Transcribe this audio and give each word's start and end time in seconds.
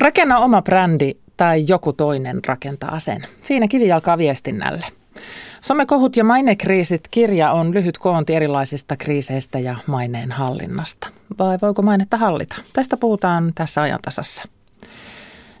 Rakenna 0.00 0.38
oma 0.38 0.62
brändi 0.62 1.12
tai 1.36 1.64
joku 1.68 1.92
toinen 1.92 2.40
rakentaa 2.46 2.98
sen. 2.98 3.26
Siinä 3.42 3.68
kivijalkaa 3.68 4.18
viestinnälle. 4.18 4.86
Somekohut 5.60 6.16
ja 6.16 6.24
mainekriisit 6.24 7.00
kirja 7.10 7.52
on 7.52 7.74
lyhyt 7.74 7.98
koonti 7.98 8.34
erilaisista 8.34 8.96
kriiseistä 8.96 9.58
ja 9.58 9.76
maineen 9.86 10.32
hallinnasta. 10.32 11.08
Vai 11.38 11.58
voiko 11.62 11.82
mainetta 11.82 12.16
hallita? 12.16 12.56
Tästä 12.72 12.96
puhutaan 12.96 13.52
tässä 13.54 13.82
ajantasassa. 13.82 14.42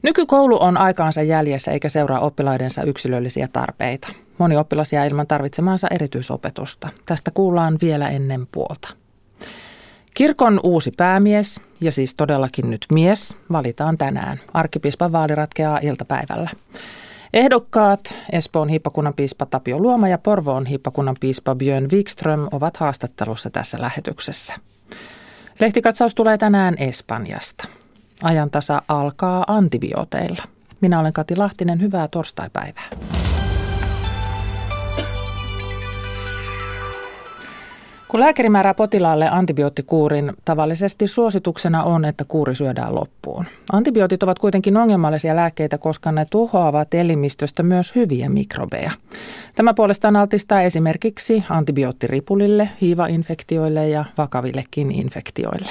Nykykoulu 0.02 0.62
on 0.62 0.76
aikaansa 0.76 1.22
jäljessä 1.22 1.70
eikä 1.70 1.88
seuraa 1.88 2.20
oppilaidensa 2.20 2.82
yksilöllisiä 2.82 3.48
tarpeita. 3.52 4.08
Moni 4.38 4.56
oppilas 4.56 4.92
jää 4.92 5.04
ilman 5.04 5.26
tarvitsemaansa 5.26 5.88
erityisopetusta. 5.90 6.88
Tästä 7.06 7.30
kuullaan 7.30 7.78
vielä 7.80 8.08
ennen 8.08 8.46
puolta. 8.52 8.94
Kirkon 10.14 10.60
uusi 10.62 10.90
päämies, 10.96 11.60
ja 11.80 11.92
siis 11.92 12.14
todellakin 12.14 12.70
nyt 12.70 12.86
mies, 12.92 13.36
valitaan 13.52 13.98
tänään. 13.98 14.40
Arkkipiispan 14.54 15.12
vaali 15.12 15.34
ratkeaa 15.34 15.78
iltapäivällä. 15.82 16.50
Ehdokkaat 17.32 18.14
Espoon 18.32 18.68
hiippakunnan 18.68 19.14
piispa 19.14 19.46
Tapio 19.46 19.78
Luoma 19.78 20.08
ja 20.08 20.18
Porvoon 20.18 20.66
hiippakunnan 20.66 21.16
piispa 21.20 21.54
Björn 21.54 21.88
Wikström 21.92 22.48
ovat 22.52 22.76
haastattelussa 22.76 23.50
tässä 23.50 23.80
lähetyksessä. 23.80 24.54
Lehtikatsaus 25.60 26.14
tulee 26.14 26.38
tänään 26.38 26.74
Espanjasta. 26.78 27.68
Ajantasa 28.22 28.82
alkaa 28.88 29.44
antibiooteilla. 29.46 30.42
Minä 30.80 31.00
olen 31.00 31.12
Kati 31.12 31.36
Lahtinen, 31.36 31.80
hyvää 31.80 32.08
torstaipäivää. 32.08 32.90
Kun 38.10 38.20
lääkäri 38.20 38.48
määrää 38.48 38.74
potilaalle 38.74 39.28
antibioottikuurin, 39.28 40.32
tavallisesti 40.44 41.06
suosituksena 41.06 41.84
on, 41.84 42.04
että 42.04 42.24
kuuri 42.24 42.54
syödään 42.54 42.94
loppuun. 42.94 43.44
Antibiootit 43.72 44.22
ovat 44.22 44.38
kuitenkin 44.38 44.76
ongelmallisia 44.76 45.36
lääkkeitä, 45.36 45.78
koska 45.78 46.12
ne 46.12 46.26
tuhoavat 46.30 46.94
elimistöstä 46.94 47.62
myös 47.62 47.94
hyviä 47.94 48.28
mikrobeja. 48.28 48.90
Tämä 49.54 49.74
puolestaan 49.74 50.16
altistaa 50.16 50.62
esimerkiksi 50.62 51.44
antibioottiripulille, 51.48 52.70
hiivainfektioille 52.80 53.88
ja 53.88 54.04
vakavillekin 54.18 54.92
infektioille. 54.92 55.70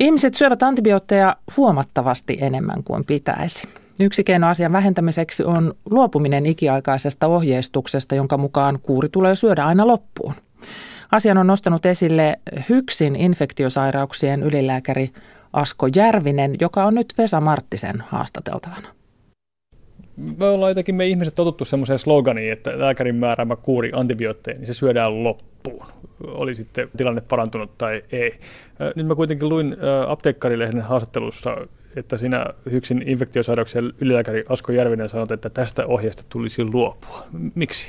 Ihmiset 0.00 0.34
syövät 0.34 0.62
antibiootteja 0.62 1.36
huomattavasti 1.56 2.38
enemmän 2.40 2.82
kuin 2.84 3.04
pitäisi. 3.04 3.68
Yksi 4.00 4.24
keino 4.24 4.48
asian 4.48 4.72
vähentämiseksi 4.72 5.44
on 5.44 5.74
luopuminen 5.90 6.46
ikiaikaisesta 6.46 7.26
ohjeistuksesta, 7.26 8.14
jonka 8.14 8.36
mukaan 8.36 8.78
kuuri 8.82 9.08
tulee 9.08 9.36
syödä 9.36 9.64
aina 9.64 9.86
loppuun. 9.86 10.34
Asian 11.12 11.38
on 11.38 11.46
nostanut 11.46 11.86
esille 11.86 12.38
Hyksin 12.68 13.16
infektiosairauksien 13.16 14.42
ylilääkäri 14.42 15.10
Asko 15.52 15.86
Järvinen, 15.96 16.56
joka 16.60 16.84
on 16.84 16.94
nyt 16.94 17.14
Vesa 17.18 17.40
Marttisen 17.40 18.02
haastateltavana. 18.08 18.88
Me 20.38 20.44
ollaan 20.44 20.70
jotenkin 20.70 20.94
me 20.94 21.06
ihmiset 21.06 21.34
totuttu 21.34 21.64
semmoiseen 21.64 21.98
sloganiin, 21.98 22.52
että 22.52 22.78
lääkärin 22.78 23.14
määräämä 23.14 23.56
kuuri 23.56 23.90
antibiootteja, 23.94 24.58
niin 24.58 24.66
se 24.66 24.74
syödään 24.74 25.24
loppuun. 25.24 25.86
Oli 26.26 26.54
sitten 26.54 26.88
tilanne 26.96 27.20
parantunut 27.20 27.78
tai 27.78 28.02
ei. 28.12 28.40
Nyt 28.96 29.06
mä 29.06 29.14
kuitenkin 29.14 29.48
luin 29.48 29.76
apteekkarilehden 30.08 30.82
haastattelussa, 30.82 31.56
että 31.96 32.18
siinä 32.18 32.46
Hyksin 32.70 33.02
infektiosairauksien 33.06 33.92
ylilääkäri 34.00 34.44
Asko 34.48 34.72
Järvinen 34.72 35.08
sanoi, 35.08 35.26
että 35.30 35.50
tästä 35.50 35.86
ohjeesta 35.86 36.22
tulisi 36.28 36.64
luopua. 36.64 37.26
Miksi? 37.54 37.88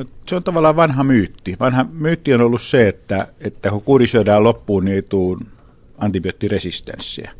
No, 0.00 0.06
se 0.26 0.36
on 0.36 0.42
tavallaan 0.42 0.76
vanha 0.76 1.04
myytti. 1.04 1.56
Vanha 1.60 1.86
myytti 1.92 2.34
on 2.34 2.40
ollut 2.40 2.62
se, 2.62 2.88
että, 2.88 3.28
että 3.40 3.70
kun 3.70 3.82
kuuri 3.82 4.06
syödään 4.06 4.44
loppuun, 4.44 4.84
niin 4.84 4.94
ei 4.94 5.02
tule 5.02 5.38
antibioottiresistenssiä. 5.98 7.30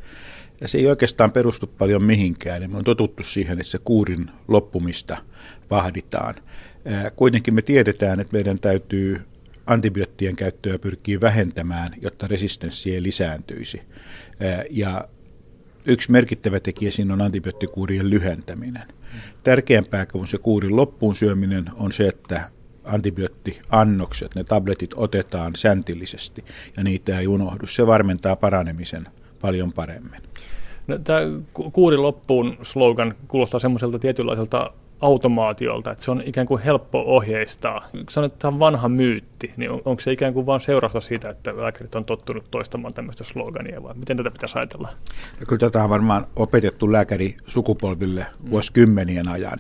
Ja 0.61 0.69
se 0.69 0.79
ei 0.79 0.87
oikeastaan 0.87 1.33
perustu 1.33 1.67
paljon 1.67 2.03
mihinkään. 2.03 2.71
Me 2.71 2.79
on 2.79 2.85
totuttu 2.85 3.23
siihen, 3.23 3.61
että 3.61 3.71
se 3.71 3.79
kuurin 3.85 4.31
loppumista 4.49 5.17
vahditaan. 5.71 6.35
Kuitenkin 7.17 7.55
me 7.55 7.63
tiedetään, 7.63 8.21
että 8.21 8.33
meidän 8.33 8.59
täytyy 8.59 9.21
antibioottien 9.67 10.37
käyttöä 10.37 10.79
pyrkii 10.79 11.21
vähentämään, 11.21 11.93
jotta 12.01 12.27
resistenssi 12.27 12.95
ei 12.95 13.03
lisääntyisi. 13.03 13.83
Ja 14.71 15.09
yksi 15.85 16.11
merkittävä 16.11 16.61
tekijä 16.61 16.91
siinä 16.91 17.15
on 17.15 17.23
antibioottikuurien 17.23 18.11
lyhentäminen. 18.11 19.00
Tärkeämpää 19.45 20.07
kuin 20.07 20.27
se 20.27 20.39
kuurin 20.39 20.77
loppuun 20.77 21.17
syöminen 21.17 21.65
on 21.75 21.93
se, 21.93 22.09
että 22.09 22.49
antibioottiannokset, 22.85 24.35
ne 24.35 24.45
tabletit 24.45 24.91
otetaan 24.97 25.57
säntillisesti 25.57 26.45
ja 26.77 26.85
niitä 26.85 27.21
ei 27.21 27.27
unohdu. 27.27 27.67
Se 27.67 27.87
varmentaa 27.87 28.37
paranemisen 28.37 29.07
paljon 29.41 29.73
paremmin. 29.73 30.21
No, 30.87 30.99
tämä 30.99 31.21
kuuri 31.73 31.97
loppuun 31.97 32.59
slogan 32.63 33.15
kuulostaa 33.29 33.61
semmoiselta 33.61 33.99
tietynlaiselta 33.99 34.73
automaatiolta, 35.01 35.91
että 35.91 36.05
se 36.05 36.11
on 36.11 36.23
ikään 36.25 36.47
kuin 36.47 36.63
helppo 36.63 37.03
ohjeistaa. 37.07 37.89
Sanoit, 38.09 38.33
että 38.33 38.43
tämä 38.43 38.55
on 38.55 38.59
vanha 38.59 38.89
myytti, 38.89 39.53
niin 39.57 39.71
on, 39.71 39.83
onko 39.85 40.01
se 40.01 40.13
ikään 40.13 40.35
kuin 40.35 40.47
vain 40.47 40.61
seurausta 40.61 41.01
siitä, 41.01 41.31
että 41.31 41.57
lääkärit 41.57 41.95
on 41.95 42.05
tottunut 42.05 42.51
toistamaan 42.51 42.95
tämmöistä 42.95 43.25
slogania, 43.25 43.83
vai 43.83 43.95
miten 43.95 44.17
tätä 44.17 44.31
pitäisi 44.31 44.59
ajatella? 44.59 44.89
Ja 45.41 45.47
kyllä 45.47 45.61
tätä 45.61 45.85
on 45.85 45.91
varmaan 45.91 46.27
opetettu 46.37 46.93
lääkäri 46.93 47.37
sukupolville 47.47 48.27
vuosikymmenien 48.51 49.29
ajan, 49.29 49.59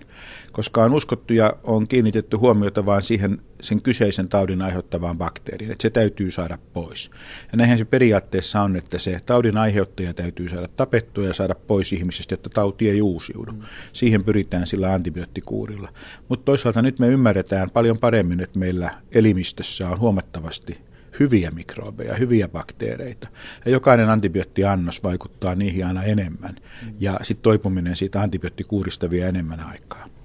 koska 0.60 0.84
on 0.84 0.94
uskottu 0.94 1.32
ja 1.32 1.56
on 1.62 1.88
kiinnitetty 1.88 2.36
huomiota 2.36 2.86
vain 2.86 3.02
siihen 3.02 3.42
sen 3.62 3.82
kyseisen 3.82 4.28
taudin 4.28 4.62
aiheuttavaan 4.62 5.18
bakteeriin, 5.18 5.70
että 5.70 5.82
se 5.82 5.90
täytyy 5.90 6.30
saada 6.30 6.58
pois. 6.72 7.10
Ja 7.52 7.58
näinhän 7.58 7.78
se 7.78 7.84
periaatteessa 7.84 8.62
on, 8.62 8.76
että 8.76 8.98
se 8.98 9.20
taudin 9.26 9.56
aiheuttaja 9.56 10.14
täytyy 10.14 10.48
saada 10.48 10.68
tapettua 10.68 11.26
ja 11.26 11.34
saada 11.34 11.54
pois 11.54 11.92
ihmisestä, 11.92 12.32
jotta 12.32 12.50
tauti 12.50 12.90
ei 12.90 13.02
uusiudu. 13.02 13.52
Mm. 13.52 13.62
Siihen 13.92 14.24
pyritään 14.24 14.66
sillä 14.66 14.92
antibioottikuurilla. 14.92 15.88
Mutta 16.28 16.44
toisaalta 16.44 16.82
nyt 16.82 16.98
me 16.98 17.08
ymmärretään 17.08 17.70
paljon 17.70 17.98
paremmin, 17.98 18.40
että 18.40 18.58
meillä 18.58 18.90
elimistössä 19.12 19.88
on 19.88 20.00
huomattavasti 20.00 20.78
hyviä 21.20 21.50
mikrobeja, 21.50 22.14
hyviä 22.14 22.48
bakteereita. 22.48 23.28
Ja 23.64 23.70
jokainen 23.70 24.10
antibioottiannos 24.10 25.02
vaikuttaa 25.02 25.54
niihin 25.54 25.86
aina 25.86 26.02
enemmän. 26.02 26.56
Mm. 26.86 26.94
Ja 27.00 27.18
sitten 27.22 27.42
toipuminen 27.42 27.96
siitä 27.96 28.20
antibioottikuurista 28.20 29.10
vie 29.10 29.28
enemmän 29.28 29.60
aikaa. 29.60 30.19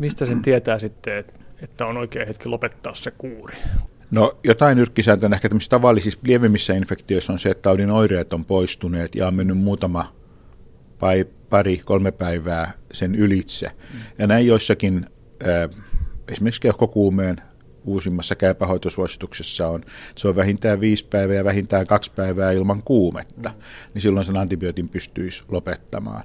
Mistä 0.00 0.26
sen 0.26 0.42
tietää 0.42 0.78
sitten, 0.78 1.24
että 1.62 1.86
on 1.86 1.96
oikea 1.96 2.26
hetki 2.26 2.48
lopettaa 2.48 2.94
se 2.94 3.10
kuuri? 3.10 3.56
No 4.10 4.38
jotain 4.44 4.76
nyrkkisääntönä 4.76 5.36
ehkä 5.36 5.48
tämmöisissä 5.48 5.70
tavallisissa 5.70 6.20
lievemmissä 6.22 6.74
infektioissa 6.74 7.32
on 7.32 7.38
se, 7.38 7.50
että 7.50 7.62
taudin 7.62 7.90
oireet 7.90 8.32
on 8.32 8.44
poistuneet 8.44 9.14
ja 9.14 9.26
on 9.26 9.34
mennyt 9.34 9.58
muutama 9.58 10.16
vai 11.02 11.26
pari, 11.50 11.80
kolme 11.84 12.12
päivää 12.12 12.72
sen 12.92 13.14
ylitse. 13.14 13.66
Mm. 13.66 14.00
Ja 14.18 14.26
näin 14.26 14.46
joissakin, 14.46 15.06
esimerkiksi 16.28 16.60
keuhkokuumeen 16.60 17.42
uusimmassa 17.84 18.34
käypähoitosuosituksessa 18.34 19.68
on, 19.68 19.80
että 19.80 20.20
se 20.20 20.28
on 20.28 20.36
vähintään 20.36 20.80
viisi 20.80 21.06
päivää 21.06 21.36
ja 21.36 21.44
vähintään 21.44 21.86
kaksi 21.86 22.12
päivää 22.16 22.52
ilman 22.52 22.82
kuumetta, 22.82 23.48
mm. 23.48 23.62
niin 23.94 24.02
silloin 24.02 24.26
sen 24.26 24.36
antibiootin 24.36 24.88
pystyisi 24.88 25.44
lopettamaan 25.48 26.22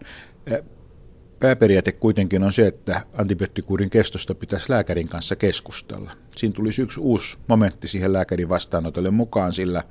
pääperiaate 1.39 1.91
kuitenkin 1.91 2.43
on 2.43 2.53
se, 2.53 2.67
että 2.67 3.01
antibioottikuurin 3.17 3.89
kestosta 3.89 4.35
pitäisi 4.35 4.71
lääkärin 4.71 5.09
kanssa 5.09 5.35
keskustella. 5.35 6.11
Siinä 6.37 6.53
tulisi 6.53 6.81
yksi 6.81 6.99
uusi 6.99 7.37
momentti 7.47 7.87
siihen 7.87 8.13
lääkärin 8.13 8.49
vastaanotolle 8.49 9.09
mukaan, 9.09 9.53
sillä 9.53 9.83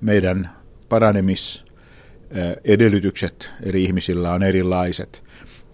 meidän 0.00 0.50
paranemisedellytykset 0.88 3.50
eri 3.62 3.84
ihmisillä 3.84 4.32
on 4.32 4.42
erilaiset. 4.42 5.24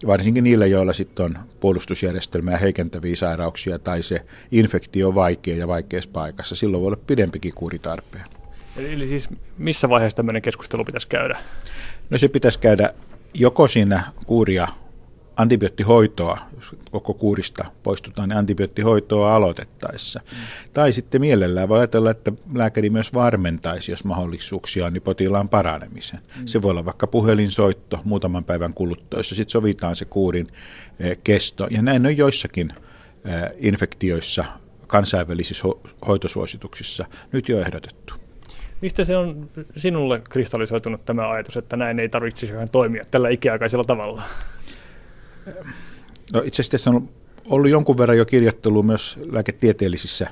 Varsinkin 0.07 0.43
niillä, 0.43 0.65
joilla 0.65 0.93
sitten 0.93 1.25
on 1.25 1.37
puolustusjärjestelmää 1.59 2.57
heikentäviä 2.57 3.15
sairauksia 3.15 3.79
tai 3.79 4.03
se 4.03 4.25
infektio 4.51 5.07
on 5.07 5.15
vaikea 5.15 5.57
ja 5.57 5.67
vaikeassa 5.67 6.09
paikassa. 6.13 6.55
Silloin 6.55 6.81
voi 6.81 6.87
olla 6.87 6.99
pidempikin 7.07 7.53
kuuri 7.53 7.79
tarpeen. 7.79 8.25
Eli 8.77 9.07
siis 9.07 9.29
missä 9.57 9.89
vaiheessa 9.89 10.15
tämmöinen 10.15 10.41
keskustelu 10.41 10.85
pitäisi 10.85 11.07
käydä? 11.07 11.39
No 12.09 12.17
se 12.17 12.27
pitäisi 12.27 12.59
käydä 12.59 12.93
joko 13.33 13.67
siinä 13.67 14.03
kuuria 14.25 14.67
antibioottihoitoa, 15.41 16.37
koko 16.91 17.13
kuurista 17.13 17.65
poistutaan, 17.83 18.29
niin 18.29 18.37
antibioottihoitoa 18.37 19.35
aloitettaessa. 19.35 20.19
Mm. 20.19 20.37
Tai 20.73 20.91
sitten 20.91 21.21
mielellään 21.21 21.69
voi 21.69 21.79
ajatella, 21.79 22.11
että 22.11 22.31
lääkäri 22.53 22.89
myös 22.89 23.13
varmentaisi, 23.13 23.91
jos 23.91 24.03
mahdollisuuksia 24.03 24.85
on, 24.85 24.93
niin 24.93 25.03
potilaan 25.03 25.49
paranemisen. 25.49 26.19
Mm. 26.39 26.45
Se 26.45 26.61
voi 26.61 26.71
olla 26.71 26.85
vaikka 26.85 27.07
puhelinsoitto 27.07 27.99
muutaman 28.03 28.43
päivän 28.43 28.73
kuluttua, 28.73 29.19
jossa 29.19 29.35
sitten 29.35 29.51
sovitaan 29.51 29.95
se 29.95 30.05
kuurin 30.05 30.47
eh, 30.99 31.17
kesto. 31.23 31.67
Ja 31.71 31.81
näin 31.81 32.05
on 32.05 32.17
joissakin 32.17 32.73
eh, 33.25 33.55
infektioissa 33.59 34.45
kansainvälisissä 34.87 35.67
hoitosuosituksissa 36.07 37.05
nyt 37.31 37.49
jo 37.49 37.59
ehdotettu. 37.59 38.13
Mistä 38.81 39.03
se 39.03 39.17
on 39.17 39.49
sinulle 39.77 40.21
kristallisoitunut 40.29 41.05
tämä 41.05 41.29
ajatus, 41.29 41.57
että 41.57 41.77
näin 41.77 41.99
ei 41.99 42.09
tarvitsisi 42.09 42.53
toimia 42.71 43.03
tällä 43.11 43.29
ikiaikaisella 43.29 43.83
tavalla? 43.83 44.23
No 46.33 46.41
itse 46.45 46.61
asiassa 46.61 46.89
on 46.89 47.09
ollut 47.49 47.71
jonkun 47.71 47.97
verran 47.97 48.17
jo 48.17 48.25
kirjoittelua 48.25 48.83
myös 48.83 49.19
lääketieteellisissä 49.31 50.27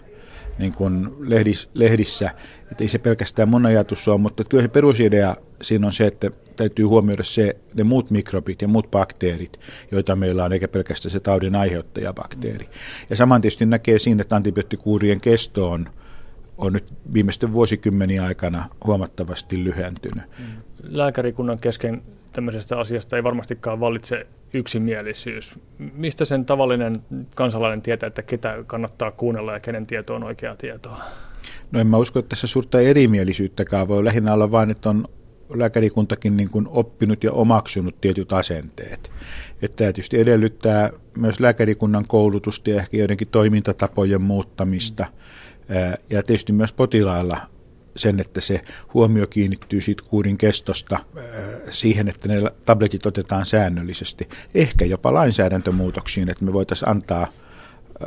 niin 0.59 0.73
kuin 0.73 1.09
lehdis, 1.19 1.69
lehdissä, 1.73 2.31
että 2.71 2.83
ei 2.83 2.87
se 2.87 2.97
pelkästään 2.97 3.49
mun 3.49 3.65
ajatus 3.65 4.07
ole, 4.07 4.17
mutta 4.17 4.43
kyllä 4.43 4.61
se 4.61 4.67
perusidea 4.67 5.35
siinä 5.61 5.87
on 5.87 5.93
se, 5.93 6.07
että 6.07 6.31
täytyy 6.55 6.85
huomioida 6.85 7.23
se, 7.23 7.55
ne 7.75 7.83
muut 7.83 8.11
mikrobit 8.11 8.61
ja 8.61 8.67
muut 8.67 8.91
bakteerit, 8.91 9.59
joita 9.91 10.15
meillä 10.15 10.45
on, 10.45 10.53
eikä 10.53 10.67
pelkästään 10.67 11.11
se 11.11 11.19
taudin 11.19 11.55
aiheuttaja-bakteeri. 11.55 12.69
Ja 13.09 13.15
saman 13.15 13.41
tietysti 13.41 13.65
näkee 13.65 13.99
siinä, 13.99 14.21
että 14.21 14.35
antibioottikuurien 14.35 15.21
kesto 15.21 15.71
on, 15.71 15.89
on 16.57 16.73
nyt 16.73 16.93
viimeisten 17.13 17.53
vuosikymmenien 17.53 18.23
aikana 18.23 18.69
huomattavasti 18.85 19.63
lyhentynyt. 19.63 20.23
Lääkärikunnan 20.83 21.59
kesken 21.59 22.01
tämmöisestä 22.33 22.79
asiasta 22.79 23.15
ei 23.15 23.23
varmastikaan 23.23 23.79
vallitse 23.79 24.27
yksimielisyys. 24.53 25.59
Mistä 25.93 26.25
sen 26.25 26.45
tavallinen 26.45 26.95
kansalainen 27.35 27.81
tietää, 27.81 28.07
että 28.07 28.21
ketä 28.21 28.63
kannattaa 28.67 29.11
kuunnella 29.11 29.53
ja 29.53 29.59
kenen 29.59 29.85
tieto 29.87 30.15
on 30.15 30.23
oikeaa 30.23 30.55
tietoa? 30.55 31.01
No 31.71 31.79
en 31.79 31.87
mä 31.87 31.97
usko, 31.97 32.19
että 32.19 32.29
tässä 32.29 32.47
suurta 32.47 32.81
erimielisyyttäkään 32.81 33.87
voi 33.87 34.03
lähinnä 34.03 34.33
olla 34.33 34.51
vain, 34.51 34.69
että 34.69 34.89
on 34.89 35.07
lääkärikuntakin 35.53 36.37
niin 36.37 36.49
kuin 36.49 36.67
oppinut 36.69 37.23
ja 37.23 37.31
omaksunut 37.31 38.01
tietyt 38.01 38.33
asenteet. 38.33 39.11
Että 39.61 39.75
tämä 39.75 39.93
tietysti 39.93 40.19
edellyttää 40.19 40.89
myös 41.17 41.39
lääkärikunnan 41.39 42.05
koulutusta 42.07 42.69
ja 42.69 42.77
ehkä 42.77 42.97
joidenkin 42.97 43.27
toimintatapojen 43.27 44.21
muuttamista. 44.21 45.05
Ja 46.09 46.23
tietysti 46.23 46.53
myös 46.53 46.73
potilailla 46.73 47.37
sen, 47.95 48.19
että 48.19 48.41
se 48.41 48.61
huomio 48.93 49.27
kiinnittyy 49.27 49.81
siitä 49.81 50.03
kuurin 50.09 50.37
kestosta 50.37 50.99
siihen, 51.69 52.07
että 52.07 52.27
ne 52.27 52.41
tabletit 52.65 53.05
otetaan 53.05 53.45
säännöllisesti. 53.45 54.29
Ehkä 54.55 54.85
jopa 54.85 55.13
lainsäädäntömuutoksiin, 55.13 56.29
että 56.29 56.45
me 56.45 56.53
voitaisiin 56.53 56.89
antaa 56.89 57.27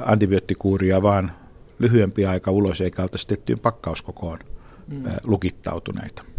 antibioottikuuria 0.06 1.02
vaan 1.02 1.32
lyhyempi 1.78 2.26
aika 2.26 2.50
ulos 2.50 2.80
eikä 2.80 3.02
oltaisi 3.02 3.26
tehtyyn 3.26 3.58
pakkauskokoon 3.58 4.38
mm. 4.88 5.04
lukittautuneita. 5.24 6.31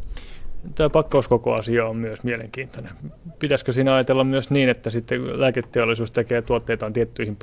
Tämä 0.76 0.90
pakkauskoko 0.90 1.54
asia 1.54 1.86
on 1.86 1.98
myös 1.98 2.24
mielenkiintoinen. 2.24 2.92
Pitäisikö 3.40 3.72
siinä 3.72 3.96
ajatella 3.96 4.24
myös 4.24 4.50
niin, 4.50 4.70
että 4.70 4.90
sitten 4.90 5.42
lääketeollisuus 5.42 6.12
tekee 6.12 6.42
tuotteitaan 6.42 6.94
tiettyihin 6.94 7.38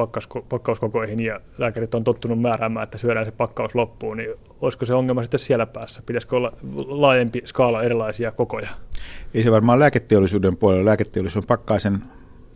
pakkauskokoihin 0.48 1.20
ja 1.20 1.40
lääkärit 1.58 1.94
on 1.94 2.04
tottunut 2.04 2.40
määräämään, 2.40 2.84
että 2.84 2.98
syödään 2.98 3.26
se 3.26 3.32
pakkaus 3.32 3.74
loppuun, 3.74 4.16
niin 4.16 4.30
olisiko 4.60 4.84
se 4.84 4.94
ongelma 4.94 5.22
sitten 5.22 5.40
siellä 5.40 5.66
päässä? 5.66 6.02
Pitäisikö 6.06 6.36
olla 6.36 6.52
laajempi 6.86 7.42
skaala 7.44 7.82
erilaisia 7.82 8.32
kokoja? 8.32 8.68
Ei 9.34 9.42
se 9.42 9.50
varmaan 9.50 9.78
lääketeollisuuden 9.78 10.56
puolella. 10.56 10.84
Lääketeollisuus 10.84 11.46
pakkaa 11.46 11.78
sen 11.78 11.98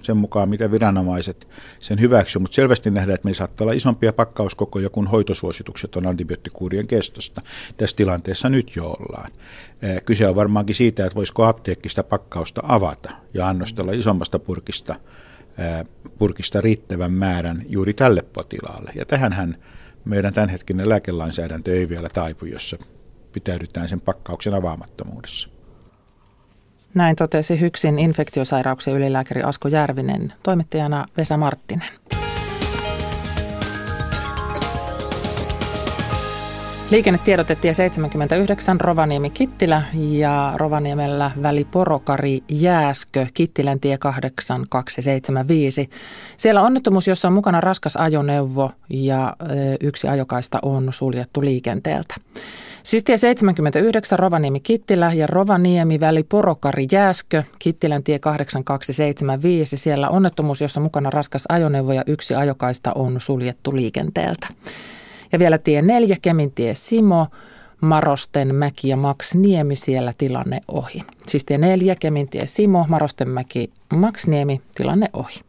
sen 0.05 0.17
mukaan, 0.17 0.49
mitä 0.49 0.71
viranomaiset 0.71 1.49
sen 1.79 2.01
hyväksyvät, 2.01 2.43
mutta 2.43 2.55
selvästi 2.55 2.91
nähdään, 2.91 3.15
että 3.15 3.25
meillä 3.25 3.39
saattaa 3.39 3.65
olla 3.65 3.73
isompia 3.73 4.13
pakkauskokoja 4.13 4.91
kuin 4.91 5.07
hoitosuositukset 5.07 5.97
on 5.97 6.07
antibioottikuurien 6.07 6.87
kestosta. 6.87 7.43
Tässä 7.77 7.97
tilanteessa 7.97 8.49
nyt 8.49 8.77
jo 8.77 8.87
ollaan. 8.87 9.31
Kyse 10.05 10.29
on 10.29 10.37
varmaankin 10.37 10.77
siitä, 10.77 11.07
että 11.07 11.17
voisiko 11.17 11.45
apteekkista 11.45 12.03
pakkausta 12.03 12.61
avata 12.65 13.11
ja 13.35 13.49
annostella 13.49 13.93
isommasta 13.93 14.39
purkista, 14.39 14.95
purkista 16.19 16.61
riittävän 16.61 17.13
määrän 17.13 17.63
juuri 17.69 17.95
tälle 17.95 18.23
potilaalle. 18.23 18.93
Ja 18.95 19.05
tähänhän 19.05 19.57
meidän 20.05 20.35
tämänhetkinen 20.35 20.89
lääkelainsäädäntö 20.89 21.75
ei 21.75 21.89
vielä 21.89 22.09
taivu, 22.09 22.47
jossa 22.53 22.77
pitäydytään 23.33 23.89
sen 23.89 24.01
pakkauksen 24.01 24.55
avaamattomuudessa. 24.55 25.54
Näin 26.95 27.17
totesi 27.17 27.61
Hyksin 27.61 27.99
infektiosairauksien 27.99 28.97
ylilääkäri 28.97 29.43
Asko 29.43 29.69
Järvinen, 29.69 30.33
toimittajana 30.43 31.07
Vesa 31.17 31.37
Marttinen. 31.37 31.89
Liikennetiedotettiin 36.91 37.75
79 37.75 38.81
Rovaniemi-Kittilä 38.81 39.83
ja 39.95 40.53
Rovaniemellä 40.57 41.31
väli 41.43 41.65
Porokari 41.65 42.41
Jääskö, 42.49 43.27
Kittilän 43.35 43.81
tie 43.81 43.99
8275. 43.99 45.91
Siellä 46.37 46.63
onnettomuus, 46.63 47.09
jossa 47.09 47.29
on 47.29 47.35
mukana 47.35 47.61
raskas 47.61 47.97
ajoneuvo 47.97 48.71
ja 48.89 49.37
yksi 49.81 50.09
ajokaista 50.09 50.59
on 50.63 50.89
suljettu 50.91 51.45
liikenteeltä. 51.45 52.15
Siis 52.83 53.05
tie 53.05 53.17
79 53.17 54.19
Rovaniemi-Kittilä 54.19 55.13
ja 55.13 55.27
Rovaniemi 55.27 56.01
väli 56.01 56.23
Porokari 56.23 56.87
Jääskö, 56.93 57.43
Kittilän 57.59 58.03
tie 58.03 58.19
8275. 58.19 59.77
Siellä 59.77 60.09
onnettomuus, 60.09 60.61
jossa 60.61 60.81
mukana 60.81 61.11
raskas 61.11 61.45
ajoneuvo 61.49 61.93
ja 61.93 62.03
yksi 62.07 62.35
ajokaista 62.35 62.93
on 62.95 63.21
suljettu 63.21 63.77
liikenteeltä. 63.77 64.47
Ja 65.35 65.39
vielä 65.39 65.59
tie 65.59 65.83
4 65.83 66.17
Kemintie 66.23 66.75
Simo, 66.75 67.27
Marosten 67.81 68.55
mäki 68.55 68.89
ja 68.89 68.97
Max 68.97 69.35
Niemi 69.35 69.77
siellä 69.77 70.15
tilanne 70.19 70.61
ohi. 70.69 71.03
Siis 71.27 71.45
tie 71.45 71.59
4 71.59 71.95
Kemintie 71.95 72.47
Simo, 72.47 72.85
Marosten 72.89 73.29
mäki, 73.29 73.71
Max 73.95 74.27
Niemi 74.27 74.61
tilanne 74.75 75.09
ohi. 75.13 75.41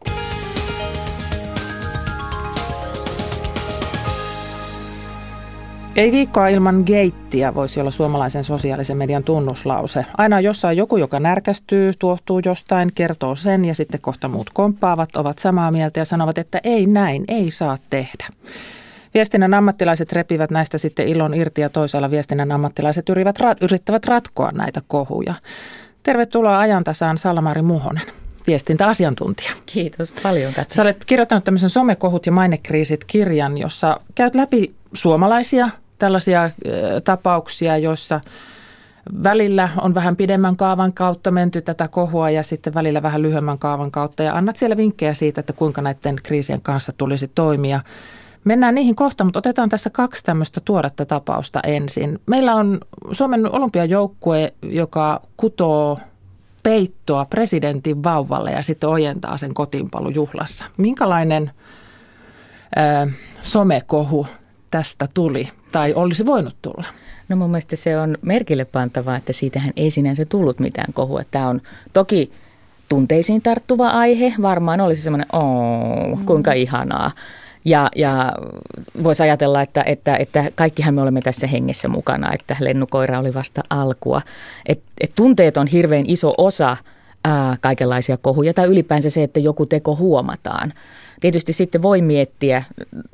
Ei 5.96 6.12
viikkoa 6.12 6.48
ilman 6.48 6.82
geittiä 6.86 7.54
voisi 7.54 7.80
olla 7.80 7.90
suomalaisen 7.90 8.44
sosiaalisen 8.44 8.96
median 8.96 9.24
tunnuslause. 9.24 10.06
Aina 10.18 10.40
jossain 10.40 10.76
joku, 10.76 10.96
joka 10.96 11.20
närkästyy, 11.20 11.92
tuohtuu 11.98 12.40
jostain, 12.44 12.92
kertoo 12.94 13.36
sen 13.36 13.64
ja 13.64 13.74
sitten 13.74 14.00
kohta 14.00 14.28
muut 14.28 14.50
komppaavat, 14.50 15.16
ovat 15.16 15.38
samaa 15.38 15.70
mieltä 15.70 16.00
ja 16.00 16.04
sanovat, 16.04 16.38
että 16.38 16.60
ei 16.64 16.86
näin, 16.86 17.24
ei 17.28 17.50
saa 17.50 17.78
tehdä. 17.90 18.26
Viestinnän 19.16 19.54
ammattilaiset 19.54 20.12
repivät 20.12 20.50
näistä 20.50 20.78
sitten 20.78 21.08
ilon 21.08 21.34
irti 21.34 21.60
ja 21.60 21.68
toisaalla 21.68 22.10
viestinnän 22.10 22.52
ammattilaiset 22.52 23.08
yrittävät, 23.08 23.62
yrittävät 23.62 24.06
ratkoa 24.06 24.50
näitä 24.52 24.82
kohuja. 24.88 25.34
Tervetuloa 26.02 26.58
ajantasaan 26.58 27.18
Salmari 27.18 27.62
Muhonen 27.62 28.02
viestintäasiantuntija. 28.46 29.50
Kiitos 29.66 30.12
paljon 30.22 30.52
Katja. 30.54 30.74
Sä 30.74 30.82
olet 30.82 31.04
kirjoittanut 31.04 31.44
tämmöisen 31.44 31.70
somekohut 31.70 32.26
ja 32.26 32.32
mainekriisit 32.32 33.04
kirjan, 33.04 33.58
jossa 33.58 34.00
käyt 34.14 34.34
läpi 34.34 34.74
suomalaisia 34.92 35.68
tällaisia 35.98 36.50
tapauksia, 37.04 37.76
joissa 37.76 38.20
välillä 39.24 39.68
on 39.80 39.94
vähän 39.94 40.16
pidemmän 40.16 40.56
kaavan 40.56 40.92
kautta 40.92 41.30
menty 41.30 41.62
tätä 41.62 41.88
kohua 41.88 42.30
ja 42.30 42.42
sitten 42.42 42.74
välillä 42.74 43.02
vähän 43.02 43.22
lyhyemmän 43.22 43.58
kaavan 43.58 43.90
kautta 43.90 44.22
ja 44.22 44.34
annat 44.34 44.56
siellä 44.56 44.76
vinkkejä 44.76 45.14
siitä, 45.14 45.40
että 45.40 45.52
kuinka 45.52 45.82
näiden 45.82 46.16
kriisien 46.22 46.60
kanssa 46.60 46.92
tulisi 46.92 47.30
toimia. 47.34 47.80
Mennään 48.46 48.74
niihin 48.74 48.94
kohta, 48.94 49.24
mutta 49.24 49.38
otetaan 49.38 49.68
tässä 49.68 49.90
kaksi 49.90 50.24
tämmöistä 50.24 50.60
tuoretta 50.64 51.06
tapausta 51.06 51.60
ensin. 51.66 52.18
Meillä 52.26 52.54
on 52.54 52.80
Suomen 53.12 53.52
olympiajoukkue, 53.52 54.52
joka 54.62 55.22
kutoo 55.36 55.98
peittoa 56.62 57.24
presidentin 57.24 58.04
vauvalle 58.04 58.50
ja 58.50 58.62
sitten 58.62 58.88
ojentaa 58.88 59.36
sen 59.36 59.54
kotiinpalujuhlassa. 59.54 60.64
Minkälainen 60.76 61.50
ö, 62.76 63.10
somekohu 63.40 64.26
tästä 64.70 65.08
tuli 65.14 65.48
tai 65.72 65.94
olisi 65.94 66.26
voinut 66.26 66.56
tulla? 66.62 66.86
No 67.28 67.36
mun 67.36 67.50
mielestä 67.50 67.76
se 67.76 67.98
on 67.98 68.18
merkille 68.22 68.64
pantavaa, 68.64 69.16
että 69.16 69.32
siitähän 69.32 69.72
ei 69.76 69.90
sinänsä 69.90 70.24
tullut 70.24 70.58
mitään 70.58 70.92
kohua. 70.92 71.22
Tämä 71.30 71.48
on 71.48 71.60
toki 71.92 72.32
tunteisiin 72.88 73.42
tarttuva 73.42 73.88
aihe. 73.88 74.32
Varmaan 74.42 74.80
olisi 74.80 75.02
semmoinen, 75.02 75.26
oh, 75.32 76.18
kuinka 76.26 76.52
ihanaa. 76.52 77.10
Ja, 77.66 77.88
ja 77.96 78.32
voisi 79.02 79.22
ajatella, 79.22 79.62
että, 79.62 79.82
että, 79.82 80.16
että 80.16 80.44
kaikkihan 80.54 80.94
me 80.94 81.02
olemme 81.02 81.20
tässä 81.20 81.46
hengessä 81.46 81.88
mukana, 81.88 82.32
että 82.32 82.56
lennukoira 82.60 83.18
oli 83.18 83.34
vasta 83.34 83.62
alkua. 83.70 84.20
Et, 84.66 84.80
et 85.00 85.12
tunteet 85.14 85.56
on 85.56 85.66
hirveän 85.66 86.04
iso 86.06 86.34
osa 86.38 86.76
ää, 87.24 87.56
kaikenlaisia 87.60 88.16
kohuja 88.16 88.54
tai 88.54 88.66
ylipäänsä 88.66 89.10
se, 89.10 89.22
että 89.22 89.40
joku 89.40 89.66
teko 89.66 89.96
huomataan. 89.96 90.72
Tietysti 91.20 91.52
sitten 91.52 91.82
voi 91.82 92.02
miettiä, 92.02 92.64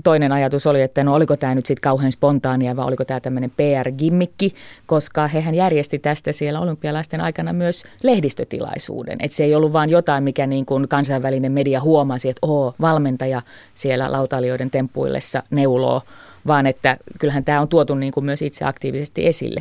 toinen 0.04 0.32
ajatus 0.32 0.66
oli, 0.66 0.82
että 0.82 1.04
no 1.04 1.14
oliko 1.14 1.36
tämä 1.36 1.54
nyt 1.54 1.66
sitten 1.66 1.82
kauhean 1.82 2.12
spontaania 2.12 2.76
vai 2.76 2.86
oliko 2.86 3.04
tämä 3.04 3.20
tämmöinen 3.20 3.50
PR-gimmikki, 3.50 4.54
koska 4.86 5.28
hehän 5.28 5.54
järjesti 5.54 5.98
tästä 5.98 6.32
siellä 6.32 6.60
olympialaisten 6.60 7.20
aikana 7.20 7.52
myös 7.52 7.84
lehdistötilaisuuden. 8.02 9.18
Että 9.20 9.36
se 9.36 9.44
ei 9.44 9.54
ollut 9.54 9.72
vain 9.72 9.90
jotain, 9.90 10.24
mikä 10.24 10.46
niin 10.46 10.66
kuin 10.66 10.88
kansainvälinen 10.88 11.52
media 11.52 11.80
huomasi, 11.80 12.28
että 12.28 12.46
oo, 12.46 12.74
valmentaja 12.80 13.42
siellä 13.74 14.12
lautalijoiden 14.12 14.70
temppuillessa 14.70 15.42
neuloo, 15.50 16.02
vaan 16.46 16.66
että 16.66 16.96
kyllähän 17.18 17.44
tämä 17.44 17.60
on 17.60 17.68
tuotu 17.68 17.94
niin 17.94 18.12
kuin 18.12 18.24
myös 18.24 18.42
itse 18.42 18.64
aktiivisesti 18.64 19.26
esille. 19.26 19.60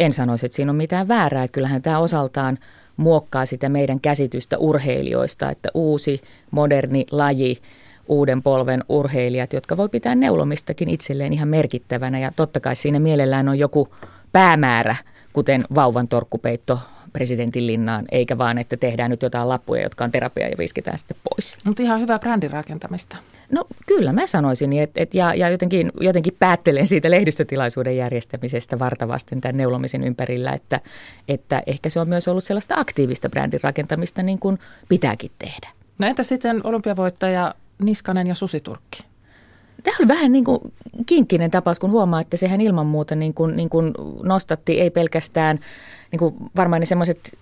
En 0.00 0.12
sanoisi, 0.12 0.46
että 0.46 0.56
siinä 0.56 0.70
on 0.72 0.76
mitään 0.76 1.08
väärää. 1.08 1.48
Kyllähän 1.48 1.82
tämä 1.82 1.98
osaltaan– 1.98 2.58
muokkaa 3.00 3.46
sitä 3.46 3.68
meidän 3.68 4.00
käsitystä 4.00 4.58
urheilijoista, 4.58 5.50
että 5.50 5.68
uusi, 5.74 6.20
moderni 6.50 7.06
laji, 7.10 7.58
uuden 8.08 8.42
polven 8.42 8.84
urheilijat, 8.88 9.52
jotka 9.52 9.76
voi 9.76 9.88
pitää 9.88 10.14
neulomistakin 10.14 10.88
itselleen 10.90 11.32
ihan 11.32 11.48
merkittävänä. 11.48 12.18
Ja 12.18 12.32
totta 12.36 12.60
kai 12.60 12.76
siinä 12.76 12.98
mielellään 12.98 13.48
on 13.48 13.58
joku 13.58 13.88
päämäärä, 14.32 14.96
kuten 15.32 15.64
vauvan 15.74 16.08
torkkupeitto 16.08 16.78
presidentin 17.12 17.66
linnaan, 17.66 18.04
eikä 18.12 18.38
vaan, 18.38 18.58
että 18.58 18.76
tehdään 18.76 19.10
nyt 19.10 19.22
jotain 19.22 19.48
lappuja, 19.48 19.82
jotka 19.82 20.04
on 20.04 20.12
terapia 20.12 20.48
ja 20.48 20.58
visketään 20.58 20.98
sitten 20.98 21.16
pois. 21.30 21.56
Mutta 21.64 21.82
ihan 21.82 22.00
hyvää 22.00 22.18
brändin 22.18 22.50
rakentamista. 22.50 23.16
No 23.50 23.64
kyllä 23.86 24.12
mä 24.12 24.26
sanoisin, 24.26 24.72
että 24.72 25.02
et, 25.02 25.14
ja, 25.14 25.34
ja 25.34 25.48
jotenkin, 25.48 25.92
jotenkin 26.00 26.36
päättelen 26.38 26.86
siitä 26.86 27.10
lehdistötilaisuuden 27.10 27.96
järjestämisestä 27.96 28.78
vartavasten 28.78 29.40
tämän 29.40 29.56
neulomisen 29.56 30.04
ympärillä, 30.04 30.52
että, 30.52 30.80
että 31.28 31.62
ehkä 31.66 31.88
se 31.88 32.00
on 32.00 32.08
myös 32.08 32.28
ollut 32.28 32.44
sellaista 32.44 32.74
aktiivista 32.78 33.28
brändin 33.28 33.60
rakentamista 33.62 34.22
niin 34.22 34.38
kuin 34.38 34.58
pitääkin 34.88 35.30
tehdä. 35.38 35.68
No 35.98 36.06
entä 36.06 36.22
sitten 36.22 36.60
olympiavoittaja 36.66 37.54
Niskanen 37.82 38.26
ja 38.26 38.34
Susiturkki? 38.34 39.04
Tämä 39.82 39.96
oli 40.00 40.08
vähän 40.08 40.32
niin 40.32 40.44
kuin 40.44 40.60
kinkkinen 41.06 41.50
tapaus, 41.50 41.78
kun 41.78 41.90
huomaa, 41.90 42.20
että 42.20 42.36
sehän 42.36 42.60
ilman 42.60 42.86
muuta 42.86 43.14
niin 43.14 43.34
kuin, 43.34 43.56
niin 43.56 43.68
kuin 43.68 43.94
nostatti 44.22 44.80
ei 44.80 44.90
pelkästään 44.90 45.58
niin 46.12 46.18
kuin 46.18 46.34
varmaan 46.56 46.80
ne 46.80 46.86
semmoiset 46.86 47.38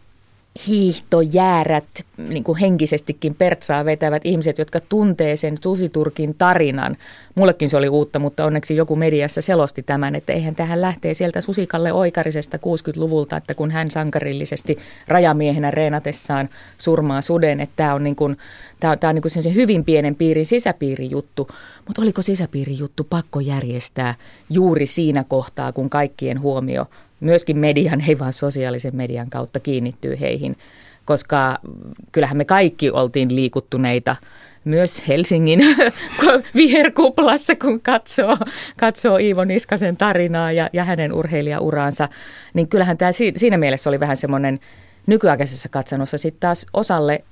hiihtojäärät, 0.67 1.85
niin 2.17 2.45
kuin 2.45 2.59
henkisestikin 2.59 3.35
pertsaa 3.35 3.85
vetävät 3.85 4.23
ihmiset, 4.25 4.59
jotka 4.59 4.81
tuntee 4.81 5.37
sen 5.37 5.55
Susiturkin 5.63 6.35
tarinan. 6.35 6.97
Mullekin 7.35 7.69
se 7.69 7.77
oli 7.77 7.89
uutta, 7.89 8.19
mutta 8.19 8.45
onneksi 8.45 8.77
joku 8.77 8.97
mediassa 8.97 9.43
selosti 9.43 9.83
tämän, 9.83 10.15
että 10.15 10.33
eihän 10.33 10.55
tähän 10.55 10.81
lähtee 10.81 11.15
sieltä 11.15 11.41
Susikalle 11.41 11.93
Oikarisesta 11.93 12.57
60-luvulta, 12.57 13.37
että 13.37 13.55
kun 13.55 13.71
hän 13.71 13.91
sankarillisesti 13.91 14.79
rajamiehenä 15.09 15.71
reenatessaan 15.71 16.49
surmaa 16.79 17.21
suden, 17.21 17.61
että 17.61 17.77
tämä 17.77 17.95
on, 17.95 18.05
niin 18.05 18.17
kuin, 18.17 18.37
tämä 18.81 18.97
tämä 18.97 19.09
on 19.09 19.15
niin 19.15 19.23
kuin 19.23 19.55
hyvin 19.55 19.85
pienen 19.85 20.15
piirin 20.15 20.47
sisäpiirijuttu. 20.47 21.49
Mutta 21.87 22.03
oliko 22.03 22.23
sisäpiirijuttu 22.23 23.05
pakko 23.05 23.41
järjestää 23.41 24.15
juuri 24.51 24.87
siinä 24.87 25.25
kohtaa, 25.25 25.73
kun 25.73 25.91
kaikkien 25.91 26.41
huomio 26.41 26.87
myöskin 27.21 27.59
median, 27.59 28.03
ei 28.09 28.19
vaan 28.19 28.33
sosiaalisen 28.33 28.97
median 28.97 29.31
kautta 29.31 29.61
kiinnittyy 29.61 30.21
heihin, 30.21 30.57
koska 31.05 31.59
kyllähän 32.13 32.37
me 32.37 32.45
kaikki 32.45 32.91
oltiin 32.91 33.35
liikuttuneita 33.35 34.17
myös 34.65 35.09
Helsingin 35.09 35.61
viherkuplassa, 36.55 37.57
kun 37.57 37.81
katsoo, 37.81 38.37
katsoo 38.79 39.17
Iivo 39.17 39.45
Niskasen 39.45 39.97
tarinaa 39.97 40.53
ja, 40.53 40.71
ja 40.73 40.85
hänen 40.85 41.13
urheilijauransa, 41.13 42.09
niin 42.55 42.69
kyllähän 42.69 42.99
tämä 42.99 43.11
siinä 43.37 43.59
mielessä 43.59 43.91
oli 43.91 44.01
vähän 44.01 44.17
semmoinen 44.17 44.61
nykyaikaisessa 45.07 45.69
katsannossa 45.69 46.19
sitten 46.19 46.41
taas 46.41 46.67
osalle 46.73 47.25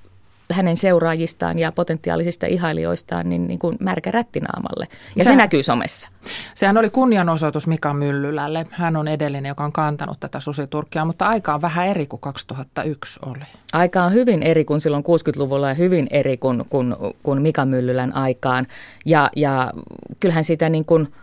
hänen 0.53 0.77
seuraajistaan 0.77 1.59
ja 1.59 1.73
potentiaalisista 1.73 2.47
ihailijoistaan 2.47 3.29
niin, 3.31 3.47
niin 3.47 3.59
kuin 3.59 3.77
märkä 3.81 4.11
rättinaamalle. 4.11 4.89
Ja 5.17 5.25
se, 5.25 5.31
se 5.31 5.37
näkyy 5.37 5.63
somessa. 5.63 6.11
Sehän 6.55 6.79
oli 6.79 6.91
kunnianosoitus 6.91 7.67
Mika 7.67 7.95
Myllylälle. 7.95 8.67
Hän 8.71 8.97
on 8.97 9.09
edellinen, 9.09 9.49
joka 9.49 9.65
on 9.65 9.73
kantanut 9.73 10.21
tätä 10.21 10.41
susiturkkia, 10.41 11.05
mutta 11.05 11.27
aika 11.27 11.55
on 11.55 11.63
vähän 11.63 11.87
eri 11.87 12.07
kuin 12.07 12.21
2001 12.21 13.21
oli. 13.27 13.45
Aika 13.73 14.05
on 14.05 14.13
hyvin 14.13 14.43
eri 14.43 14.65
kuin 14.65 14.81
silloin 14.81 15.05
60-luvulla 15.05 15.69
ja 15.69 15.75
hyvin 15.75 16.07
eri 16.11 16.37
kuin, 16.37 16.65
kuin, 16.71 16.97
kuin 17.23 17.43
Mika 17.43 17.65
Myllylän 17.65 18.17
aikaan. 18.17 18.67
Ja, 19.07 19.31
ja 19.37 19.73
kyllähän 20.21 20.45
sitä 20.45 20.69
niin 20.69 20.85
kuin– 20.85 21.09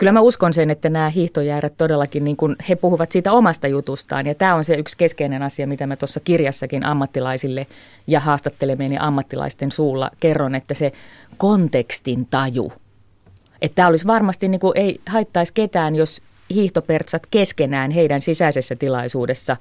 kyllä 0.00 0.12
mä 0.12 0.20
uskon 0.20 0.52
sen, 0.52 0.70
että 0.70 0.88
nämä 0.88 1.10
hiihtojäärät 1.10 1.72
todellakin, 1.76 2.24
niin 2.24 2.36
kuin 2.36 2.56
he 2.68 2.76
puhuvat 2.76 3.12
siitä 3.12 3.32
omasta 3.32 3.68
jutustaan. 3.68 4.26
Ja 4.26 4.34
tämä 4.34 4.54
on 4.54 4.64
se 4.64 4.74
yksi 4.74 4.96
keskeinen 4.96 5.42
asia, 5.42 5.66
mitä 5.66 5.86
mä 5.86 5.96
tuossa 5.96 6.20
kirjassakin 6.20 6.86
ammattilaisille 6.86 7.66
ja 8.06 8.20
haastattelemieni 8.20 8.96
ammattilaisten 9.00 9.72
suulla 9.72 10.10
kerron, 10.20 10.54
että 10.54 10.74
se 10.74 10.92
kontekstin 11.36 12.26
taju. 12.26 12.72
Että 13.62 13.74
tämä 13.76 13.88
olisi 13.88 14.06
varmasti, 14.06 14.48
niin 14.48 14.60
kuin, 14.60 14.78
ei 14.78 15.00
haittaisi 15.06 15.54
ketään, 15.54 15.96
jos 15.96 16.22
hiihtopertsat 16.54 17.22
keskenään 17.30 17.90
heidän 17.90 18.20
sisäisessä 18.20 18.76
tilaisuudessa 18.76 19.56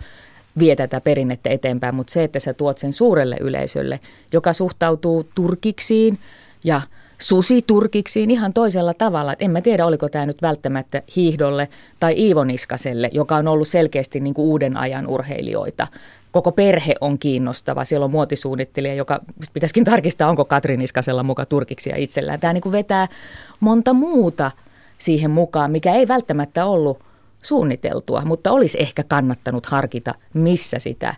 vie 0.60 0.76
tätä 0.76 1.02
perinnettä 1.02 1.50
eteenpäin, 1.50 1.96
mutta 1.96 2.14
se, 2.14 2.24
että 2.24 2.40
sä 2.40 2.54
tuot 2.54 2.78
sen 2.78 2.94
suurelle 2.94 3.38
yleisölle, 3.42 4.00
joka 4.34 4.54
suhtautuu 4.54 5.30
turkiksiin 5.36 6.20
ja– 6.64 6.82
susiturkiksiin 7.22 8.32
ihan 8.32 8.54
toisella 8.54 8.94
tavalla. 8.94 9.34
Et 9.34 9.42
en 9.42 9.52
mä 9.52 9.62
tiedä, 9.62 9.86
oliko 9.86 10.10
tämä 10.10 10.26
nyt 10.26 10.42
välttämättä 10.42 11.02
hiihdolle 11.16 11.70
tai 12.00 12.14
Iivo 12.18 12.44
Niskaselle, 12.44 13.10
joka 13.14 13.36
on 13.36 13.48
ollut 13.48 13.68
selkeästi 13.68 14.20
niin 14.20 14.34
kuin 14.34 14.46
uuden 14.46 14.78
ajan 14.78 15.08
urheilijoita. 15.08 15.88
Koko 16.32 16.52
perhe 16.52 16.96
on 17.02 17.20
kiinnostava. 17.20 17.84
Siellä 17.84 18.04
on 18.04 18.12
muotisuunnittelija, 18.12 18.94
joka 18.94 19.20
pitäisikin 19.54 19.84
tarkistaa, 19.84 20.30
onko 20.30 20.46
Katri 20.46 20.78
Niskasella 20.78 21.24
muka 21.24 21.46
turkiksia 21.46 21.96
itsellään. 21.96 22.40
Tämä 22.40 22.54
niin 22.54 22.62
kuin 22.62 22.72
vetää 22.72 23.08
monta 23.60 23.94
muuta 23.94 24.52
siihen 24.98 25.32
mukaan, 25.32 25.72
mikä 25.72 25.94
ei 25.94 26.08
välttämättä 26.08 26.66
ollut 26.66 27.00
suunniteltua, 27.42 28.22
mutta 28.26 28.52
olisi 28.52 28.82
ehkä 28.82 29.04
kannattanut 29.04 29.66
harkita, 29.66 30.16
missä 30.34 30.80
sitä 30.80 31.16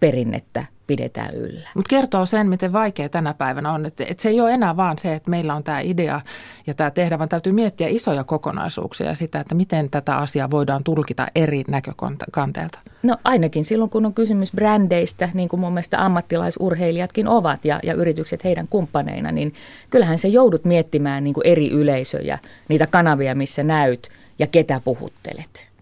perinnettä 0.00 0.64
pidetään 0.86 1.34
yllä. 1.34 1.68
Mutta 1.74 1.88
kertoo 1.88 2.26
sen, 2.26 2.48
miten 2.48 2.72
vaikea 2.72 3.08
tänä 3.08 3.34
päivänä 3.34 3.72
on. 3.72 3.86
Että 3.86 4.04
et 4.08 4.20
se 4.20 4.28
ei 4.28 4.40
ole 4.40 4.52
enää 4.52 4.76
vaan 4.76 4.98
se, 4.98 5.14
että 5.14 5.30
meillä 5.30 5.54
on 5.54 5.64
tämä 5.64 5.80
idea 5.80 6.20
ja 6.66 6.74
tämä 6.74 6.90
tehdä, 6.90 7.18
vaan 7.18 7.28
täytyy 7.28 7.52
miettiä 7.52 7.88
isoja 7.88 8.24
kokonaisuuksia 8.24 9.06
ja 9.06 9.14
sitä, 9.14 9.40
että 9.40 9.54
miten 9.54 9.90
tätä 9.90 10.16
asiaa 10.16 10.50
voidaan 10.50 10.84
tulkita 10.84 11.26
eri 11.34 11.64
näkökanteelta. 11.70 12.78
No 13.02 13.16
ainakin 13.24 13.64
silloin, 13.64 13.90
kun 13.90 14.06
on 14.06 14.14
kysymys 14.14 14.52
brändeistä, 14.52 15.28
niin 15.34 15.48
kuin 15.48 15.60
mun 15.60 15.72
mielestä 15.72 16.04
ammattilaisurheilijatkin 16.04 17.28
ovat 17.28 17.64
ja, 17.64 17.80
ja 17.82 17.94
yritykset 17.94 18.44
heidän 18.44 18.68
kumppaneina, 18.68 19.32
niin 19.32 19.54
kyllähän 19.90 20.18
se 20.18 20.28
joudut 20.28 20.64
miettimään 20.64 21.24
niin 21.24 21.34
kuin 21.34 21.46
eri 21.46 21.70
yleisöjä, 21.70 22.38
niitä 22.68 22.86
kanavia, 22.86 23.34
missä 23.34 23.62
näyt 23.62 24.08
ja 24.38 24.46
ketä 24.46 24.80
puhuttelet. 24.84 25.73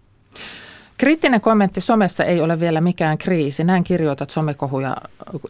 Kriittinen 1.02 1.40
kommentti 1.40 1.80
somessa 1.80 2.24
ei 2.24 2.40
ole 2.40 2.60
vielä 2.60 2.80
mikään 2.80 3.18
kriisi. 3.18 3.64
Näin 3.64 3.84
kirjoitat 3.84 4.30
somekohuja, 4.30 4.96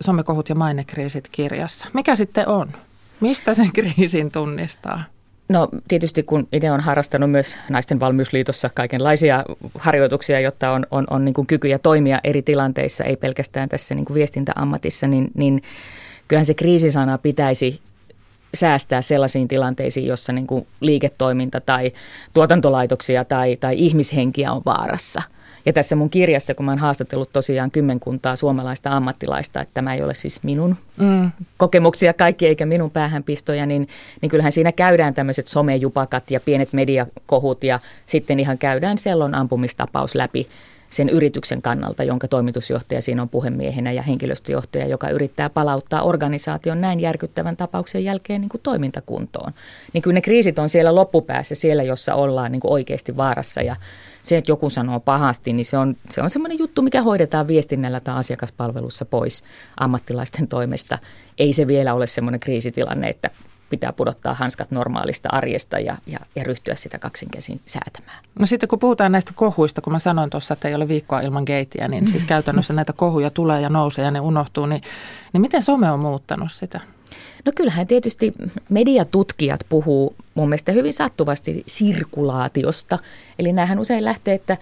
somekohut 0.01 0.49
ja 0.49 0.55
mainekriisit 0.55 1.29
kirjassa. 1.33 1.87
Mikä 1.93 2.17
sitten 2.17 2.49
on? 2.49 2.73
Mistä 3.21 3.55
sen 3.55 3.73
kriisin 3.79 4.31
tunnistaa? 4.31 5.03
No 5.49 5.69
tietysti 5.89 6.23
kun 6.23 6.49
itse 6.53 6.71
olen 6.71 6.81
harrastanut 6.81 7.31
myös 7.31 7.59
Naisten 7.69 8.01
valmiusliitossa 8.01 8.71
kaikenlaisia 8.75 9.45
harjoituksia, 9.79 10.41
jotta 10.41 10.71
on, 10.71 10.87
on, 10.91 11.05
on 11.11 11.25
niin 11.25 11.35
kuin 11.35 11.47
kykyjä 11.47 11.79
toimia 11.79 12.21
eri 12.25 12.43
tilanteissa, 12.43 13.05
ei 13.05 13.17
pelkästään 13.17 13.69
tässä 13.69 13.95
niin 13.95 14.05
kuin 14.05 14.15
viestintäammatissa, 14.15 15.07
niin, 15.07 15.31
niin 15.35 15.63
kyllähän 16.29 16.47
se 16.47 16.55
kriisisana 16.55 17.19
pitäisi 17.19 17.81
säästää 18.55 19.03
sellaisiin 19.03 19.49
tilanteisiin, 19.49 20.07
jossa 20.07 20.33
niin 20.33 20.47
kuin 20.47 20.67
liiketoiminta 20.81 21.61
tai 21.61 21.93
tuotantolaitoksia 22.35 23.25
tai, 23.25 23.57
tai 23.57 23.75
ihmishenkiä 23.79 24.53
on 24.53 24.63
vaarassa– 24.65 25.23
ja 25.67 25.73
tässä 25.73 25.97
mun 25.97 26.11
kirjassa, 26.11 26.55
kun 26.55 26.67
mä 26.67 26.73
oon 26.73 26.79
haastatellut 26.79 27.33
tosiaan 27.33 27.71
kymmenkuntaa 27.71 28.37
suomalaista 28.37 28.97
ammattilaista, 28.97 29.61
että 29.61 29.75
tämä 29.75 29.95
ei 29.95 30.03
ole 30.03 30.15
siis 30.15 30.43
minun 30.43 30.77
mm. 30.97 31.31
kokemuksia 31.57 32.13
kaikki 32.15 32.47
eikä 32.47 32.67
minun 32.67 32.91
päähänpistoja, 32.91 33.67
niin, 33.67 33.89
niin 34.21 34.31
kyllähän 34.31 34.53
siinä 34.53 34.73
käydään 34.73 35.15
tämmöiset 35.15 35.47
somejupakat 35.47 36.31
ja 36.31 36.41
pienet 36.41 36.73
mediakohut 36.73 37.65
ja 37.65 37.79
sitten 38.07 38.41
ihan 38.41 38.59
käydään 38.59 38.99
sellon 38.99 39.35
ampumistapaus 39.35 40.15
läpi 40.15 40.47
sen 40.93 41.09
yrityksen 41.09 41.63
kannalta, 41.63 42.05
jonka 42.05 42.29
toimitusjohtaja 42.29 43.03
siinä 43.03 43.23
on 43.23 43.29
puhemiehenä 43.29 43.93
ja 43.93 44.03
henkilöstöjohtaja, 44.03 44.87
joka 44.87 45.09
yrittää 45.09 45.51
palauttaa 45.51 46.03
organisaation 46.03 46.81
näin 46.81 47.01
järkyttävän 47.01 47.57
tapauksen 47.57 48.05
jälkeen 48.05 48.41
niin 48.41 48.49
kuin 48.49 48.61
toimintakuntoon. 48.61 49.53
Niin 49.93 50.03
kyllä 50.03 50.15
ne 50.15 50.21
kriisit 50.21 50.59
on 50.59 50.69
siellä 50.69 50.95
loppupäässä, 50.95 51.55
siellä 51.55 51.83
jossa 51.83 52.15
ollaan 52.15 52.53
niin 52.53 52.61
kuin 52.61 52.73
oikeasti 52.73 53.17
vaarassa 53.17 53.63
ja 53.63 53.77
se, 54.23 54.37
että 54.37 54.51
joku 54.51 54.71
sanoo 54.71 55.01
pahasti, 55.01 55.53
niin 55.53 55.65
se 55.65 55.79
on, 55.79 55.97
se 56.11 56.23
on 56.23 56.31
semmoinen 56.31 56.59
juttu, 56.59 56.83
mikä 56.83 57.03
hoidetaan 57.03 57.49
viestinnällä 57.49 58.01
tai 58.01 58.15
asiakaspalvelussa 58.15 59.05
pois 59.05 59.45
ammattilaisten 59.77 60.49
toimesta. 60.49 60.99
Ei 61.39 61.53
se 61.53 61.67
vielä 61.67 61.95
ole 61.95 62.07
semmoinen 62.07 62.41
kriisitilanne, 62.41 63.09
että 63.09 63.31
pitää 63.73 63.93
pudottaa 63.93 64.35
hanskat 64.35 64.71
normaalista 64.71 65.29
arjesta 65.33 65.79
ja, 65.79 65.97
ja, 66.07 66.19
ja 66.37 66.45
ryhtyä 66.45 66.75
sitä 66.75 66.99
kaksinkäsin 66.99 67.61
säätämään. 67.67 68.25
No 68.39 68.47
sitten 68.47 68.69
kun 68.69 68.79
puhutaan 68.79 69.13
näistä 69.13 69.33
kohuista, 69.35 69.81
kun 69.81 69.93
mä 69.93 69.99
sanoin 69.99 70.31
tuossa, 70.31 70.55
että 70.55 70.69
ei 70.69 70.75
ole 70.75 70.89
viikkoa 70.89 71.21
ilman 71.21 71.43
geittiä, 71.47 71.89
niin 71.89 72.09
siis 72.09 72.25
käytännössä 72.35 72.75
näitä 72.75 72.93
kohuja 72.93 73.31
tulee 73.31 73.61
ja 73.61 73.69
nousee 73.69 74.05
ja 74.05 74.11
ne 74.11 74.21
unohtuu, 74.21 74.67
niin, 74.67 74.83
niin 75.33 75.41
miten 75.41 75.63
some 75.63 75.91
on 75.91 76.01
muuttanut 76.05 76.53
sitä? 76.53 76.81
No 77.45 77.53
kyllähän 77.57 77.87
tietysti 77.87 78.35
mediatutkijat 78.69 79.61
puhuu 79.69 80.17
mun 80.35 80.49
mielestä 80.49 80.73
hyvin 80.73 80.93
sattuvasti 80.93 81.63
sirkulaatiosta. 81.67 82.99
Eli 83.39 83.53
näähän 83.53 83.79
usein 83.79 84.05
lähtee, 84.05 84.35
että 84.35 84.57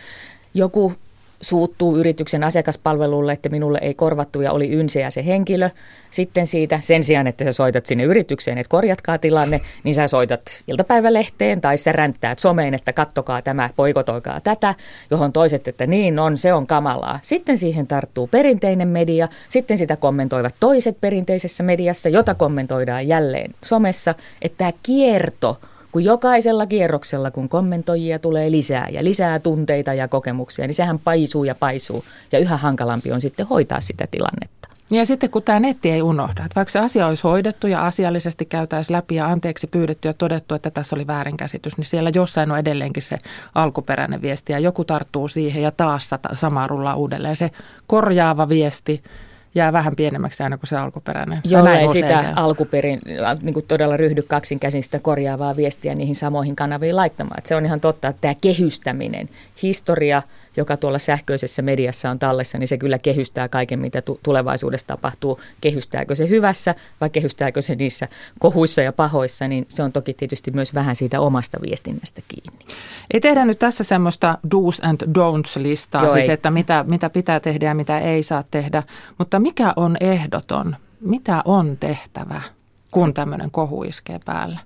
joku 0.55 0.95
suuttuu 1.41 1.97
yrityksen 1.97 2.45
asiakaspalvelulle, 2.45 3.33
että 3.33 3.49
minulle 3.49 3.79
ei 3.83 3.95
korvattu 3.95 4.41
ja 4.41 4.53
oli 4.53 4.73
ynseä 4.73 5.11
se 5.11 5.27
henkilö. 5.27 5.71
Sitten 6.11 6.47
siitä, 6.47 6.81
sen 6.83 7.05
sijaan, 7.05 7.27
että 7.27 7.45
sä 7.45 7.53
soitat 7.53 7.87
sinne 7.87 8.05
yritykseen, 8.05 8.59
että 8.59 8.71
korjatkaa 8.71 9.19
tilanne, 9.19 9.61
niin 9.85 9.95
sä 9.95 10.09
soitat 10.09 10.63
iltapäivälehteen 10.69 11.61
tai 11.61 11.77
sä 11.79 11.93
ränttäät 11.93 12.39
someen, 12.39 12.75
että 12.75 12.93
kattokaa 12.93 13.43
tämä, 13.43 13.71
poikotoikaa 13.77 14.41
tätä, 14.41 14.75
johon 15.11 15.33
toiset, 15.33 15.69
että 15.69 15.87
niin 15.87 16.19
on, 16.19 16.39
se 16.39 16.53
on 16.53 16.67
kamalaa. 16.67 17.19
Sitten 17.23 17.59
siihen 17.59 17.87
tarttuu 17.87 18.27
perinteinen 18.27 18.89
media, 18.89 19.29
sitten 19.49 19.79
sitä 19.79 19.97
kommentoivat 19.97 20.55
toiset 20.61 21.01
perinteisessä 21.01 21.63
mediassa, 21.63 22.09
jota 22.09 22.35
kommentoidaan 22.35 23.09
jälleen 23.09 23.55
somessa, 23.65 24.15
että 24.43 24.59
tämä 24.59 24.73
kierto 24.83 25.61
kun 25.93 26.05
jokaisella 26.05 26.67
kierroksella, 26.67 27.31
kun 27.31 27.49
kommentoijia 27.49 28.19
tulee 28.19 28.51
lisää 28.51 28.89
ja 28.89 29.05
lisää 29.05 29.39
tunteita 29.39 29.95
ja 29.95 30.09
kokemuksia, 30.09 30.67
niin 30.67 30.75
sehän 30.75 30.99
paisuu 30.99 31.45
ja 31.45 31.55
paisuu 31.55 32.05
ja 32.33 32.39
yhä 32.39 32.57
hankalampi 32.57 33.13
on 33.13 33.21
sitten 33.21 33.47
hoitaa 33.47 33.81
sitä 33.81 34.07
tilannetta. 34.11 34.61
Ja 34.91 35.07
sitten 35.07 35.31
kun 35.31 35.43
tämä 35.43 35.61
netti 35.61 35.91
ei 35.91 36.03
unohda, 36.03 36.45
että 36.45 36.55
vaikka 36.57 36.73
se 36.73 36.79
asia 36.79 37.07
olisi 37.07 37.23
hoidettu 37.23 37.67
ja 37.67 37.87
asiallisesti 37.87 38.45
käytäisiin 38.45 38.97
läpi 38.97 39.15
ja 39.15 39.27
anteeksi 39.27 39.67
pyydetty 39.67 40.09
ja 40.09 40.15
todettu, 40.15 40.55
että 40.55 40.71
tässä 40.71 40.97
oli 40.97 41.07
väärinkäsitys, 41.07 41.77
niin 41.77 41.85
siellä 41.85 42.11
jossain 42.15 42.51
on 42.51 42.59
edelleenkin 42.59 43.03
se 43.03 43.19
alkuperäinen 43.55 44.23
viesti 44.23 44.53
ja 44.53 44.59
joku 44.59 44.85
tarttuu 44.85 45.29
siihen 45.29 45.63
ja 45.63 45.71
taas 45.71 46.11
samaa 46.35 46.67
rullaa 46.67 46.95
uudelleen. 46.95 47.37
Se 47.37 47.51
korjaava 47.87 48.49
viesti 48.49 49.03
jää 49.55 49.73
vähän 49.73 49.97
pienemmäksi 49.97 50.43
aina 50.43 50.59
kuin 50.59 50.69
se 50.69 50.77
alkuperäinen. 50.77 51.43
Ei 51.81 51.89
sitä 51.89 52.33
alkuperin 52.37 52.99
niin 53.43 53.55
kuin 53.55 53.67
todella 53.69 53.97
ryhdy 53.97 54.23
kaksin 54.23 54.61
käsin 54.61 54.83
sitä 54.83 54.99
korjaavaa 54.99 55.57
viestiä 55.57 55.95
niihin 55.95 56.15
samoihin 56.15 56.57
kanaviin 56.57 56.97
laittamaan. 56.97 57.39
Että 57.39 57.49
se 57.49 57.57
on 57.57 57.67
ihan 57.67 57.81
totta, 57.81 58.09
että 58.09 58.21
tämä 58.21 58.35
kehystäminen, 58.35 59.29
historia– 59.63 60.23
joka 60.57 60.77
tuolla 60.77 60.99
sähköisessä 60.99 61.63
mediassa 61.63 62.11
on 62.11 62.19
tallessa, 62.19 62.59
niin 62.59 62.69
se 62.69 62.79
kyllä 62.79 62.99
kehystää 62.99 63.49
kaiken, 63.49 63.79
mitä 63.79 64.03
tulevaisuudessa 64.23 64.87
tapahtuu. 64.87 65.41
Kehystääkö 65.61 66.15
se 66.15 66.29
hyvässä 66.29 66.75
vai 67.01 67.11
kehystääkö 67.11 67.63
se 67.63 67.75
niissä 67.75 68.09
kohuissa 68.39 68.83
ja 68.83 68.93
pahoissa, 68.93 69.49
niin 69.49 69.67
se 69.69 69.83
on 69.83 69.93
toki 69.93 70.15
tietysti 70.15 70.51
myös 70.51 70.75
vähän 70.75 70.97
siitä 70.97 71.21
omasta 71.21 71.59
viestinnästä 71.63 72.23
kiinni. 72.29 72.67
Ei 73.15 73.21
tehdä 73.21 73.45
nyt 73.45 73.59
tässä 73.59 73.85
semmoista 73.85 74.39
do's 74.47 74.89
and 74.89 75.01
don'ts 75.07 75.63
listaa, 75.63 76.05
Joo, 76.05 76.13
siis 76.13 76.29
ei. 76.29 76.33
että 76.33 76.51
mitä, 76.51 76.85
mitä 76.89 77.11
pitää 77.11 77.41
tehdä 77.41 77.67
ja 77.67 77.75
mitä 77.75 77.99
ei 77.99 78.23
saa 78.23 78.45
tehdä, 78.51 78.83
mutta 79.19 79.41
mikä 79.41 79.73
on 79.77 79.97
ehdoton? 80.01 80.77
Mitä 81.01 81.43
on 81.45 81.77
tehtävä, 81.81 82.43
kun 82.91 83.15
tämmöinen 83.15 83.51
kohu 83.51 83.83
iskee 83.83 84.21
päälle? 84.25 84.59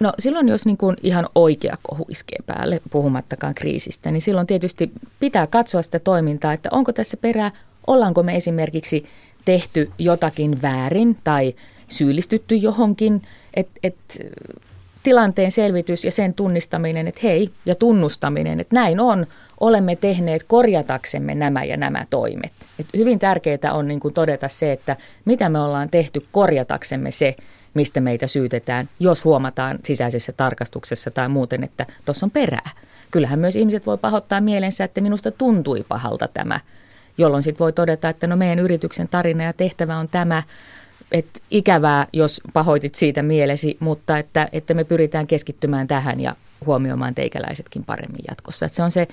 No 0.00 0.12
silloin, 0.18 0.48
jos 0.48 0.66
niin 0.66 0.76
kuin 0.76 0.96
ihan 1.02 1.28
oikea 1.34 1.76
kohu 1.82 2.06
iskee 2.08 2.38
päälle, 2.46 2.80
puhumattakaan 2.90 3.54
kriisistä, 3.54 4.10
niin 4.10 4.20
silloin 4.20 4.46
tietysti 4.46 4.92
pitää 5.20 5.46
katsoa 5.46 5.82
sitä 5.82 5.98
toimintaa, 5.98 6.52
että 6.52 6.68
onko 6.72 6.92
tässä 6.92 7.16
perää, 7.16 7.50
ollaanko 7.86 8.22
me 8.22 8.36
esimerkiksi 8.36 9.06
tehty 9.44 9.90
jotakin 9.98 10.62
väärin 10.62 11.16
tai 11.24 11.54
syyllistytty 11.88 12.54
johonkin, 12.54 13.22
että 13.54 13.72
et, 13.82 13.96
tilanteen 15.02 15.52
selvitys 15.52 16.04
ja 16.04 16.10
sen 16.10 16.34
tunnistaminen, 16.34 17.08
että 17.08 17.20
hei, 17.22 17.50
ja 17.66 17.74
tunnustaminen, 17.74 18.60
että 18.60 18.74
näin 18.74 19.00
on, 19.00 19.26
olemme 19.60 19.96
tehneet 19.96 20.42
korjataksemme 20.42 21.34
nämä 21.34 21.64
ja 21.64 21.76
nämä 21.76 22.06
toimet. 22.10 22.52
Et 22.78 22.86
hyvin 22.96 23.18
tärkeää 23.18 23.72
on 23.72 23.88
niin 23.88 24.00
kuin 24.00 24.14
todeta 24.14 24.48
se, 24.48 24.72
että 24.72 24.96
mitä 25.24 25.48
me 25.48 25.60
ollaan 25.60 25.90
tehty 25.90 26.26
korjataksemme 26.32 27.10
se, 27.10 27.36
mistä 27.74 28.00
meitä 28.00 28.26
syytetään, 28.26 28.88
jos 29.00 29.24
huomataan 29.24 29.78
sisäisessä 29.84 30.32
tarkastuksessa 30.32 31.10
tai 31.10 31.28
muuten, 31.28 31.64
että 31.64 31.86
tuossa 32.04 32.26
on 32.26 32.30
perää. 32.30 32.70
Kyllähän 33.10 33.38
myös 33.38 33.56
ihmiset 33.56 33.86
voi 33.86 33.98
pahoittaa 33.98 34.40
mielensä, 34.40 34.84
että 34.84 35.00
minusta 35.00 35.30
tuntui 35.30 35.84
pahalta 35.88 36.28
tämä, 36.28 36.60
jolloin 37.18 37.42
sitten 37.42 37.64
voi 37.64 37.72
todeta, 37.72 38.08
että 38.08 38.26
no 38.26 38.36
meidän 38.36 38.58
yrityksen 38.58 39.08
tarina 39.08 39.44
ja 39.44 39.52
tehtävä 39.52 39.96
on 39.96 40.08
tämä, 40.08 40.42
että 41.12 41.40
ikävää, 41.50 42.06
jos 42.12 42.40
pahoitit 42.52 42.94
siitä 42.94 43.22
mielesi, 43.22 43.76
mutta 43.80 44.18
että, 44.18 44.48
että 44.52 44.74
me 44.74 44.84
pyritään 44.84 45.26
keskittymään 45.26 45.88
tähän 45.88 46.20
ja 46.20 46.36
huomioimaan 46.66 47.14
teikäläisetkin 47.14 47.84
paremmin 47.84 48.24
jatkossa. 48.28 48.66
Että 48.66 48.76
se 48.76 48.82
on 48.82 48.90
se, 48.90 49.08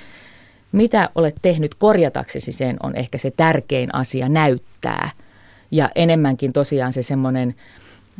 mitä 0.76 1.10
olet 1.16 1.36
tehnyt 1.42 1.76
korjataksesi 1.76 2.52
sen, 2.52 2.78
on 2.84 2.96
ehkä 2.96 3.18
se 3.18 3.32
tärkein 3.32 3.96
asia 3.96 4.30
näyttää. 4.30 5.10
Ja 5.72 5.90
enemmänkin 5.96 6.54
tosiaan 6.54 6.94
se 6.94 7.04
semmoinen 7.04 7.56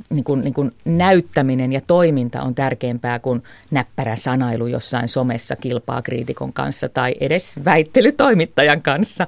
niin 0.10 0.24
kuin, 0.24 0.42
niin 0.42 0.54
kuin 0.54 0.72
näyttäminen 0.86 1.74
ja 1.74 1.82
toiminta 1.88 2.42
on 2.42 2.56
tärkeämpää 2.56 3.20
kuin 3.20 3.44
näppärä 3.72 4.16
sanailu 4.16 4.68
jossain 4.68 5.08
somessa 5.08 5.56
kilpaa 5.56 6.02
kriitikon 6.02 6.54
kanssa 6.54 6.90
tai 6.90 7.16
edes 7.20 7.56
väittely 7.66 8.12
toimittajan 8.12 8.82
kanssa. 8.82 9.28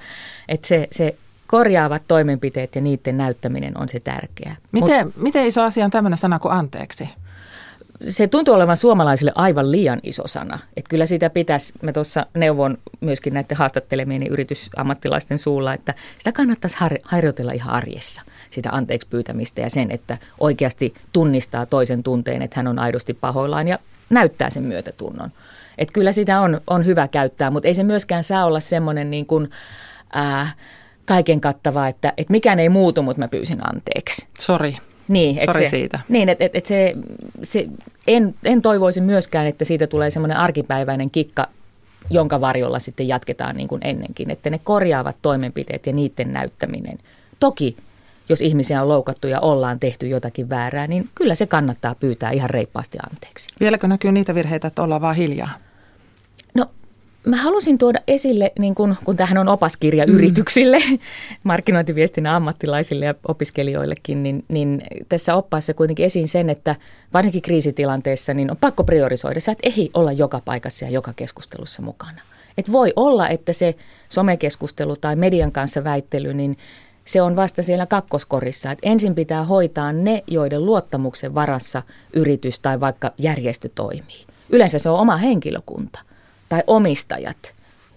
Että 0.49 0.67
se, 0.67 0.87
se 0.91 1.15
korjaavat 1.47 2.01
toimenpiteet 2.07 2.75
ja 2.75 2.81
niiden 2.81 3.17
näyttäminen 3.17 3.77
on 3.77 3.89
se 3.89 3.99
tärkeää. 3.99 4.55
Miten, 4.71 5.13
miten 5.15 5.45
iso 5.45 5.63
asia 5.63 5.85
on 5.85 5.91
tämmöinen 5.91 6.17
sana 6.17 6.39
kuin 6.39 6.51
anteeksi? 6.51 7.09
Se 8.01 8.27
tuntuu 8.27 8.53
olevan 8.53 8.77
suomalaisille 8.77 9.31
aivan 9.35 9.71
liian 9.71 9.99
iso 10.03 10.27
sana. 10.27 10.59
Että 10.77 10.89
kyllä 10.89 11.05
sitä 11.05 11.29
pitäisi, 11.29 11.73
mä 11.81 11.93
tuossa 11.93 12.25
neuvon 12.33 12.77
myöskin 12.99 13.33
näiden 13.33 13.57
haastattelemien 13.57 14.27
yritysammattilaisten 14.27 15.39
suulla, 15.39 15.73
että 15.73 15.93
sitä 16.17 16.31
kannattaisi 16.31 16.77
har- 16.77 16.99
harjoitella 17.03 17.51
ihan 17.51 17.73
arjessa, 17.73 18.21
sitä 18.51 18.69
anteeksi 18.71 19.07
pyytämistä 19.07 19.61
ja 19.61 19.69
sen, 19.69 19.91
että 19.91 20.17
oikeasti 20.39 20.93
tunnistaa 21.13 21.65
toisen 21.65 22.03
tunteen, 22.03 22.41
että 22.41 22.59
hän 22.59 22.67
on 22.67 22.79
aidosti 22.79 23.13
pahoillaan 23.13 23.67
ja 23.67 23.79
näyttää 24.09 24.49
sen 24.49 24.63
myötätunnon. 24.63 25.29
Että 25.77 25.93
kyllä 25.93 26.11
sitä 26.11 26.41
on, 26.41 26.61
on 26.67 26.85
hyvä 26.85 27.07
käyttää, 27.07 27.51
mutta 27.51 27.67
ei 27.67 27.73
se 27.73 27.83
myöskään 27.83 28.23
saa 28.23 28.45
olla 28.45 28.59
semmoinen 28.59 29.11
niin 29.11 29.25
kuin, 29.25 29.49
ää, 30.13 30.47
kaiken 31.05 31.41
kattava, 31.41 31.87
että, 31.87 32.13
että 32.17 32.31
mikään 32.31 32.59
ei 32.59 32.69
muutu, 32.69 33.01
mutta 33.01 33.19
mä 33.19 33.27
pyysin 33.27 33.69
anteeksi. 33.69 34.27
Sori. 34.39 34.77
Niin, 35.07 35.45
Sori 35.45 35.65
se, 35.65 35.69
siitä. 35.69 35.99
Niin, 36.09 36.29
että 36.29 36.45
et, 36.45 36.55
et 36.55 36.65
se, 36.65 36.95
se, 37.43 37.67
en, 38.07 38.35
en 38.43 38.61
toivoisi 38.61 39.01
myöskään, 39.01 39.47
että 39.47 39.65
siitä 39.65 39.87
tulee 39.87 40.09
semmoinen 40.09 40.37
arkipäiväinen 40.37 41.09
kikka, 41.09 41.47
jonka 42.09 42.41
varjolla 42.41 42.79
sitten 42.79 43.07
jatketaan 43.07 43.55
niin 43.55 43.67
kuin 43.67 43.81
ennenkin. 43.83 44.29
Että 44.29 44.49
ne 44.49 44.59
korjaavat 44.63 45.15
toimenpiteet 45.21 45.87
ja 45.87 45.93
niiden 45.93 46.33
näyttäminen. 46.33 46.97
Toki, 47.39 47.77
jos 48.29 48.41
ihmisiä 48.41 48.81
on 48.81 48.87
loukattu 48.87 49.27
ja 49.27 49.39
ollaan 49.39 49.79
tehty 49.79 50.07
jotakin 50.07 50.49
väärää, 50.49 50.87
niin 50.87 51.09
kyllä 51.15 51.35
se 51.35 51.45
kannattaa 51.45 51.95
pyytää 51.95 52.31
ihan 52.31 52.49
reippaasti 52.49 52.97
anteeksi. 53.11 53.49
Vieläkö 53.59 53.87
näkyy 53.87 54.11
niitä 54.11 54.35
virheitä, 54.35 54.67
että 54.67 54.83
ollaan 54.83 55.01
vaan 55.01 55.15
hiljaa? 55.15 55.49
No 56.55 56.65
Mä 57.27 57.37
halusin 57.37 57.77
tuoda 57.77 57.99
esille, 58.07 58.51
niin 58.59 58.75
kun, 58.75 58.95
kun 59.03 59.17
tähän 59.17 59.37
on 59.37 59.47
opaskirja 59.47 60.07
mm. 60.07 60.13
yrityksille, 60.13 60.77
markkinointiviestinnän 61.43 62.35
ammattilaisille 62.35 63.05
ja 63.05 63.15
opiskelijoillekin, 63.27 64.23
niin, 64.23 64.45
niin 64.47 64.81
tässä 65.09 65.35
oppaassa 65.35 65.73
kuitenkin 65.73 66.05
esiin 66.05 66.27
sen, 66.27 66.49
että 66.49 66.75
varsinkin 67.13 67.41
kriisitilanteessa 67.41 68.33
niin 68.33 68.51
on 68.51 68.57
pakko 68.57 68.83
priorisoida. 68.83 69.39
Sä 69.39 69.51
et 69.51 69.59
ehdi 69.63 69.89
olla 69.93 70.11
joka 70.11 70.41
paikassa 70.45 70.85
ja 70.85 70.91
joka 70.91 71.13
keskustelussa 71.13 71.81
mukana. 71.81 72.21
Et 72.57 72.71
voi 72.71 72.93
olla, 72.95 73.29
että 73.29 73.53
se 73.53 73.75
somekeskustelu 74.09 74.95
tai 74.95 75.15
median 75.15 75.51
kanssa 75.51 75.83
väittely, 75.83 76.33
niin 76.33 76.57
se 77.05 77.21
on 77.21 77.35
vasta 77.35 77.63
siellä 77.63 77.85
kakkoskorissa. 77.85 78.71
Et 78.71 78.79
ensin 78.83 79.15
pitää 79.15 79.43
hoitaa 79.43 79.93
ne, 79.93 80.23
joiden 80.27 80.65
luottamuksen 80.65 81.35
varassa 81.35 81.83
yritys 82.13 82.59
tai 82.59 82.79
vaikka 82.79 83.11
järjestö 83.17 83.69
toimii. 83.75 84.25
Yleensä 84.49 84.79
se 84.79 84.89
on 84.89 84.99
oma 84.99 85.17
henkilökunta 85.17 86.06
tai 86.49 86.63
omistajat, 86.67 87.53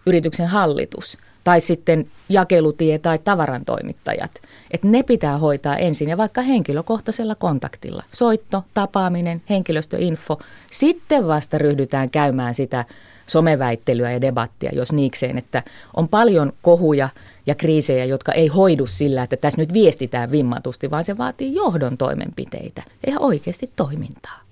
yrityksen 0.07 0.47
hallitus 0.47 1.19
tai 1.45 1.61
sitten 1.61 2.11
jakelutie 2.29 2.99
tai 2.99 3.19
tavarantoimittajat. 3.19 4.31
Että 4.71 4.89
ne 4.89 5.03
pitää 5.03 5.39
hoitaa 5.39 5.77
ensin 5.77 6.09
ja 6.09 6.17
vaikka 6.17 6.43
henkilökohtaisella 6.43 7.35
kontaktilla. 7.35 8.03
Soitto, 8.13 8.65
tapaaminen, 8.75 9.43
henkilöstöinfo. 9.51 10.39
Sitten 10.71 11.27
vasta 11.27 11.59
ryhdytään 11.59 12.11
käymään 12.11 12.55
sitä 12.55 12.85
someväittelyä 13.27 14.13
ja 14.13 14.21
debattia, 14.21 14.71
jos 14.75 14.93
niikseen, 14.93 15.39
että 15.39 15.63
on 15.97 16.09
paljon 16.09 16.53
kohuja 16.63 17.09
ja 17.47 17.55
kriisejä, 17.55 18.05
jotka 18.05 18.33
ei 18.33 18.47
hoidu 18.47 18.87
sillä, 18.87 19.23
että 19.23 19.37
tässä 19.37 19.61
nyt 19.61 19.73
viestitään 19.73 20.31
vimmatusti, 20.31 20.91
vaan 20.91 21.05
se 21.05 21.19
vaatii 21.19 21.55
johdon 21.55 21.97
toimenpiteitä 21.97 22.83
ja 23.07 23.21
oikeasti 23.21 23.71
toimintaa. 23.77 24.50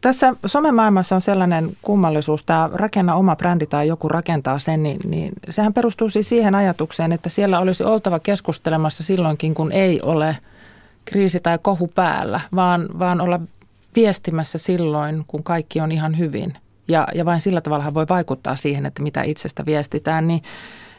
Tässä 0.00 0.34
somemaailmassa 0.46 1.14
on 1.14 1.20
sellainen 1.20 1.76
kummallisuus, 1.82 2.44
tämä 2.44 2.70
rakenna 2.72 3.14
oma 3.14 3.36
brändi 3.36 3.66
tai 3.66 3.88
joku 3.88 4.08
rakentaa 4.08 4.58
sen, 4.58 4.82
niin, 4.82 4.98
niin 5.06 5.32
sehän 5.50 5.74
perustuu 5.74 6.10
siis 6.10 6.28
siihen 6.28 6.54
ajatukseen, 6.54 7.12
että 7.12 7.28
siellä 7.28 7.60
olisi 7.60 7.84
oltava 7.84 8.18
keskustelemassa 8.18 9.02
silloinkin, 9.02 9.54
kun 9.54 9.72
ei 9.72 10.00
ole 10.02 10.36
kriisi 11.04 11.40
tai 11.40 11.58
kohu 11.62 11.88
päällä, 11.88 12.40
vaan, 12.54 12.88
vaan 12.98 13.20
olla 13.20 13.40
viestimässä 13.96 14.58
silloin, 14.58 15.24
kun 15.26 15.42
kaikki 15.42 15.80
on 15.80 15.92
ihan 15.92 16.18
hyvin. 16.18 16.54
Ja, 16.88 17.08
ja 17.14 17.24
vain 17.24 17.40
sillä 17.40 17.60
tavalla 17.60 17.94
voi 17.94 18.06
vaikuttaa 18.08 18.56
siihen, 18.56 18.86
että 18.86 19.02
mitä 19.02 19.22
itsestä 19.22 19.66
viestitään. 19.66 20.28
Niin, 20.28 20.42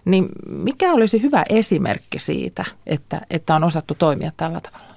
niin 0.06 0.30
mikä 0.46 0.94
olisi 0.94 1.22
hyvä 1.22 1.44
esimerkki 1.50 2.20
siitä, 2.20 2.66
että, 2.88 3.22
että 3.30 3.56
on 3.56 3.64
osattu 3.64 3.96
toimia 3.96 4.32
tällä 4.38 4.62
tavalla? 4.62 4.91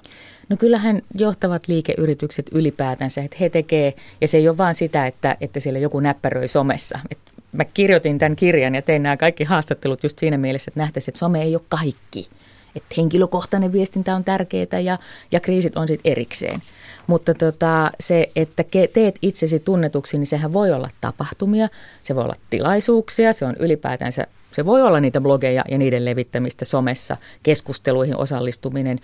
No 0.49 0.57
kyllähän 0.57 1.01
johtavat 1.15 1.67
liikeyritykset 1.67 2.45
ylipäätänsä, 2.51 3.21
että 3.21 3.37
he 3.39 3.49
tekee, 3.49 3.93
ja 4.21 4.27
se 4.27 4.37
ei 4.37 4.49
ole 4.49 4.57
vaan 4.57 4.75
sitä, 4.75 5.07
että, 5.07 5.37
että 5.41 5.59
siellä 5.59 5.79
joku 5.79 5.99
näppäröi 5.99 6.47
somessa. 6.47 6.99
Et 7.11 7.17
mä 7.51 7.65
kirjoitin 7.65 8.19
tämän 8.19 8.35
kirjan 8.35 8.75
ja 8.75 8.81
tein 8.81 9.03
nämä 9.03 9.17
kaikki 9.17 9.43
haastattelut 9.43 10.03
just 10.03 10.19
siinä 10.19 10.37
mielessä, 10.37 10.69
että 10.69 10.79
nähtäisiin, 10.79 11.11
että 11.11 11.19
some 11.19 11.41
ei 11.41 11.55
ole 11.55 11.63
kaikki. 11.69 12.27
Että 12.75 12.95
henkilökohtainen 12.97 13.71
viestintä 13.71 14.15
on 14.15 14.23
tärkeää 14.23 14.79
ja, 14.83 14.97
ja 15.31 15.39
kriisit 15.39 15.77
on 15.77 15.87
sitten 15.87 16.11
erikseen. 16.11 16.61
Mutta 17.07 17.33
tota, 17.33 17.91
se, 17.99 18.31
että 18.35 18.63
teet 18.93 19.15
itsesi 19.21 19.59
tunnetuksi, 19.59 20.17
niin 20.17 20.27
sehän 20.27 20.53
voi 20.53 20.71
olla 20.71 20.89
tapahtumia, 21.01 21.69
se 22.03 22.15
voi 22.15 22.23
olla 22.23 22.35
tilaisuuksia, 22.49 23.33
se 23.33 23.45
on 23.45 23.55
ylipäätänsä, 23.59 24.27
se 24.51 24.65
voi 24.65 24.81
olla 24.81 24.99
niitä 24.99 25.21
blogeja 25.21 25.63
ja 25.69 25.77
niiden 25.77 26.05
levittämistä 26.05 26.65
somessa, 26.65 27.17
keskusteluihin 27.43 28.17
osallistuminen. 28.17 28.99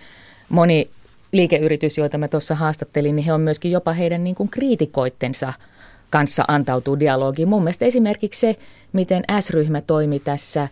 Moni 0.48 0.90
liikeyritys, 1.32 1.98
joita 1.98 2.18
mä 2.18 2.28
tuossa 2.28 2.54
haastattelin, 2.54 3.16
niin 3.16 3.24
he 3.24 3.32
on 3.32 3.40
myöskin 3.40 3.70
jopa 3.70 3.92
heidän 3.92 4.24
niin 4.24 4.36
kuin 4.36 4.48
kriitikoittensa 4.48 5.52
kanssa 6.10 6.44
antautuu 6.48 7.00
dialogiin. 7.00 7.48
Mun 7.48 7.62
mielestä 7.62 7.84
esimerkiksi 7.84 8.40
se, 8.40 8.56
miten 8.92 9.22
S-ryhmä 9.40 9.80
toimi 9.80 10.18
tässä 10.18 10.68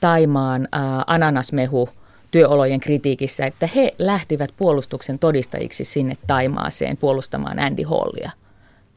Taimaan 0.00 0.68
ää, 0.72 1.04
ananasmehu 1.06 1.88
työolojen 2.30 2.80
kritiikissä, 2.80 3.46
että 3.46 3.68
he 3.74 3.94
lähtivät 3.98 4.50
puolustuksen 4.56 5.18
todistajiksi 5.18 5.84
sinne 5.84 6.16
Taimaaseen 6.26 6.96
puolustamaan 6.96 7.58
Andy 7.58 7.82
Hallia. 7.82 8.30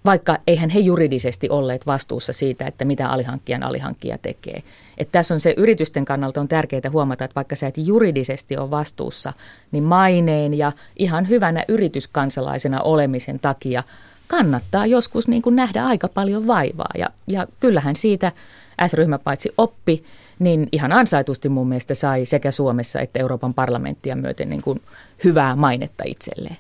Vaikka 0.06 0.38
eihän 0.48 0.70
he 0.70 0.80
juridisesti 0.80 1.50
olleet 1.50 1.86
vastuussa 1.86 2.34
siitä, 2.34 2.68
että 2.68 2.86
mitä 2.86 3.10
alihankkijan 3.10 3.64
alihankkija 3.64 4.18
tekee. 4.18 4.64
Että 4.98 5.12
tässä 5.12 5.34
on 5.34 5.40
se 5.40 5.54
yritysten 5.58 6.06
kannalta 6.06 6.42
on 6.42 6.48
tärkeää 6.48 6.92
huomata, 6.92 7.26
että 7.26 7.36
vaikka 7.36 7.56
sä 7.56 7.68
et 7.68 7.78
juridisesti 7.78 8.58
ole 8.58 8.72
vastuussa, 8.72 9.34
niin 9.72 9.84
maineen 9.84 10.54
ja 10.54 10.72
ihan 10.96 11.30
hyvänä 11.30 11.64
yrityskansalaisena 11.68 12.82
olemisen 12.82 13.40
takia 13.40 13.84
kannattaa 14.28 14.86
joskus 14.86 15.28
niin 15.28 15.42
kuin 15.42 15.56
nähdä 15.56 15.86
aika 15.86 16.08
paljon 16.08 16.48
vaivaa. 16.48 16.92
Ja, 16.98 17.10
ja 17.28 17.48
kyllähän 17.60 17.96
siitä 17.96 18.32
S-ryhmä 18.88 19.20
paitsi 19.20 19.54
oppi, 19.58 20.04
niin 20.40 20.70
ihan 20.72 20.92
ansaitusti 20.92 21.50
mun 21.50 21.68
mielestä 21.68 21.94
sai 21.94 22.26
sekä 22.26 22.52
Suomessa 22.52 23.00
että 23.00 23.20
Euroopan 23.20 23.54
parlamenttia 23.54 24.16
myöten 24.16 24.50
niin 24.50 24.62
kuin 24.62 24.82
hyvää 25.24 25.56
mainetta 25.56 26.04
itselleen. 26.08 26.58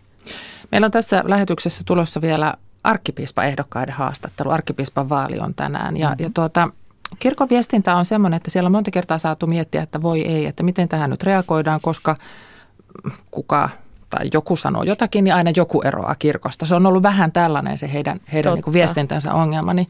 Meillä 0.72 0.86
on 0.86 0.92
tässä 0.92 1.24
lähetyksessä 1.26 1.84
tulossa 1.86 2.22
vielä 2.22 2.54
arkkipiispa-ehdokkaiden 2.86 3.96
haastattelu. 3.96 4.50
Arkkipiispan 4.50 5.10
vaali 5.10 5.40
on 5.40 5.54
tänään. 5.56 5.98
Ja, 5.98 6.10
mm-hmm. 6.10 6.24
ja 6.24 6.30
tuota, 6.34 6.70
kirkon 7.20 7.50
viestintä 7.50 7.96
on 7.96 8.06
sellainen, 8.06 8.38
että 8.38 8.52
siellä 8.52 8.68
on 8.68 8.72
monta 8.72 8.92
kertaa 8.92 9.18
saatu 9.18 9.48
miettiä, 9.48 9.82
että 9.82 10.02
voi 10.02 10.22
ei, 10.22 10.46
että 10.46 10.64
miten 10.64 10.90
tähän 10.90 11.10
nyt 11.10 11.24
reagoidaan, 11.24 11.80
koska 11.82 12.16
kuka 13.32 13.70
tai 14.10 14.30
joku 14.34 14.56
sanoo 14.56 14.84
jotakin, 14.84 15.24
niin 15.24 15.34
aina 15.34 15.52
joku 15.56 15.82
eroaa 15.82 16.16
kirkosta. 16.16 16.66
Se 16.66 16.76
on 16.76 16.86
ollut 16.86 17.04
vähän 17.04 17.32
tällainen 17.32 17.78
se 17.78 17.94
heidän, 17.94 18.20
heidän 18.34 18.54
niin 18.54 18.64
kuin 18.64 18.74
viestintänsä 18.74 19.34
ongelma. 19.34 19.74
Niin 19.74 19.88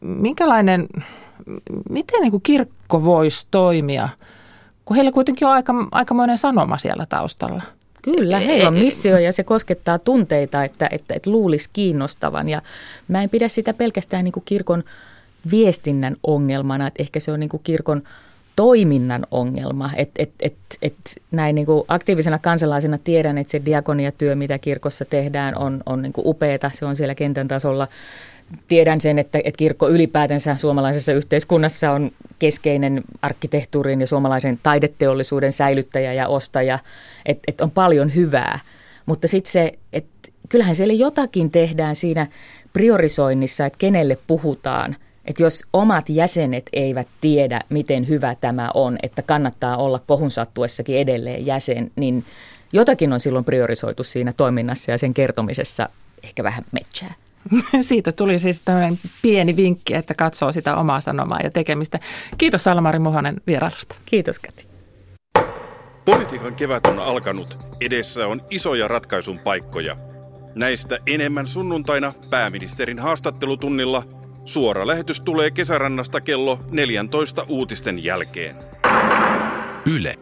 minkälainen, 0.00 0.88
miten 1.90 2.20
niin 2.20 2.30
kuin 2.30 2.42
kirkko 2.42 3.04
voisi 3.04 3.46
toimia, 3.50 4.08
kun 4.84 4.96
heillä 4.96 5.12
kuitenkin 5.12 5.48
on 5.48 5.54
aika, 5.54 5.74
aikamoinen 5.92 6.38
sanoma 6.38 6.78
siellä 6.78 7.06
taustalla? 7.06 7.62
Kyllä, 8.02 8.38
heillä 8.38 8.68
on 8.68 8.78
missio 8.78 9.18
ja 9.18 9.32
se 9.32 9.44
koskettaa 9.44 9.98
tunteita, 9.98 10.64
että, 10.64 10.88
että, 10.92 11.14
että 11.14 11.30
luulisi 11.30 11.70
kiinnostavan. 11.72 12.48
Ja 12.48 12.62
mä 13.08 13.22
en 13.22 13.30
pidä 13.30 13.48
sitä 13.48 13.74
pelkästään 13.74 14.24
niin 14.24 14.32
kuin 14.32 14.44
kirkon 14.44 14.84
viestinnän 15.50 16.16
ongelmana, 16.22 16.86
että 16.86 17.02
ehkä 17.02 17.20
se 17.20 17.32
on 17.32 17.40
niin 17.40 17.50
kuin 17.50 17.60
kirkon 17.64 18.02
toiminnan 18.56 19.22
ongelma. 19.30 19.90
Et, 19.96 20.10
et, 20.18 20.30
et, 20.40 20.54
et 20.82 20.94
näin 21.30 21.54
niin 21.54 21.66
kuin 21.66 21.84
aktiivisena 21.88 22.38
kansalaisena 22.38 22.98
tiedän, 22.98 23.38
että 23.38 23.50
se 23.50 23.62
diakoniatyö, 23.64 24.34
mitä 24.34 24.58
kirkossa 24.58 25.04
tehdään, 25.04 25.58
on, 25.58 25.82
on 25.86 26.02
niin 26.02 26.12
kuin 26.12 26.26
upeata. 26.26 26.70
Se 26.74 26.84
on 26.84 26.96
siellä 26.96 27.14
kentän 27.14 27.48
tasolla. 27.48 27.88
Tiedän 28.68 29.00
sen, 29.00 29.18
että, 29.18 29.38
että 29.44 29.58
kirkko 29.58 29.88
ylipäätänsä 29.88 30.56
suomalaisessa 30.56 31.12
yhteiskunnassa 31.12 31.90
on 31.90 32.10
keskeinen 32.38 33.02
arkkitehtuurin 33.22 34.00
ja 34.00 34.06
suomalaisen 34.06 34.58
taideteollisuuden 34.62 35.52
säilyttäjä 35.52 36.12
ja 36.12 36.28
ostaja. 36.28 36.78
Että 37.26 37.42
et 37.48 37.60
on 37.60 37.70
paljon 37.70 38.14
hyvää. 38.14 38.58
Mutta 39.06 39.28
sitten 39.28 39.52
se, 39.52 39.72
että 39.92 40.28
kyllähän 40.48 40.76
siellä 40.76 40.94
jotakin 40.94 41.50
tehdään 41.50 41.96
siinä 41.96 42.26
priorisoinnissa, 42.72 43.66
että 43.66 43.78
kenelle 43.78 44.18
puhutaan– 44.26 44.96
että 45.24 45.42
jos 45.42 45.62
omat 45.72 46.08
jäsenet 46.08 46.70
eivät 46.72 47.08
tiedä, 47.20 47.60
miten 47.68 48.08
hyvä 48.08 48.34
tämä 48.34 48.70
on, 48.74 48.98
että 49.02 49.22
kannattaa 49.22 49.76
olla 49.76 49.98
kohun 50.06 50.30
sattuessakin 50.30 50.98
edelleen 50.98 51.46
jäsen, 51.46 51.90
niin 51.96 52.24
jotakin 52.72 53.12
on 53.12 53.20
silloin 53.20 53.44
priorisoitu 53.44 54.04
siinä 54.04 54.32
toiminnassa 54.32 54.90
ja 54.90 54.98
sen 54.98 55.14
kertomisessa 55.14 55.88
ehkä 56.22 56.44
vähän 56.44 56.64
metsää. 56.72 57.14
Siitä 57.80 58.12
tuli 58.12 58.38
siis 58.38 58.60
tämmöinen 58.64 58.98
pieni 59.22 59.56
vinkki, 59.56 59.94
että 59.94 60.14
katsoo 60.14 60.52
sitä 60.52 60.76
omaa 60.76 61.00
sanomaa 61.00 61.40
ja 61.42 61.50
tekemistä. 61.50 62.00
Kiitos 62.38 62.64
Salmari 62.64 62.98
Muhonen 62.98 63.40
vierailusta. 63.46 63.94
Kiitos 64.06 64.38
Kati. 64.38 64.66
Politiikan 66.04 66.54
kevät 66.54 66.86
on 66.86 66.98
alkanut. 66.98 67.56
Edessä 67.80 68.26
on 68.26 68.42
isoja 68.50 68.88
ratkaisun 68.88 69.38
paikkoja. 69.38 69.96
Näistä 70.54 70.98
enemmän 71.06 71.46
sunnuntaina 71.46 72.12
pääministerin 72.30 72.98
haastattelutunnilla– 72.98 74.02
Suora 74.44 74.86
lähetys 74.86 75.20
tulee 75.20 75.50
kesärannasta 75.50 76.20
kello 76.20 76.58
14 76.70 77.46
uutisten 77.48 78.04
jälkeen. 78.04 78.56
Yle. 79.86 80.14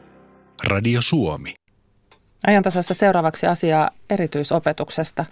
Radio 0.65 1.01
Suomi. 1.03 1.60
Ajantasassa 2.47 2.95
seuraavaksi 2.95 3.47
asiaa 3.47 3.91
erityisopetuksesta. 4.11 5.25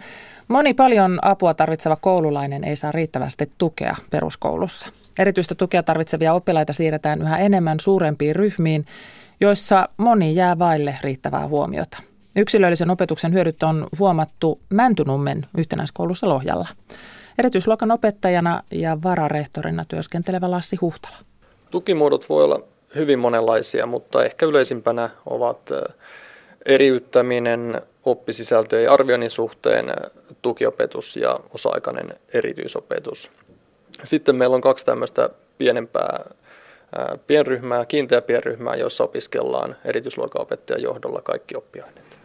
Moni 0.47 0.73
paljon 0.73 1.19
apua 1.21 1.53
tarvitseva 1.53 1.95
koululainen 1.95 2.63
ei 2.63 2.75
saa 2.75 2.91
riittävästi 2.91 3.51
tukea 3.57 3.95
peruskoulussa. 4.09 4.87
Erityistä 5.19 5.55
tukea 5.55 5.83
tarvitsevia 5.83 6.33
oppilaita 6.33 6.73
siirretään 6.73 7.21
yhä 7.21 7.37
enemmän 7.37 7.79
suurempiin 7.79 8.35
ryhmiin, 8.35 8.85
joissa 9.41 9.89
moni 9.97 10.35
jää 10.35 10.59
vaille 10.59 10.97
riittävää 11.01 11.47
huomiota. 11.47 11.97
Yksilöllisen 12.35 12.89
opetuksen 12.89 13.33
hyödyt 13.33 13.63
on 13.63 13.87
huomattu 13.99 14.59
Mäntynummen 14.69 15.45
yhtenäiskoulussa 15.57 16.29
Lohjalla 16.29 16.67
erityisluokan 17.39 17.91
opettajana 17.91 18.63
ja 18.71 18.97
vararehtorina 19.03 19.85
työskentelevä 19.85 20.51
Lassi 20.51 20.75
Huhtala. 20.75 21.17
Tukimuodot 21.69 22.29
voi 22.29 22.43
olla 22.43 22.59
hyvin 22.95 23.19
monenlaisia, 23.19 23.85
mutta 23.85 24.25
ehkä 24.25 24.45
yleisimpänä 24.45 25.09
ovat 25.25 25.69
eriyttäminen 26.69 27.81
oppisisältöjen 28.05 28.91
arvioinnin 28.91 29.29
suhteen, 29.29 29.85
tukiopetus 30.41 31.15
ja 31.15 31.39
osa-aikainen 31.53 32.13
erityisopetus. 32.33 33.31
Sitten 34.03 34.35
meillä 34.35 34.55
on 34.55 34.61
kaksi 34.61 34.85
tämmöistä 34.85 35.29
pienempää 35.57 36.29
pienryhmää, 37.27 37.85
kiinteä 37.85 38.21
pienryhmää, 38.21 38.75
joissa 38.75 39.03
opiskellaan 39.03 39.75
erityisluokan 39.85 40.41
opettajan 40.41 40.83
johdolla 40.83 41.21
kaikki 41.21 41.55
oppiaineet 41.55 42.19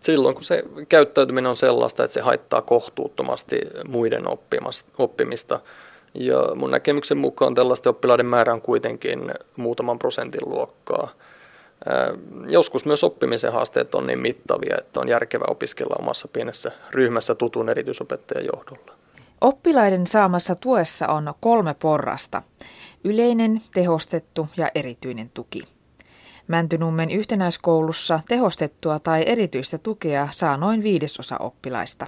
silloin 0.00 0.34
kun 0.34 0.44
se 0.44 0.62
käyttäytyminen 0.88 1.48
on 1.48 1.56
sellaista, 1.56 2.04
että 2.04 2.14
se 2.14 2.20
haittaa 2.20 2.62
kohtuuttomasti 2.62 3.60
muiden 3.88 4.24
oppimista. 4.98 5.60
Ja 6.14 6.54
mun 6.54 6.70
näkemyksen 6.70 7.18
mukaan 7.18 7.54
tällaisten 7.54 7.90
oppilaiden 7.90 8.26
määrä 8.26 8.52
on 8.52 8.62
kuitenkin 8.62 9.34
muutaman 9.56 9.98
prosentin 9.98 10.48
luokkaa. 10.48 11.10
Joskus 12.48 12.84
myös 12.84 13.04
oppimisen 13.04 13.52
haasteet 13.52 13.94
on 13.94 14.06
niin 14.06 14.18
mittavia, 14.18 14.76
että 14.78 15.00
on 15.00 15.08
järkevä 15.08 15.44
opiskella 15.48 15.96
omassa 15.98 16.28
pienessä 16.28 16.72
ryhmässä 16.90 17.34
tutun 17.34 17.68
erityisopettajan 17.68 18.46
johdolla. 18.54 18.98
Oppilaiden 19.40 20.06
saamassa 20.06 20.54
tuessa 20.54 21.08
on 21.08 21.34
kolme 21.40 21.74
porrasta. 21.74 22.42
Yleinen, 23.04 23.60
tehostettu 23.74 24.48
ja 24.56 24.68
erityinen 24.74 25.30
tuki. 25.34 25.64
Mäntynummen 26.48 27.10
yhtenäiskoulussa 27.10 28.20
tehostettua 28.28 28.98
tai 28.98 29.24
erityistä 29.26 29.78
tukea 29.78 30.28
saa 30.30 30.56
noin 30.56 30.82
viidesosa 30.82 31.36
oppilaista. 31.38 32.06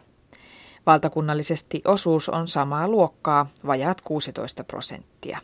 Valtakunnallisesti 0.86 1.82
osuus 1.84 2.28
on 2.28 2.48
samaa 2.48 2.88
luokkaa, 2.88 3.46
vajaat 3.66 4.00
16 4.00 4.64
prosenttia. 4.64 5.38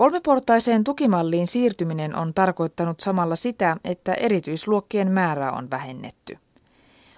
Kolmeportaiseen 0.00 0.84
tukimalliin 0.84 1.46
siirtyminen 1.46 2.16
on 2.16 2.34
tarkoittanut 2.34 3.00
samalla 3.00 3.36
sitä, 3.36 3.76
että 3.84 4.14
erityisluokkien 4.14 5.10
määrää 5.10 5.52
on 5.52 5.70
vähennetty. 5.70 6.36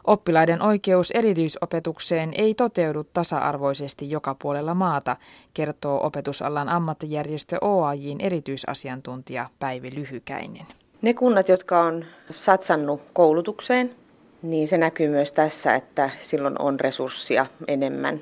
Oppilaiden 0.05 0.63
oikeus 0.63 1.11
erityisopetukseen 1.11 2.33
ei 2.35 2.55
toteudu 2.55 3.05
tasa-arvoisesti 3.05 4.11
joka 4.11 4.35
puolella 4.35 4.75
maata, 4.75 5.17
kertoo 5.55 6.07
opetusalan 6.07 6.69
ammattijärjestö 6.69 7.59
OAJin 7.61 8.21
erityisasiantuntija 8.21 9.51
Päivi 9.59 9.95
Lyhykäinen. 9.95 10.67
Ne 11.03 11.15
kunnat, 11.15 11.49
jotka 11.49 11.81
on 11.81 12.05
satsannut 12.31 13.03
koulutukseen, 13.13 13.95
niin 14.43 14.69
se 14.69 14.79
näkyy 14.79 15.09
myös 15.09 15.33
tässä, 15.33 15.75
että 15.75 16.11
silloin 16.19 16.61
on 16.63 16.81
resurssia 16.81 17.47
enemmän 17.69 18.21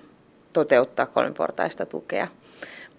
toteuttaa 0.53 1.07
kolmiportaista 1.07 1.87
tukea. 1.87 2.29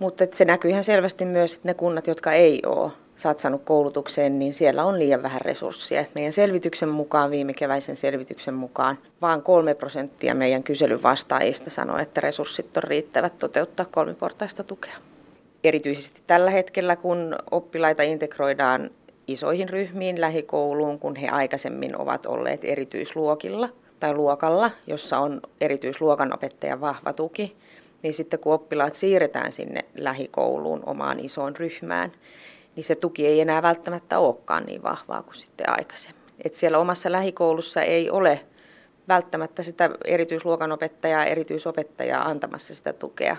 Mutta 0.01 0.25
se 0.31 0.45
näkyy 0.45 0.71
ihan 0.71 0.83
selvästi 0.83 1.25
myös, 1.25 1.53
että 1.53 1.67
ne 1.67 1.73
kunnat, 1.73 2.07
jotka 2.07 2.31
ei 2.31 2.61
ole 2.65 2.91
satsannut 3.15 3.61
koulutukseen, 3.65 4.39
niin 4.39 4.53
siellä 4.53 4.83
on 4.83 4.99
liian 4.99 5.23
vähän 5.23 5.41
resursseja. 5.41 6.05
Meidän 6.15 6.33
selvityksen 6.33 6.89
mukaan, 6.89 7.31
viime 7.31 7.53
keväisen 7.53 7.95
selvityksen 7.95 8.53
mukaan, 8.53 8.97
vain 9.21 9.41
kolme 9.41 9.73
prosenttia 9.73 10.35
meidän 10.35 10.63
kyselyn 10.63 11.03
vastaajista 11.03 11.69
sanoo, 11.69 11.97
että 11.97 12.21
resurssit 12.21 12.77
on 12.77 12.83
riittävät 12.83 13.39
toteuttaa 13.39 13.85
kolmiportaista 13.85 14.63
tukea. 14.63 14.95
Erityisesti 15.63 16.21
tällä 16.27 16.51
hetkellä, 16.51 16.95
kun 16.95 17.35
oppilaita 17.51 18.03
integroidaan 18.03 18.89
isoihin 19.27 19.69
ryhmiin 19.69 20.21
lähikouluun, 20.21 20.99
kun 20.99 21.15
he 21.15 21.27
aikaisemmin 21.27 21.97
ovat 21.97 22.25
olleet 22.25 22.59
erityisluokilla 22.63 23.69
tai 23.99 24.13
luokalla, 24.13 24.71
jossa 24.87 25.19
on 25.19 25.41
erityisluokanopettajan 25.61 26.81
vahva 26.81 27.13
tuki, 27.13 27.55
niin 28.03 28.13
sitten 28.13 28.39
kun 28.39 28.53
oppilaat 28.53 28.95
siirretään 28.95 29.51
sinne 29.51 29.85
lähikouluun 29.95 30.83
omaan 30.85 31.19
isoon 31.19 31.55
ryhmään, 31.55 32.11
niin 32.75 32.83
se 32.83 32.95
tuki 32.95 33.27
ei 33.27 33.41
enää 33.41 33.61
välttämättä 33.61 34.19
olekaan 34.19 34.65
niin 34.65 34.83
vahvaa 34.83 35.23
kuin 35.23 35.35
sitten 35.35 35.69
aikaisemmin. 35.69 36.21
Et 36.45 36.55
siellä 36.55 36.77
omassa 36.77 37.11
lähikoulussa 37.11 37.81
ei 37.81 38.09
ole 38.09 38.39
välttämättä 39.07 39.63
sitä 39.63 39.89
erityisluokanopettajaa, 40.05 41.25
erityisopettajaa 41.25 42.25
antamassa 42.25 42.75
sitä 42.75 42.93
tukea 42.93 43.37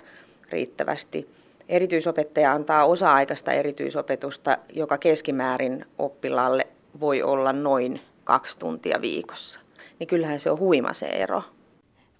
riittävästi 0.50 1.28
erityisopettaja 1.68 2.52
antaa 2.52 2.84
osa-aikaista 2.84 3.52
erityisopetusta, 3.52 4.58
joka 4.72 4.98
keskimäärin 4.98 5.84
oppilaalle 5.98 6.66
voi 7.00 7.22
olla 7.22 7.52
noin 7.52 8.00
kaksi 8.24 8.58
tuntia 8.58 9.00
viikossa. 9.00 9.60
Niin 9.98 10.06
kyllähän 10.06 10.40
se 10.40 10.50
on 10.50 10.58
huima 10.58 10.92
se 10.92 11.06
ero. 11.06 11.42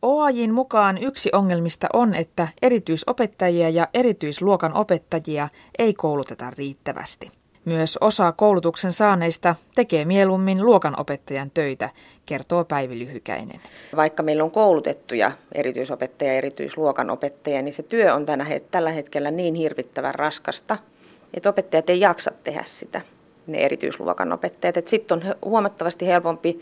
OAJin 0.02 0.54
mukaan 0.54 0.98
yksi 0.98 1.30
ongelmista 1.32 1.86
on, 1.92 2.14
että 2.14 2.48
erityisopettajia 2.62 3.68
ja 3.68 3.88
erityisluokan 3.94 4.74
opettajia 4.74 5.48
ei 5.78 5.94
kouluteta 5.94 6.52
riittävästi. 6.58 7.30
Myös 7.64 7.98
osa 8.00 8.32
koulutuksen 8.32 8.92
saaneista 8.92 9.56
tekee 9.74 10.04
mieluummin 10.04 10.66
luokanopettajan 10.66 11.50
töitä, 11.54 11.90
kertoo 12.26 12.64
Päivi 12.64 12.98
Lyhykäinen. 12.98 13.60
Vaikka 13.96 14.22
meillä 14.22 14.44
on 14.44 14.50
koulutettuja 14.50 15.32
erityisopettajia 15.52 16.32
ja 16.32 16.38
erityisluokanopettajia, 16.38 17.62
niin 17.62 17.72
se 17.72 17.82
työ 17.82 18.14
on 18.14 18.26
tänä, 18.26 18.46
tällä 18.70 18.90
hetkellä 18.90 19.30
niin 19.30 19.54
hirvittävän 19.54 20.14
raskasta, 20.14 20.78
että 21.34 21.48
opettajat 21.48 21.90
ei 21.90 22.00
jaksa 22.00 22.32
tehdä 22.44 22.62
sitä, 22.66 23.00
ne 23.46 23.58
erityisluokan 23.58 24.32
opettajat. 24.32 24.88
Sitten 24.88 25.18
on 25.18 25.34
huomattavasti 25.44 26.06
helpompi 26.06 26.60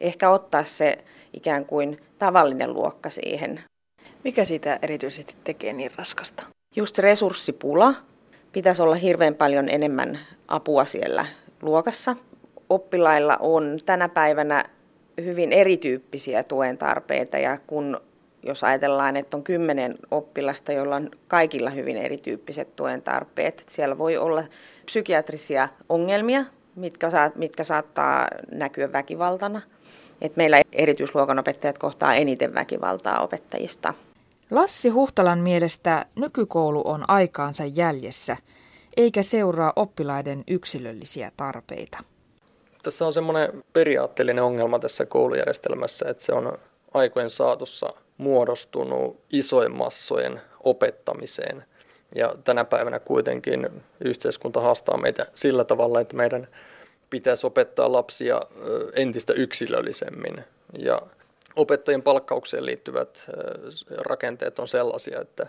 ehkä 0.00 0.30
ottaa 0.30 0.64
se 0.64 0.98
ikään 1.34 1.66
kuin 1.66 2.00
tavallinen 2.18 2.74
luokka 2.74 3.10
siihen. 3.10 3.60
Mikä 4.24 4.44
siitä 4.44 4.78
erityisesti 4.82 5.34
tekee 5.44 5.72
niin 5.72 5.90
raskasta? 5.96 6.42
Just 6.76 6.98
resurssipula. 6.98 7.94
Pitäisi 8.52 8.82
olla 8.82 8.94
hirveän 8.94 9.34
paljon 9.34 9.68
enemmän 9.68 10.18
apua 10.48 10.84
siellä 10.84 11.26
luokassa. 11.62 12.16
Oppilailla 12.68 13.36
on 13.40 13.78
tänä 13.86 14.08
päivänä 14.08 14.64
hyvin 15.24 15.52
erityyppisiä 15.52 16.42
tuen 16.42 16.78
tarpeita 16.78 17.38
ja 17.38 17.58
kun 17.66 18.00
jos 18.42 18.64
ajatellaan, 18.64 19.16
että 19.16 19.36
on 19.36 19.42
kymmenen 19.42 19.94
oppilasta, 20.10 20.72
joilla 20.72 20.96
on 20.96 21.10
kaikilla 21.28 21.70
hyvin 21.70 21.96
erityyppiset 21.96 22.76
tuen 22.76 23.02
tarpeet. 23.02 23.64
Siellä 23.68 23.98
voi 23.98 24.16
olla 24.16 24.44
psykiatrisia 24.84 25.68
ongelmia, 25.88 26.44
mitkä, 26.76 27.10
saa, 27.10 27.30
mitkä 27.34 27.64
saattaa 27.64 28.28
näkyä 28.50 28.92
väkivaltana. 28.92 29.60
Et 30.20 30.36
meillä 30.36 30.62
erityisluokan 30.72 31.38
opettajat 31.38 31.78
kohtaa 31.78 32.14
eniten 32.14 32.54
väkivaltaa 32.54 33.20
opettajista. 33.20 33.94
Lassi 34.50 34.88
Huhtalan 34.88 35.38
mielestä 35.38 36.06
nykykoulu 36.16 36.82
on 36.84 37.04
aikaansa 37.08 37.64
jäljessä, 37.64 38.36
eikä 38.96 39.22
seuraa 39.22 39.72
oppilaiden 39.76 40.44
yksilöllisiä 40.48 41.32
tarpeita. 41.36 41.98
Tässä 42.82 43.06
on 43.06 43.12
semmoinen 43.12 43.64
periaatteellinen 43.72 44.44
ongelma 44.44 44.78
tässä 44.78 45.06
koulujärjestelmässä, 45.06 46.06
että 46.08 46.24
se 46.24 46.32
on 46.32 46.58
aikojen 46.94 47.30
saatossa 47.30 47.92
muodostunut 48.18 49.20
isojen 49.32 49.76
massojen 49.76 50.40
opettamiseen. 50.64 51.64
Ja 52.14 52.34
tänä 52.44 52.64
päivänä 52.64 52.98
kuitenkin 52.98 53.68
yhteiskunta 54.04 54.60
haastaa 54.60 54.96
meitä 54.96 55.26
sillä 55.34 55.64
tavalla, 55.64 56.00
että 56.00 56.16
meidän 56.16 56.48
pitäisi 57.10 57.46
opettaa 57.46 57.92
lapsia 57.92 58.40
entistä 58.92 59.32
yksilöllisemmin. 59.32 60.44
Ja 60.78 61.02
opettajien 61.56 62.02
palkkaukseen 62.02 62.66
liittyvät 62.66 63.26
rakenteet 63.98 64.58
on 64.58 64.68
sellaisia, 64.68 65.20
että 65.20 65.46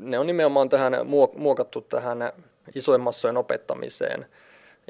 ne 0.00 0.18
on 0.18 0.26
nimenomaan 0.26 0.68
tähän 0.68 0.92
muokattu 1.36 1.80
tähän 1.80 2.32
isojen 2.74 3.00
massojen 3.00 3.36
opettamiseen. 3.36 4.26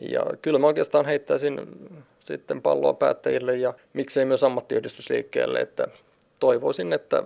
Ja 0.03 0.25
kyllä 0.43 0.59
mä 0.59 0.67
oikeastaan 0.67 1.07
heittäisin 1.07 1.61
sitten 2.21 2.63
palloa 2.63 2.93
päättäjille 2.93 3.57
ja 3.57 3.75
miksei 3.93 4.25
myös 4.25 4.45
ammattiyhdistysliikkeelle, 4.45 5.61
että 5.61 5.87
toivoisin, 6.41 6.93
että 6.93 7.23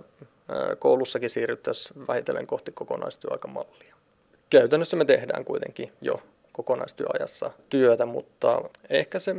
koulussakin 0.79 1.29
siirryttäisiin 1.29 2.07
vähitellen 2.07 2.47
kohti 2.47 2.71
kokonaistyöaikamallia. 2.71 3.95
Käytännössä 4.49 4.97
me 4.97 5.05
tehdään 5.05 5.45
kuitenkin 5.45 5.91
jo 6.01 6.21
kokonaistyöajassa 6.55 7.51
työtä, 7.69 8.05
mutta 8.05 8.61
ehkä 8.89 9.19
se 9.19 9.35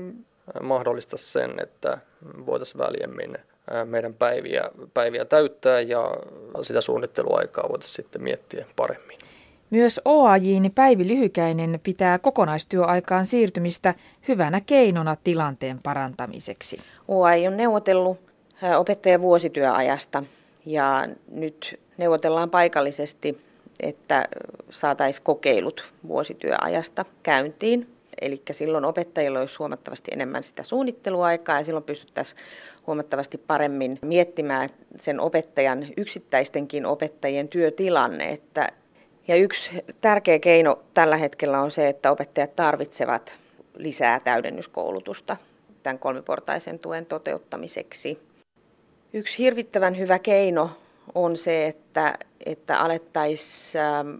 mahdollista 0.62 1.16
sen, 1.16 1.50
että 1.62 1.98
voitaisiin 2.46 2.78
väljemmin 2.78 3.38
meidän 3.84 4.14
päiviä, 4.14 4.70
päiviä 4.94 5.24
täyttää 5.24 5.80
ja 5.80 6.16
sitä 6.62 6.80
suunnitteluaikaa 6.80 7.68
voitaisiin 7.68 7.96
sitten 7.96 8.22
miettiä 8.22 8.66
paremmin. 8.76 9.18
Myös 9.70 10.00
OAJin 10.04 10.72
Päivi 10.74 11.08
Lyhykäinen 11.08 11.80
pitää 11.82 12.18
kokonaistyöaikaan 12.18 13.26
siirtymistä 13.26 13.94
hyvänä 14.28 14.60
keinona 14.60 15.16
tilanteen 15.24 15.80
parantamiseksi. 15.82 16.80
OAJ 17.08 17.46
on 17.46 17.56
neuvotellut 17.56 18.18
opettajan 18.76 19.20
vuosityöajasta 19.20 20.22
ja 20.66 21.06
nyt 21.30 21.80
neuvotellaan 21.96 22.50
paikallisesti, 22.50 23.40
että 23.80 24.28
saataisiin 24.70 25.24
kokeilut 25.24 25.92
vuosityöajasta 26.08 27.04
käyntiin. 27.22 27.96
Eli 28.20 28.42
silloin 28.50 28.84
opettajilla 28.84 29.40
olisi 29.40 29.56
huomattavasti 29.58 30.10
enemmän 30.14 30.44
sitä 30.44 30.62
suunnitteluaikaa 30.62 31.58
ja 31.58 31.64
silloin 31.64 31.84
pystyttäisiin 31.84 32.40
huomattavasti 32.86 33.38
paremmin 33.38 33.98
miettimään 34.02 34.70
sen 34.98 35.20
opettajan, 35.20 35.86
yksittäistenkin 35.96 36.86
opettajien 36.86 37.48
työtilanne. 37.48 38.28
Että, 38.28 38.68
ja 39.28 39.36
yksi 39.36 39.70
tärkeä 40.00 40.38
keino 40.38 40.82
tällä 40.94 41.16
hetkellä 41.16 41.60
on 41.60 41.70
se, 41.70 41.88
että 41.88 42.10
opettajat 42.10 42.56
tarvitsevat 42.56 43.38
lisää 43.74 44.20
täydennyskoulutusta 44.20 45.36
tämän 45.82 45.98
kolmiportaisen 45.98 46.78
tuen 46.78 47.06
toteuttamiseksi. 47.06 48.18
Yksi 49.12 49.38
hirvittävän 49.38 49.98
hyvä 49.98 50.18
keino 50.18 50.70
on 51.14 51.36
se, 51.36 51.66
että, 51.66 52.14
että 52.46 52.80
alettaisiin 52.80 53.84
ähm, 53.84 54.14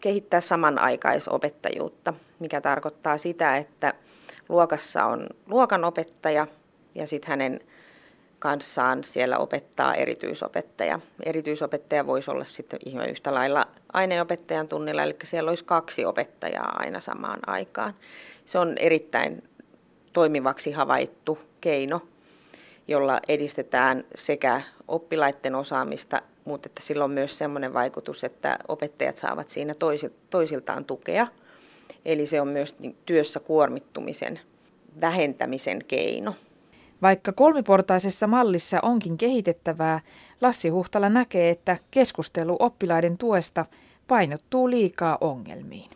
kehittää 0.00 0.40
samanaikaisopettajuutta, 0.40 2.14
mikä 2.38 2.60
tarkoittaa 2.60 3.18
sitä, 3.18 3.56
että 3.56 3.94
luokassa 4.48 5.04
on 5.04 5.26
luokanopettaja 5.46 6.46
ja 6.94 7.06
sitten 7.06 7.28
hänen 7.28 7.60
kanssaan 8.38 9.04
siellä 9.04 9.38
opettaa 9.38 9.94
erityisopettaja. 9.94 11.00
Erityisopettaja 11.22 12.06
voisi 12.06 12.30
olla 12.30 12.44
sitten 12.44 12.78
ihan 12.86 13.10
yhtä 13.10 13.34
lailla 13.34 13.66
aineopettajan 13.92 14.68
tunnilla, 14.68 15.02
eli 15.02 15.16
siellä 15.24 15.48
olisi 15.48 15.64
kaksi 15.64 16.04
opettajaa 16.04 16.72
aina 16.78 17.00
samaan 17.00 17.40
aikaan. 17.46 17.94
Se 18.44 18.58
on 18.58 18.78
erittäin 18.78 19.42
toimivaksi 20.12 20.70
havaittu 20.70 21.38
keino 21.60 22.02
jolla 22.90 23.20
edistetään 23.28 24.04
sekä 24.14 24.62
oppilaiden 24.88 25.54
osaamista, 25.54 26.22
mutta 26.44 26.66
että 26.66 26.82
sillä 26.82 27.04
on 27.04 27.10
myös 27.10 27.38
sellainen 27.38 27.74
vaikutus, 27.74 28.24
että 28.24 28.58
opettajat 28.68 29.16
saavat 29.16 29.48
siinä 29.48 29.74
toisiltaan 30.30 30.84
tukea. 30.84 31.26
Eli 32.04 32.26
se 32.26 32.40
on 32.40 32.48
myös 32.48 32.78
niin 32.78 32.96
työssä 33.06 33.40
kuormittumisen 33.40 34.40
vähentämisen 35.00 35.84
keino. 35.88 36.34
Vaikka 37.02 37.32
kolmiportaisessa 37.32 38.26
mallissa 38.26 38.78
onkin 38.82 39.18
kehitettävää, 39.18 40.00
Lassi 40.40 40.68
Huhtala 40.68 41.08
näkee, 41.08 41.50
että 41.50 41.78
keskustelu 41.90 42.56
oppilaiden 42.58 43.18
tuesta 43.18 43.66
painottuu 44.08 44.70
liikaa 44.70 45.18
ongelmiin. 45.20 45.90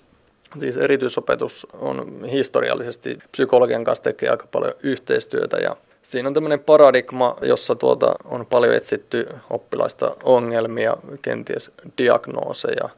Siis 0.61 0.77
erityisopetus 0.77 1.67
on 1.73 2.25
historiallisesti 2.25 3.19
psykologian 3.33 3.85
kanssa 3.85 4.03
tekee 4.03 4.29
aika 4.29 4.47
paljon 4.53 4.75
yhteistyötä 4.83 5.57
ja 5.57 5.77
siinä 6.05 6.29
on 6.29 6.35
tämmöinen 6.35 6.61
paradigma, 6.61 7.37
jossa 7.43 7.75
tuota 7.75 8.15
on 8.25 8.47
paljon 8.47 8.75
etsitty 8.75 9.29
oppilaista 9.51 10.17
ongelmia, 10.23 10.97
kenties 11.23 11.71
diagnooseja. 11.99 12.89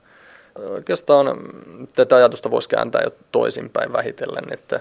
Oikeastaan 0.71 1.27
tätä 1.95 2.17
ajatusta 2.17 2.51
voisi 2.51 2.69
kääntää 2.69 3.03
jo 3.03 3.11
toisinpäin 3.33 3.93
vähitellen, 3.93 4.45
että 4.53 4.81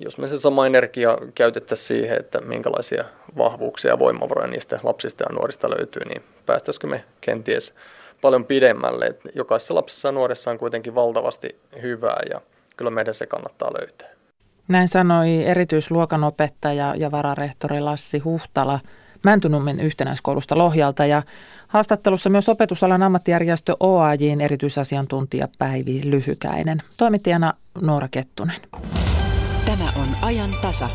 jos 0.00 0.18
me 0.18 0.28
se 0.28 0.36
sama 0.36 0.66
energia 0.66 1.18
käytettäisiin 1.34 1.86
siihen, 1.86 2.20
että 2.20 2.40
minkälaisia 2.40 3.04
vahvuuksia 3.38 3.90
ja 3.90 3.98
voimavaroja 3.98 4.48
niistä 4.48 4.80
lapsista 4.82 5.24
ja 5.28 5.34
nuorista 5.34 5.70
löytyy, 5.70 6.04
niin 6.04 6.22
päästäisikö 6.46 6.86
me 6.86 7.04
kenties 7.20 7.74
paljon 8.20 8.44
pidemmälle. 8.44 9.14
Jokaisessa 9.34 9.74
lapsessa 9.74 10.08
ja 10.08 10.12
nuoressa 10.12 10.50
on 10.50 10.58
kuitenkin 10.58 10.94
valtavasti 10.94 11.58
hyvää 11.82 12.22
ja 12.30 12.40
kyllä 12.76 12.90
meidän 12.90 13.14
se 13.14 13.26
kannattaa 13.26 13.72
löytää. 13.80 14.13
Näin 14.68 14.88
sanoi 14.88 15.44
erityisluokanopettaja 15.44 16.94
ja 16.96 17.10
vararehtori 17.10 17.80
Lassi 17.80 18.18
Huhtala 18.18 18.80
Mäntynummen 19.24 19.80
yhtenäiskoulusta 19.80 20.58
Lohjalta 20.58 21.06
ja 21.06 21.22
haastattelussa 21.68 22.30
myös 22.30 22.48
opetusalan 22.48 23.02
ammattijärjestö 23.02 23.76
OAJin 23.80 24.40
erityisasiantuntija 24.40 25.48
Päivi 25.58 26.00
Lyhykäinen. 26.04 26.82
Toimittajana 26.96 27.54
Noora 27.80 28.08
Kettunen. 28.08 28.60
Tämä 29.66 29.84
on 29.96 30.08
ajan 30.22 30.50
tasa. 30.62 30.88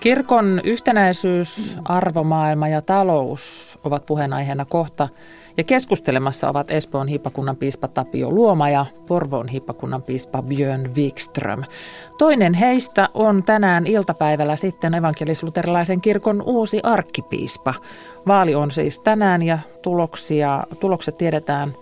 Kirkon 0.00 0.60
yhtenäisyys, 0.64 1.76
arvomaailma 1.84 2.68
ja 2.68 2.82
talous 2.82 3.78
ovat 3.84 4.06
puheenaiheena 4.06 4.64
kohta– 4.64 5.08
ja 5.56 5.64
keskustelemassa 5.64 6.48
ovat 6.48 6.70
Espoon 6.70 7.08
hippakunnan 7.08 7.56
piispa 7.56 7.88
Tapio 7.88 8.30
Luoma 8.30 8.68
ja 8.68 8.86
Porvoon 9.06 9.48
hippakunnan 9.48 10.02
piispa 10.02 10.42
Björn 10.42 10.94
Wikström. 10.96 11.64
Toinen 12.18 12.54
heistä 12.54 13.08
on 13.14 13.42
tänään 13.42 13.86
iltapäivällä 13.86 14.56
sitten 14.56 14.94
evankelis-luterilaisen 14.94 16.00
kirkon 16.00 16.42
uusi 16.46 16.80
arkkipiispa. 16.82 17.74
Vaali 18.26 18.54
on 18.54 18.70
siis 18.70 18.98
tänään 18.98 19.42
ja 19.42 19.58
tuloksia, 19.82 20.64
tulokset 20.80 21.18
tiedetään 21.18 21.72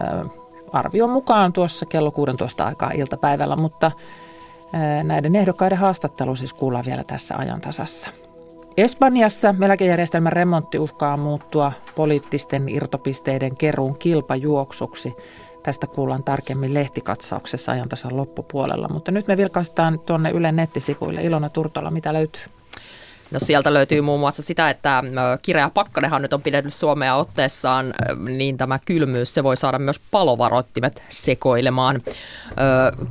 äh, 0.00 0.30
arvion 0.72 1.10
mukaan 1.10 1.52
tuossa 1.52 1.86
kello 1.86 2.10
16 2.10 2.66
aikaa 2.66 2.90
iltapäivällä, 2.94 3.56
mutta 3.56 3.90
näiden 5.02 5.36
ehdokkaiden 5.36 5.78
haastattelu 5.78 6.36
siis 6.36 6.52
kuullaan 6.52 6.84
vielä 6.84 7.04
tässä 7.04 7.36
ajantasassa. 7.36 8.10
Espanjassa 8.76 9.54
eläkejärjestelmän 9.64 10.32
remontti 10.32 10.78
uhkaa 10.78 11.16
muuttua 11.16 11.72
poliittisten 11.94 12.68
irtopisteiden 12.68 13.56
keruun 13.56 13.98
kilpajuoksuksi. 13.98 15.16
Tästä 15.62 15.86
kuullaan 15.86 16.24
tarkemmin 16.24 16.74
lehtikatsauksessa 16.74 17.72
ajantasan 17.72 18.16
loppupuolella, 18.16 18.88
mutta 18.88 19.10
nyt 19.10 19.26
me 19.26 19.36
vilkaistaan 19.36 19.98
tuonne 19.98 20.30
Yle 20.30 20.52
nettisivuille. 20.52 21.22
Ilona 21.22 21.48
Turtola, 21.48 21.90
mitä 21.90 22.12
löytyy? 22.12 22.42
No 23.30 23.40
sieltä 23.40 23.74
löytyy 23.74 24.00
muun 24.00 24.20
muassa 24.20 24.42
sitä, 24.42 24.70
että 24.70 25.04
Kireä 25.42 25.70
Pakkanenhan 25.70 26.22
nyt 26.22 26.32
on 26.32 26.42
pidetyt 26.42 26.74
Suomea 26.74 27.14
otteessaan, 27.14 27.94
niin 28.28 28.56
tämä 28.56 28.78
kylmyys, 28.78 29.34
se 29.34 29.44
voi 29.44 29.56
saada 29.56 29.78
myös 29.78 29.98
palovaroittimet 30.10 31.02
sekoilemaan. 31.08 32.00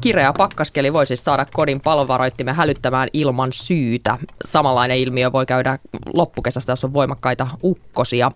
Kireä 0.01 0.33
pakkaskeli 0.37 0.93
voi 0.93 1.05
siis 1.05 1.23
saada 1.23 1.45
kodin 1.53 1.81
palovaroittimen 1.81 2.55
hälyttämään 2.55 3.09
ilman 3.13 3.53
syytä. 3.53 4.17
Samanlainen 4.45 4.97
ilmiö 4.97 5.31
voi 5.31 5.45
käydä 5.45 5.79
loppukesästä, 6.13 6.71
jos 6.71 6.83
on 6.83 6.93
voimakkaita 6.93 7.47
ukkosia. 7.63 8.31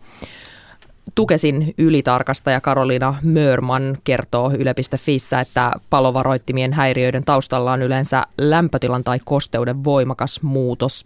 Tukesin 1.15 1.73
ylitarkastaja 1.77 2.61
Karolina 2.61 3.15
Mörman 3.23 3.97
kertoo 4.03 4.51
Yle.fissä, 4.57 5.39
että 5.39 5.71
palovaroittimien 5.89 6.73
häiriöiden 6.73 7.23
taustalla 7.23 7.71
on 7.71 7.81
yleensä 7.81 8.23
lämpötilan 8.37 9.03
tai 9.03 9.19
kosteuden 9.25 9.83
voimakas 9.83 10.41
muutos. 10.41 11.05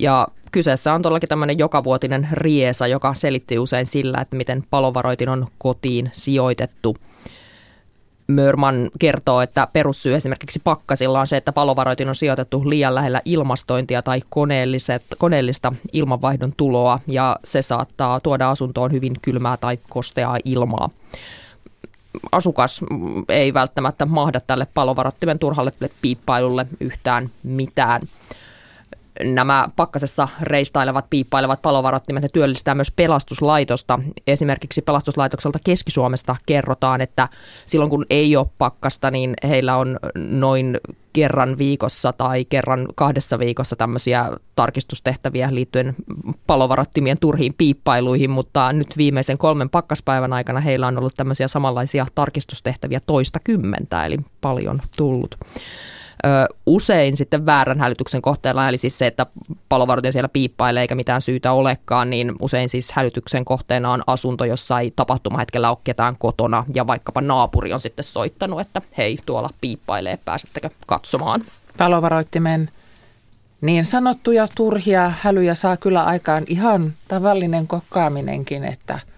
Ja 0.00 0.28
kyseessä 0.52 0.94
on 0.94 1.02
todellakin 1.02 1.28
tämmöinen 1.28 1.58
jokavuotinen 1.58 2.28
riesa, 2.32 2.86
joka 2.86 3.14
selitti 3.14 3.58
usein 3.58 3.86
sillä, 3.86 4.20
että 4.20 4.36
miten 4.36 4.64
palovaroitin 4.70 5.28
on 5.28 5.46
kotiin 5.58 6.10
sijoitettu. 6.12 6.96
Mörman 8.26 8.90
kertoo, 8.98 9.40
että 9.40 9.68
perussyy 9.72 10.14
esimerkiksi 10.14 10.60
pakkasilla 10.64 11.20
on 11.20 11.26
se, 11.26 11.36
että 11.36 11.52
palovaroitin 11.52 12.08
on 12.08 12.16
sijoitettu 12.16 12.70
liian 12.70 12.94
lähellä 12.94 13.22
ilmastointia 13.24 14.02
tai 14.02 14.20
koneelliset, 14.28 15.02
koneellista 15.18 15.72
ilmanvaihdon 15.92 16.52
tuloa 16.56 17.00
ja 17.06 17.36
se 17.44 17.62
saattaa 17.62 18.20
tuoda 18.20 18.50
asuntoon 18.50 18.92
hyvin 18.92 19.14
kylmää 19.22 19.56
tai 19.56 19.78
kosteaa 19.88 20.38
ilmaa. 20.44 20.90
Asukas 22.32 22.80
ei 23.28 23.54
välttämättä 23.54 24.06
mahda 24.06 24.40
tälle 24.40 24.66
palovarottimen 24.74 25.38
turhalle 25.38 25.72
piippailulle 26.02 26.66
yhtään 26.80 27.30
mitään 27.42 28.02
nämä 29.22 29.68
pakkasessa 29.76 30.28
reistailevat, 30.42 31.10
piippailevat 31.10 31.62
palovarottimet 31.62 32.22
ne 32.22 32.28
työllistää 32.28 32.74
myös 32.74 32.90
pelastuslaitosta. 32.90 34.00
Esimerkiksi 34.26 34.82
pelastuslaitokselta 34.82 35.58
Keski-Suomesta 35.64 36.36
kerrotaan, 36.46 37.00
että 37.00 37.28
silloin 37.66 37.90
kun 37.90 38.06
ei 38.10 38.36
ole 38.36 38.46
pakkasta, 38.58 39.10
niin 39.10 39.34
heillä 39.48 39.76
on 39.76 39.98
noin 40.16 40.80
kerran 41.12 41.58
viikossa 41.58 42.12
tai 42.12 42.44
kerran 42.44 42.88
kahdessa 42.94 43.38
viikossa 43.38 43.76
tämmöisiä 43.76 44.30
tarkistustehtäviä 44.56 45.54
liittyen 45.54 45.94
palovarottimien 46.46 47.16
turhiin 47.20 47.54
piippailuihin, 47.58 48.30
mutta 48.30 48.72
nyt 48.72 48.96
viimeisen 48.96 49.38
kolmen 49.38 49.70
pakkaspäivän 49.70 50.32
aikana 50.32 50.60
heillä 50.60 50.86
on 50.86 50.98
ollut 50.98 51.14
tämmöisiä 51.16 51.48
samanlaisia 51.48 52.06
tarkistustehtäviä 52.14 53.00
toista 53.06 53.38
kymmentä, 53.44 54.06
eli 54.06 54.16
paljon 54.40 54.80
tullut 54.96 55.38
usein 56.66 57.16
sitten 57.16 57.46
väärän 57.46 57.80
hälytyksen 57.80 58.22
kohteella, 58.22 58.68
eli 58.68 58.78
siis 58.78 58.98
se, 58.98 59.06
että 59.06 59.26
palovaroitin 59.68 60.12
siellä 60.12 60.28
piippailee 60.28 60.80
eikä 60.80 60.94
mitään 60.94 61.22
syytä 61.22 61.52
olekaan, 61.52 62.10
niin 62.10 62.32
usein 62.40 62.68
siis 62.68 62.92
hälytyksen 62.92 63.44
kohteena 63.44 63.92
on 63.92 64.02
asunto, 64.06 64.44
jossa 64.44 64.80
ei 64.80 64.92
tapahtumahetkellä 64.96 65.70
ole 65.70 65.78
ketään 65.84 66.16
kotona, 66.18 66.64
ja 66.74 66.86
vaikkapa 66.86 67.20
naapuri 67.20 67.72
on 67.72 67.80
sitten 67.80 68.04
soittanut, 68.04 68.60
että 68.60 68.82
hei, 68.98 69.18
tuolla 69.26 69.50
piippailee, 69.60 70.18
pääsettekö 70.24 70.70
katsomaan. 70.86 71.44
Palovaroittimen 71.78 72.70
niin 73.60 73.84
sanottuja 73.84 74.46
turhia 74.54 75.12
hälyjä 75.20 75.54
saa 75.54 75.76
kyllä 75.76 76.04
aikaan 76.04 76.44
ihan 76.48 76.92
tavallinen 77.08 77.66
kokkaaminenkin, 77.66 78.64
että– 78.64 78.98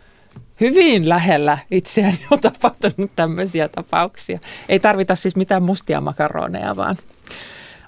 hyvin 0.61 1.09
lähellä 1.09 1.59
itseäni 1.71 2.19
on 2.31 2.40
tapahtunut 2.40 3.11
tämmöisiä 3.16 3.69
tapauksia. 3.69 4.38
Ei 4.69 4.81
tarvita 4.81 5.14
siis 5.14 5.37
mitään 5.37 5.62
mustia 5.62 6.01
makaroneja, 6.01 6.77
vaan 6.77 6.97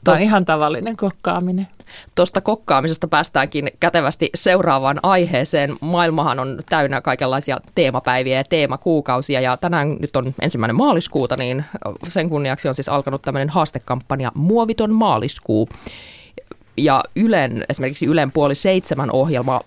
Tämä 0.05 0.17
on 0.17 0.23
ihan 0.23 0.45
tavallinen 0.45 0.97
kokkaaminen. 0.97 1.69
Tuosta 2.15 2.41
kokkaamisesta 2.41 3.09
päästäänkin 3.09 3.71
kätevästi 3.81 4.31
seuraavaan 4.35 5.01
aiheeseen. 5.03 5.77
Maailmahan 5.81 6.39
on 6.39 6.61
täynnä 6.69 7.01
kaikenlaisia 7.01 7.59
teemapäiviä 7.75 8.37
ja 8.37 8.45
teemakuukausia 8.45 9.41
ja 9.41 9.57
tänään 9.57 9.97
nyt 10.01 10.17
on 10.17 10.35
ensimmäinen 10.41 10.77
maaliskuuta, 10.77 11.37
niin 11.37 11.65
sen 12.09 12.29
kunniaksi 12.29 12.69
on 12.69 12.75
siis 12.75 12.89
alkanut 12.89 13.23
tämmöinen 13.23 13.49
haastekampanja 13.49 14.33
Muoviton 14.35 14.93
maaliskuu 14.93 15.69
ja 16.77 17.05
Ylen, 17.17 17.65
esimerkiksi 17.69 18.07
Ylen 18.07 18.33
puoli 18.33 18.55
seitsemän 18.55 19.11
ohjelma 19.13 19.61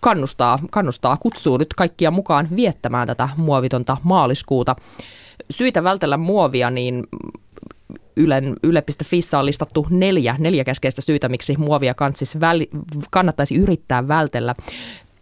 kannustaa, 0.00 0.58
kannustaa, 0.70 1.16
kutsuu 1.16 1.56
nyt 1.56 1.74
kaikkia 1.74 2.10
mukaan 2.10 2.48
viettämään 2.56 3.06
tätä 3.06 3.28
muovitonta 3.36 3.96
maaliskuuta. 4.02 4.76
Syitä 5.50 5.84
vältellä 5.84 6.16
muovia, 6.16 6.70
niin 6.70 7.04
Ylen, 8.16 8.56
yle.fissä 8.62 9.38
on 9.38 9.46
listattu 9.46 9.86
neljä, 9.90 10.36
neljä 10.38 10.64
keskeistä 10.64 11.02
syytä, 11.02 11.28
miksi 11.28 11.56
muovia 11.56 11.94
kansis 11.94 12.40
väli, 12.40 12.70
kannattaisi 13.10 13.54
yrittää 13.54 14.08
vältellä. 14.08 14.54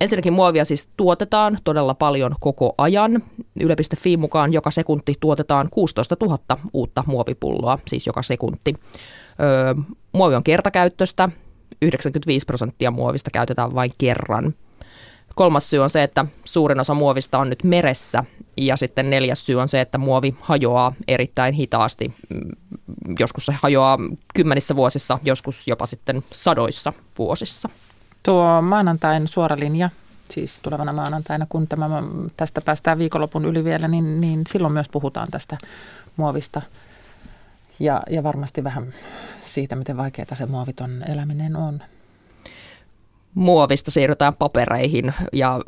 Ensinnäkin 0.01 0.33
muovia 0.33 0.65
siis 0.65 0.89
tuotetaan 0.97 1.59
todella 1.65 1.95
paljon 1.95 2.35
koko 2.41 2.75
ajan. 2.79 3.23
Yle.fi 3.61 4.17
mukaan 4.17 4.53
joka 4.53 4.71
sekunti 4.71 5.15
tuotetaan 5.21 5.69
16 5.71 6.17
000 6.21 6.39
uutta 6.73 7.05
muovipulloa, 7.07 7.79
siis 7.89 8.07
joka 8.07 8.23
sekunti. 8.23 8.75
Öö, 9.41 9.75
muovi 10.13 10.35
on 10.35 10.45
kertakäyttöstä, 10.45 11.29
95 11.83 12.47
prosenttia 12.47 12.91
muovista 12.91 13.31
käytetään 13.31 13.75
vain 13.75 13.93
kerran. 13.99 14.55
Kolmas 15.35 15.71
syy 15.71 15.79
on 15.79 15.91
se, 15.91 16.03
että 16.03 16.27
suurin 16.45 16.81
osa 16.81 16.95
muovista 16.95 17.39
on 17.39 17.51
nyt 17.51 17.65
meressä 17.65 18.25
ja 18.57 18.77
sitten 18.77 19.11
neljäs 19.11 19.47
syy 19.47 19.61
on 19.61 19.69
se, 19.69 19.81
että 19.81 19.99
muovi 19.99 20.37
hajoaa 20.41 20.93
erittäin 21.09 21.55
hitaasti. 21.55 22.15
Joskus 23.19 23.47
se 23.47 23.53
hajoaa 23.63 23.99
kymmenissä 24.35 24.77
vuosissa, 24.77 25.19
joskus 25.25 25.67
jopa 25.67 25.87
sitten 25.87 26.25
sadoissa 26.33 26.93
vuosissa. 27.19 27.69
Tuo 28.23 28.63
maanantain 28.63 29.29
suora 29.29 29.57
linja, 29.59 29.91
siis 30.31 30.61
tulevana 30.63 30.93
maanantaina, 30.93 31.47
kun 31.49 31.69
tämä, 31.69 32.03
tästä 32.37 32.61
päästään 32.61 32.99
viikonlopun 32.99 33.45
yli 33.45 33.65
vielä, 33.65 33.89
niin, 33.89 34.21
niin 34.21 34.43
silloin 34.49 34.73
myös 34.73 34.89
puhutaan 34.89 35.29
tästä 35.31 35.59
muovista– 36.17 36.63
ja, 37.81 38.03
ja 38.11 38.23
varmasti 38.23 38.65
vähän 38.65 38.95
siitä, 39.41 39.77
miten 39.77 39.97
vaikeaa 39.97 40.35
se 40.35 40.47
muoviton 40.47 41.05
eläminen 41.09 41.57
on. 41.57 41.83
Muovista 43.35 43.91
siirrytään 43.91 44.35
papereihin 44.35 45.15
ja 45.33 45.61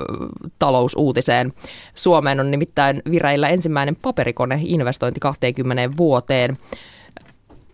talousuutiseen. 0.58 1.52
Suomeen 1.94 2.40
on 2.40 2.50
nimittäin 2.50 3.02
vireillä 3.10 3.48
ensimmäinen 3.48 3.96
paperikone-investointi 3.96 5.20
20 5.20 5.96
vuoteen. 5.96 6.56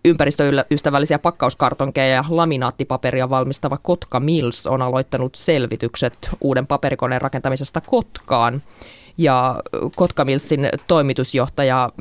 Ympäristöystävällisiä 0.05 1.19
pakkauskartonkeja 1.19 2.15
ja 2.15 2.25
laminaattipaperia 2.29 3.31
valmistava 3.31 3.79
Kotka 3.83 4.21
Mills 4.21 4.67
on 4.67 4.83
aloittanut 4.83 5.35
selvitykset 5.35 6.31
uuden 6.41 6.67
paperikoneen 6.67 7.21
rakentamisesta 7.21 7.81
Kotkaan. 7.81 8.63
Ja 9.19 9.63
Kotkamilsin 9.97 10.69
toimitusjohtaja 10.87 11.93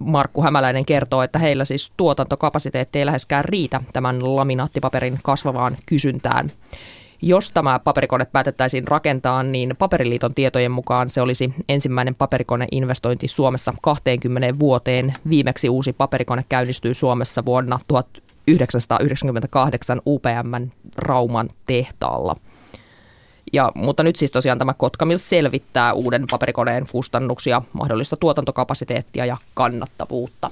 Markku 0.00 0.42
Hämäläinen 0.42 0.84
kertoo, 0.84 1.22
että 1.22 1.38
heillä 1.38 1.64
siis 1.64 1.92
tuotantokapasiteetti 1.96 2.98
ei 2.98 3.06
läheskään 3.06 3.44
riitä 3.44 3.80
tämän 3.92 4.36
laminaattipaperin 4.36 5.18
kasvavaan 5.22 5.76
kysyntään. 5.86 6.52
Jos 7.22 7.52
tämä 7.52 7.78
paperikone 7.78 8.24
päätettäisiin 8.24 8.88
rakentaa, 8.88 9.42
niin 9.42 9.74
Paperiliiton 9.78 10.34
tietojen 10.34 10.70
mukaan 10.70 11.10
se 11.10 11.20
olisi 11.20 11.54
ensimmäinen 11.68 12.14
paperikoneinvestointi 12.14 13.28
Suomessa 13.28 13.74
20 13.82 14.58
vuoteen. 14.58 15.14
Viimeksi 15.30 15.68
uusi 15.68 15.92
paperikone 15.92 16.44
käynnistyi 16.48 16.94
Suomessa 16.94 17.44
vuonna 17.44 17.78
1998 17.88 20.00
UPM 20.06 20.70
Rauman 20.96 21.48
tehtaalla. 21.66 22.36
Ja, 23.52 23.72
mutta 23.74 24.02
nyt 24.02 24.16
siis 24.16 24.30
tosiaan 24.30 24.58
tämä 24.58 24.74
Kotkamil 24.74 25.18
selvittää 25.18 25.92
uuden 25.92 26.24
paperikoneen 26.30 26.86
kustannuksia, 26.92 27.62
mahdollista 27.72 28.16
tuotantokapasiteettia 28.16 29.26
ja 29.26 29.36
kannattavuutta. 29.54 30.50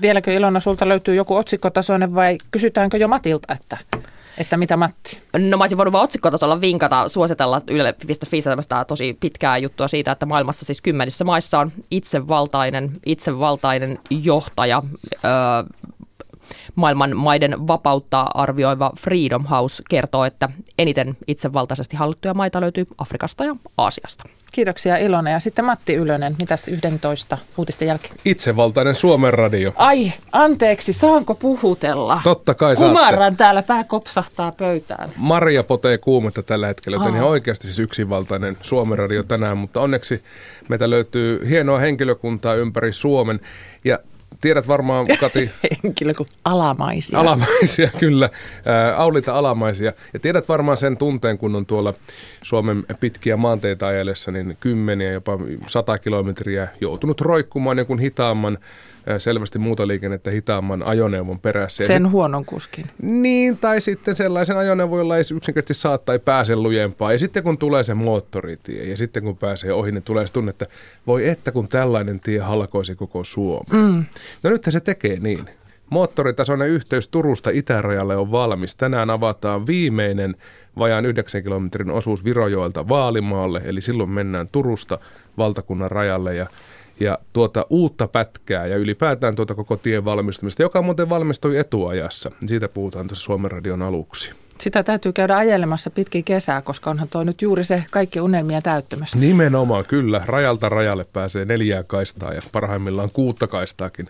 Vieläkö 0.00 0.32
Ilona 0.32 0.60
sulta 0.60 0.88
löytyy 0.88 1.14
joku 1.14 1.36
otsikkotasoinen 1.36 2.14
vai 2.14 2.38
kysytäänkö 2.50 2.96
jo 2.96 3.08
Matilta, 3.08 3.52
että, 3.52 3.78
että 4.38 4.56
mitä 4.56 4.76
Matti? 4.76 5.22
No 5.38 5.56
mä 5.56 5.64
olisin 5.64 5.78
voinut 5.78 5.92
vaan 5.92 6.04
otsikkotasolla 6.04 6.60
vinkata, 6.60 7.08
suositella 7.08 7.62
yle.fi 7.70 8.42
tämmöistä 8.42 8.84
tosi 8.84 9.16
pitkää 9.20 9.58
juttua 9.58 9.88
siitä, 9.88 10.12
että 10.12 10.26
maailmassa 10.26 10.64
siis 10.64 10.80
kymmenissä 10.80 11.24
maissa 11.24 11.58
on 11.58 11.72
itsevaltainen, 11.90 12.92
itsevaltainen 13.06 13.98
johtaja, 14.10 14.82
öö, 15.24 15.30
maailman 16.74 17.16
maiden 17.16 17.66
vapautta 17.66 18.20
arvioiva 18.34 18.92
Freedom 19.00 19.44
House 19.44 19.82
kertoo, 19.88 20.24
että 20.24 20.48
eniten 20.78 21.16
itsevaltaisesti 21.26 21.96
hallittuja 21.96 22.34
maita 22.34 22.60
löytyy 22.60 22.86
Afrikasta 22.98 23.44
ja 23.44 23.56
Aasiasta. 23.78 24.24
Kiitoksia 24.52 24.96
Ilona. 24.96 25.30
Ja 25.30 25.40
sitten 25.40 25.64
Matti 25.64 25.94
Ylönen, 25.94 26.36
mitäs 26.38 26.68
11 26.68 27.38
uutisten 27.56 27.88
jälkeen? 27.88 28.14
Itsevaltainen 28.24 28.94
Suomen 28.94 29.34
radio. 29.34 29.72
Ai, 29.76 30.12
anteeksi, 30.32 30.92
saanko 30.92 31.34
puhutella? 31.34 32.20
Totta 32.24 32.54
kai 32.54 32.76
saatte. 32.76 32.98
Kumarran 32.98 33.36
täällä, 33.36 33.62
pää 33.62 33.84
kopsahtaa 33.84 34.52
pöytään. 34.52 35.10
Maria 35.16 35.64
potee 35.64 35.98
kuumetta 35.98 36.42
tällä 36.42 36.66
hetkellä, 36.66 36.96
joten 36.96 37.14
ihan 37.14 37.28
oikeasti 37.28 37.66
siis 37.66 37.78
yksinvaltainen 37.78 38.56
Suomen 38.62 38.98
radio 38.98 39.22
tänään, 39.22 39.58
mutta 39.58 39.80
onneksi 39.80 40.22
meitä 40.68 40.90
löytyy 40.90 41.48
hienoa 41.48 41.78
henkilökuntaa 41.78 42.54
ympäri 42.54 42.92
Suomen. 42.92 43.40
Ja 43.84 43.98
tiedät 44.40 44.68
varmaan, 44.68 45.06
Kati... 45.20 45.50
Henkilö 45.84 46.12
alamaisia. 46.44 47.20
Alamaisia, 47.20 47.90
kyllä. 47.98 48.30
Ää, 48.66 48.96
Aulita 48.96 49.34
alamaisia. 49.34 49.92
Ja 50.12 50.20
tiedät 50.20 50.48
varmaan 50.48 50.76
sen 50.76 50.96
tunteen, 50.96 51.38
kun 51.38 51.56
on 51.56 51.66
tuolla 51.66 51.94
Suomen 52.42 52.84
pitkiä 53.00 53.36
maanteita 53.36 53.86
ajellessa, 53.86 54.30
niin 54.30 54.56
kymmeniä, 54.60 55.12
jopa 55.12 55.38
sata 55.66 55.98
kilometriä 55.98 56.68
joutunut 56.80 57.20
roikkumaan 57.20 57.78
jonkun 57.78 57.98
hitaamman 57.98 58.58
selvästi 59.18 59.58
muuta 59.58 59.86
liikennettä 59.86 60.30
hitaamman 60.30 60.82
ajoneuvon 60.82 61.40
perässä. 61.40 61.86
Sen 61.86 62.02
sit, 62.02 62.12
huonon 62.12 62.44
kuskin. 62.44 62.86
Niin, 63.02 63.58
tai 63.58 63.80
sitten 63.80 64.16
sellaisen 64.16 64.56
ajoneuvon, 64.56 64.98
jolla 64.98 65.16
ei 65.16 65.24
yksinkertaisesti 65.34 65.82
saa 65.82 65.98
tai 65.98 66.18
pääse 66.18 66.56
lujempaa. 66.56 67.12
Ja 67.12 67.18
sitten 67.18 67.42
kun 67.42 67.58
tulee 67.58 67.84
se 67.84 67.94
moottoritie 67.94 68.84
ja 68.84 68.96
sitten 68.96 69.22
kun 69.22 69.36
pääsee 69.36 69.72
ohi, 69.72 69.92
niin 69.92 70.02
tulee 70.02 70.26
se 70.26 70.32
tunne, 70.32 70.50
että 70.50 70.66
voi 71.06 71.28
että 71.28 71.52
kun 71.52 71.68
tällainen 71.68 72.20
tie 72.20 72.38
halkoisi 72.38 72.94
koko 72.94 73.24
Suomi. 73.24 73.66
Mm. 73.72 74.04
No 74.42 74.50
nythän 74.50 74.72
se 74.72 74.80
tekee 74.80 75.18
niin. 75.20 75.50
Moottoritasoinen 75.90 76.68
yhteys 76.68 77.08
Turusta 77.08 77.50
itärajalle 77.50 78.16
on 78.16 78.32
valmis. 78.32 78.76
Tänään 78.76 79.10
avataan 79.10 79.66
viimeinen 79.66 80.36
vajaan 80.78 81.06
9 81.06 81.42
kilometrin 81.42 81.90
osuus 81.90 82.24
Virojoelta 82.24 82.88
Vaalimaalle, 82.88 83.60
eli 83.64 83.80
silloin 83.80 84.10
mennään 84.10 84.48
Turusta 84.52 84.98
valtakunnan 85.38 85.90
rajalle 85.90 86.34
ja 86.34 86.46
ja 87.00 87.18
tuota 87.32 87.66
uutta 87.70 88.08
pätkää 88.08 88.66
ja 88.66 88.76
ylipäätään 88.76 89.34
tuota 89.34 89.54
koko 89.54 89.76
tien 89.76 90.04
valmistumista, 90.04 90.62
joka 90.62 90.82
muuten 90.82 91.08
valmistui 91.08 91.56
etuajassa. 91.56 92.30
Siitä 92.46 92.68
puhutaan 92.68 93.08
tuossa 93.08 93.24
Suomen 93.24 93.50
radion 93.50 93.82
aluksi. 93.82 94.32
Sitä 94.60 94.82
täytyy 94.82 95.12
käydä 95.12 95.36
ajelemassa 95.36 95.90
pitkin 95.90 96.24
kesää, 96.24 96.62
koska 96.62 96.90
onhan 96.90 97.08
tuo 97.08 97.24
nyt 97.24 97.42
juuri 97.42 97.64
se 97.64 97.84
kaikki 97.90 98.20
unelmia 98.20 98.62
täyttämässä. 98.62 99.18
Nimenomaan, 99.18 99.84
kyllä. 99.84 100.22
Rajalta 100.26 100.68
rajalle 100.68 101.04
pääsee 101.04 101.44
neljää 101.44 101.82
kaistaa 101.82 102.32
ja 102.34 102.42
parhaimmillaan 102.52 103.10
kuutta 103.12 103.46
kaistaakin 103.46 104.08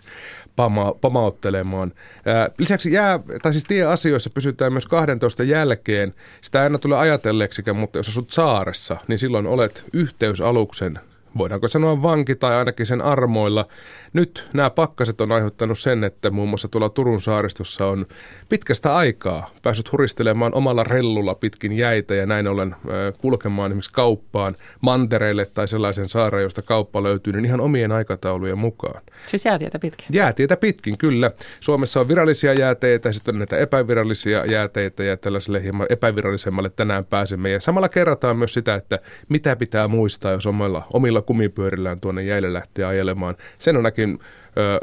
pama- 0.55 0.95
pamauttelemaan. 1.01 1.91
Ää, 2.25 2.49
lisäksi 2.57 2.93
jää, 2.93 3.19
tai 3.41 3.51
siis 3.51 3.63
tieasioissa 3.63 4.29
pysytään 4.29 4.73
myös 4.73 4.87
12 4.87 5.43
jälkeen. 5.43 6.13
Sitä 6.41 6.59
ei 6.59 6.63
aina 6.63 6.77
tule 6.77 6.97
ajatelleeksikään, 6.97 7.77
mutta 7.77 7.99
jos 7.99 8.09
asut 8.09 8.31
saaressa, 8.31 8.97
niin 9.07 9.19
silloin 9.19 9.47
olet 9.47 9.85
yhteysaluksen 9.93 10.99
voidaanko 11.37 11.67
sanoa 11.67 12.01
vanki 12.01 12.35
tai 12.35 12.55
ainakin 12.55 12.85
sen 12.85 13.01
armoilla. 13.01 13.67
Nyt 14.13 14.49
nämä 14.53 14.69
pakkaset 14.69 15.21
on 15.21 15.31
aiheuttanut 15.31 15.79
sen, 15.79 16.03
että 16.03 16.29
muun 16.29 16.49
muassa 16.49 16.67
tuolla 16.67 16.89
Turun 16.89 17.21
saaristossa 17.21 17.85
on 17.85 18.05
pitkästä 18.49 18.95
aikaa 18.95 19.49
päässyt 19.61 19.91
huristelemaan 19.91 20.53
omalla 20.53 20.83
rellulla 20.83 21.35
pitkin 21.35 21.73
jäitä 21.73 22.15
ja 22.15 22.25
näin 22.25 22.47
ollen 22.47 22.75
kulkemaan 23.17 23.71
esimerkiksi 23.71 23.93
kauppaan 23.93 24.55
mantereille 24.81 25.45
tai 25.45 25.67
sellaisen 25.67 26.09
saareen, 26.09 26.43
josta 26.43 26.61
kauppa 26.61 27.03
löytyy, 27.03 27.33
niin 27.33 27.45
ihan 27.45 27.61
omien 27.61 27.91
aikataulujen 27.91 28.57
mukaan. 28.57 29.01
Siis 29.27 29.45
jäätietä 29.45 29.79
pitkin? 29.79 30.07
Jäätietä 30.11 30.57
pitkin, 30.57 30.97
kyllä. 30.97 31.31
Suomessa 31.59 31.99
on 31.99 32.07
virallisia 32.07 32.53
jääteitä, 32.53 33.11
sitten 33.11 33.35
on 33.35 33.39
näitä 33.39 33.57
epävirallisia 33.57 34.45
jääteitä 34.45 35.03
ja 35.03 35.17
tällaiselle 35.17 35.63
hieman 35.63 35.87
epävirallisemmalle 35.89 36.69
tänään 36.69 37.05
pääsemme. 37.05 37.49
Ja 37.49 37.59
samalla 37.59 37.89
kerrataan 37.89 38.37
myös 38.37 38.53
sitä, 38.53 38.75
että 38.75 38.99
mitä 39.29 39.55
pitää 39.55 39.87
muistaa, 39.87 40.31
jos 40.31 40.45
omilla, 40.45 40.87
omilla 40.93 41.20
kumipyörillään 41.21 41.99
tuonne 41.99 42.23
jäille 42.23 42.53
lähtee 42.53 42.85
ajelemaan. 42.85 43.35
Sen 43.59 43.75
ö, 43.77 44.79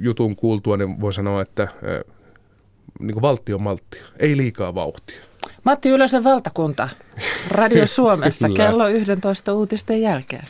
jutun 0.00 0.36
kuultua, 0.36 0.76
niin 0.76 1.00
voi 1.00 1.12
sanoa, 1.12 1.42
että 1.42 1.68
niin 3.00 3.12
kuin 3.12 3.22
valtio 3.22 3.58
malttia, 3.58 4.04
ei 4.18 4.36
liikaa 4.36 4.74
vauhtia. 4.74 5.20
Matti 5.64 5.88
Ylösen 5.88 6.24
valtakunta, 6.24 6.88
Radio 7.48 7.86
Suomessa, 7.96 8.48
kello 8.48 8.88
11 8.88 9.52
uutisten 9.52 10.02
jälkeen. 10.02 10.44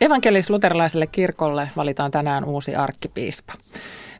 Evankelis-luterilaiselle 0.00 1.06
kirkolle 1.06 1.68
valitaan 1.76 2.10
tänään 2.10 2.44
uusi 2.44 2.74
arkkipiispa. 2.74 3.52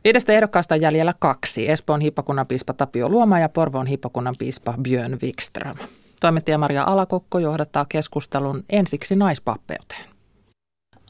Viidestä 0.03 0.33
ehdokkaasta 0.33 0.75
on 0.75 0.81
jäljellä 0.81 1.13
kaksi, 1.19 1.69
Espoon 1.69 2.01
hippakunnan 2.01 2.47
piispa 2.47 2.73
Tapio 2.73 3.09
Luoma 3.09 3.39
ja 3.39 3.49
Porvoon 3.49 3.87
hippakunnan 3.87 4.35
piispa 4.39 4.73
Björn 4.81 5.17
Wikström. 5.23 5.75
Toimittaja 6.25 6.57
Maria 6.57 6.83
Alakokko 6.83 7.39
johdattaa 7.39 7.85
keskustelun 7.89 8.63
ensiksi 8.69 9.15
naispappeuteen. 9.15 10.05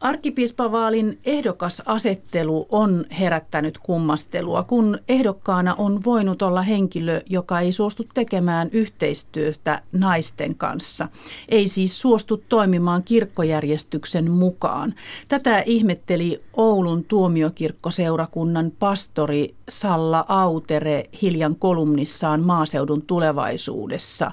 Arkkipiispavaalin 0.02 1.20
ehdokasasettelu 1.26 2.66
on 2.70 3.06
herättänyt 3.20 3.78
kummastelua, 3.78 4.64
kun 4.64 5.00
ehdokkaana 5.10 5.76
on 5.76 6.04
voinut 6.06 6.42
olla 6.42 6.62
henkilö, 6.62 7.22
joka 7.30 7.60
ei 7.60 7.72
suostu 7.72 8.06
tekemään 8.14 8.70
yhteistyötä 8.72 9.82
naisten 9.92 10.56
kanssa. 10.56 11.08
Ei 11.50 11.68
siis 11.68 12.02
suostu 12.02 12.44
toimimaan 12.50 13.04
kirkkojärjestyksen 13.04 14.32
mukaan. 14.32 14.94
Tätä 15.30 15.64
ihmetteli 15.66 16.44
Oulun 16.54 17.04
tuomiokirkkoseurakunnan 17.04 18.72
pastori 18.80 19.56
Salla 19.70 20.26
Autere 20.28 21.04
hiljan 21.22 21.56
kolumnissaan 21.56 22.42
maaseudun 22.42 23.02
tulevaisuudessa. 23.02 24.32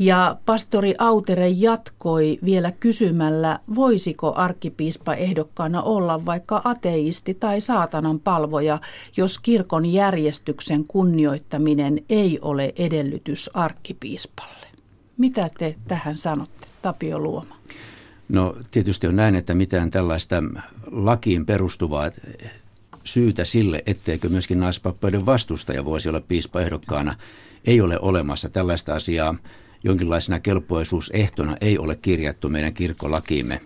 Ja 0.00 0.36
pastori 0.46 0.94
Autere 0.98 1.48
jatkoi 1.48 2.38
vielä 2.44 2.72
kysymällä, 2.72 3.58
voisiko 3.74 4.34
arkkipiispa 4.36 5.14
ehdokkaana 5.14 5.82
olla 5.82 6.26
vaikka 6.26 6.60
ateisti 6.64 7.34
tai 7.34 7.60
saatanan 7.60 8.20
palvoja, 8.20 8.78
jos 9.16 9.38
kirkon 9.38 9.86
järjestyksen 9.86 10.84
kunnioittaminen 10.84 12.04
ei 12.08 12.38
ole 12.42 12.72
edellytys 12.76 13.50
arkkipiispalle. 13.54 14.66
Mitä 15.18 15.50
te 15.58 15.76
tähän 15.88 16.16
sanotte, 16.16 16.66
Tapio 16.82 17.18
Luoma? 17.18 17.56
No 18.28 18.56
tietysti 18.70 19.06
on 19.06 19.16
näin, 19.16 19.34
että 19.34 19.54
mitään 19.54 19.90
tällaista 19.90 20.36
lakiin 20.90 21.46
perustuvaa 21.46 22.10
syytä 23.04 23.44
sille, 23.44 23.82
etteikö 23.86 24.28
myöskin 24.28 24.60
naispappeuden 24.60 25.26
vastustaja 25.26 25.84
voisi 25.84 26.08
olla 26.08 26.20
piispaehdokkaana, 26.20 27.14
ei 27.64 27.80
ole 27.80 27.98
olemassa. 28.00 28.48
Tällaista 28.48 28.94
asiaa 28.94 29.34
jonkinlaisena 29.84 30.40
kelpoisuusehtona 30.40 31.56
ei 31.60 31.78
ole 31.78 31.96
kirjattu 31.96 32.48
meidän 32.48 32.74
kirkkolakiimme. 32.74 33.60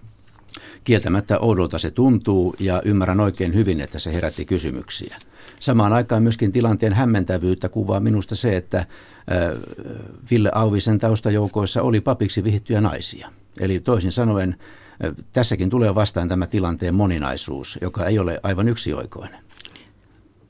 Kieltämättä 0.85 1.39
oudolta 1.39 1.79
se 1.79 1.91
tuntuu 1.91 2.55
ja 2.59 2.83
ymmärrän 2.85 3.21
oikein 3.21 3.55
hyvin, 3.55 3.81
että 3.81 3.99
se 3.99 4.13
herätti 4.13 4.45
kysymyksiä. 4.45 5.17
Samaan 5.61 5.93
aikaan 5.93 6.23
myöskin 6.23 6.53
tilanteen 6.53 6.93
hämmentävyyttä 6.93 7.69
kuvaa 7.69 8.01
minusta 8.01 8.35
se, 8.35 8.57
että 8.57 8.87
Ville 10.31 10.51
Auvisen 10.55 10.99
taustajoukoissa 10.99 11.83
oli 11.83 12.01
papiksi 12.01 12.45
vihittyjä 12.45 12.81
naisia. 12.81 13.31
Eli 13.61 13.81
toisin 13.81 14.13
sanoen 14.13 14.57
tässäkin 15.33 15.71
tulee 15.71 15.95
vastaan 15.95 16.29
tämä 16.29 16.47
tilanteen 16.47 16.95
moninaisuus, 16.95 17.79
joka 17.83 18.07
ei 18.07 18.19
ole 18.19 18.41
aivan 18.43 18.69
yksioikoinen. 18.69 19.41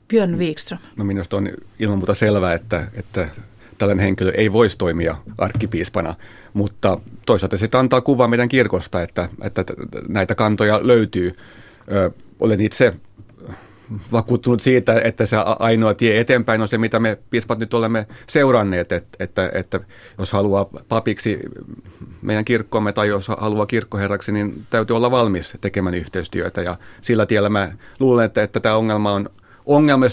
Björn 0.07 0.37
Wikström. 0.37 0.81
No 0.95 1.03
minusta 1.03 1.37
on 1.37 1.49
ilman 1.79 1.97
muuta 1.97 2.15
selvää, 2.15 2.53
että, 2.53 2.87
että 2.93 3.29
tällainen 3.77 4.05
henkilö 4.05 4.31
ei 4.31 4.53
voisi 4.53 4.77
toimia 4.77 5.15
arkkipiispana, 5.37 6.15
mutta 6.53 6.99
toisaalta 7.25 7.57
se 7.57 7.69
antaa 7.73 8.01
kuvaa 8.01 8.27
meidän 8.27 8.49
kirkosta, 8.49 9.01
että, 9.01 9.29
että 9.41 9.63
näitä 10.07 10.35
kantoja 10.35 10.79
löytyy. 10.83 11.35
Ö, 11.91 12.11
olen 12.39 12.61
itse 12.61 12.93
vakuuttunut 14.11 14.61
siitä, 14.61 15.01
että 15.03 15.25
se 15.25 15.37
ainoa 15.59 15.93
tie 15.93 16.19
eteenpäin 16.19 16.61
on 16.61 16.67
se, 16.67 16.77
mitä 16.77 16.99
me 16.99 17.17
piispat 17.29 17.59
nyt 17.59 17.73
olemme 17.73 18.07
seuranneet, 18.27 18.91
että, 18.91 19.17
että, 19.23 19.51
että 19.53 19.79
jos 20.17 20.31
haluaa 20.31 20.69
papiksi 20.89 21.39
meidän 22.21 22.45
kirkkomme 22.45 22.93
tai 22.93 23.07
jos 23.07 23.27
haluaa 23.27 23.65
kirkkoherraksi, 23.65 24.31
niin 24.31 24.65
täytyy 24.69 24.95
olla 24.95 25.11
valmis 25.11 25.57
tekemään 25.61 25.95
yhteistyötä 25.95 26.61
ja 26.61 26.77
sillä 27.01 27.25
tiellä 27.25 27.49
mä 27.49 27.71
luulen, 27.99 28.25
että, 28.25 28.43
että 28.43 28.59
tämä 28.59 28.75
ongelma 28.75 29.11
on 29.11 29.29
ongelma, 29.65 30.05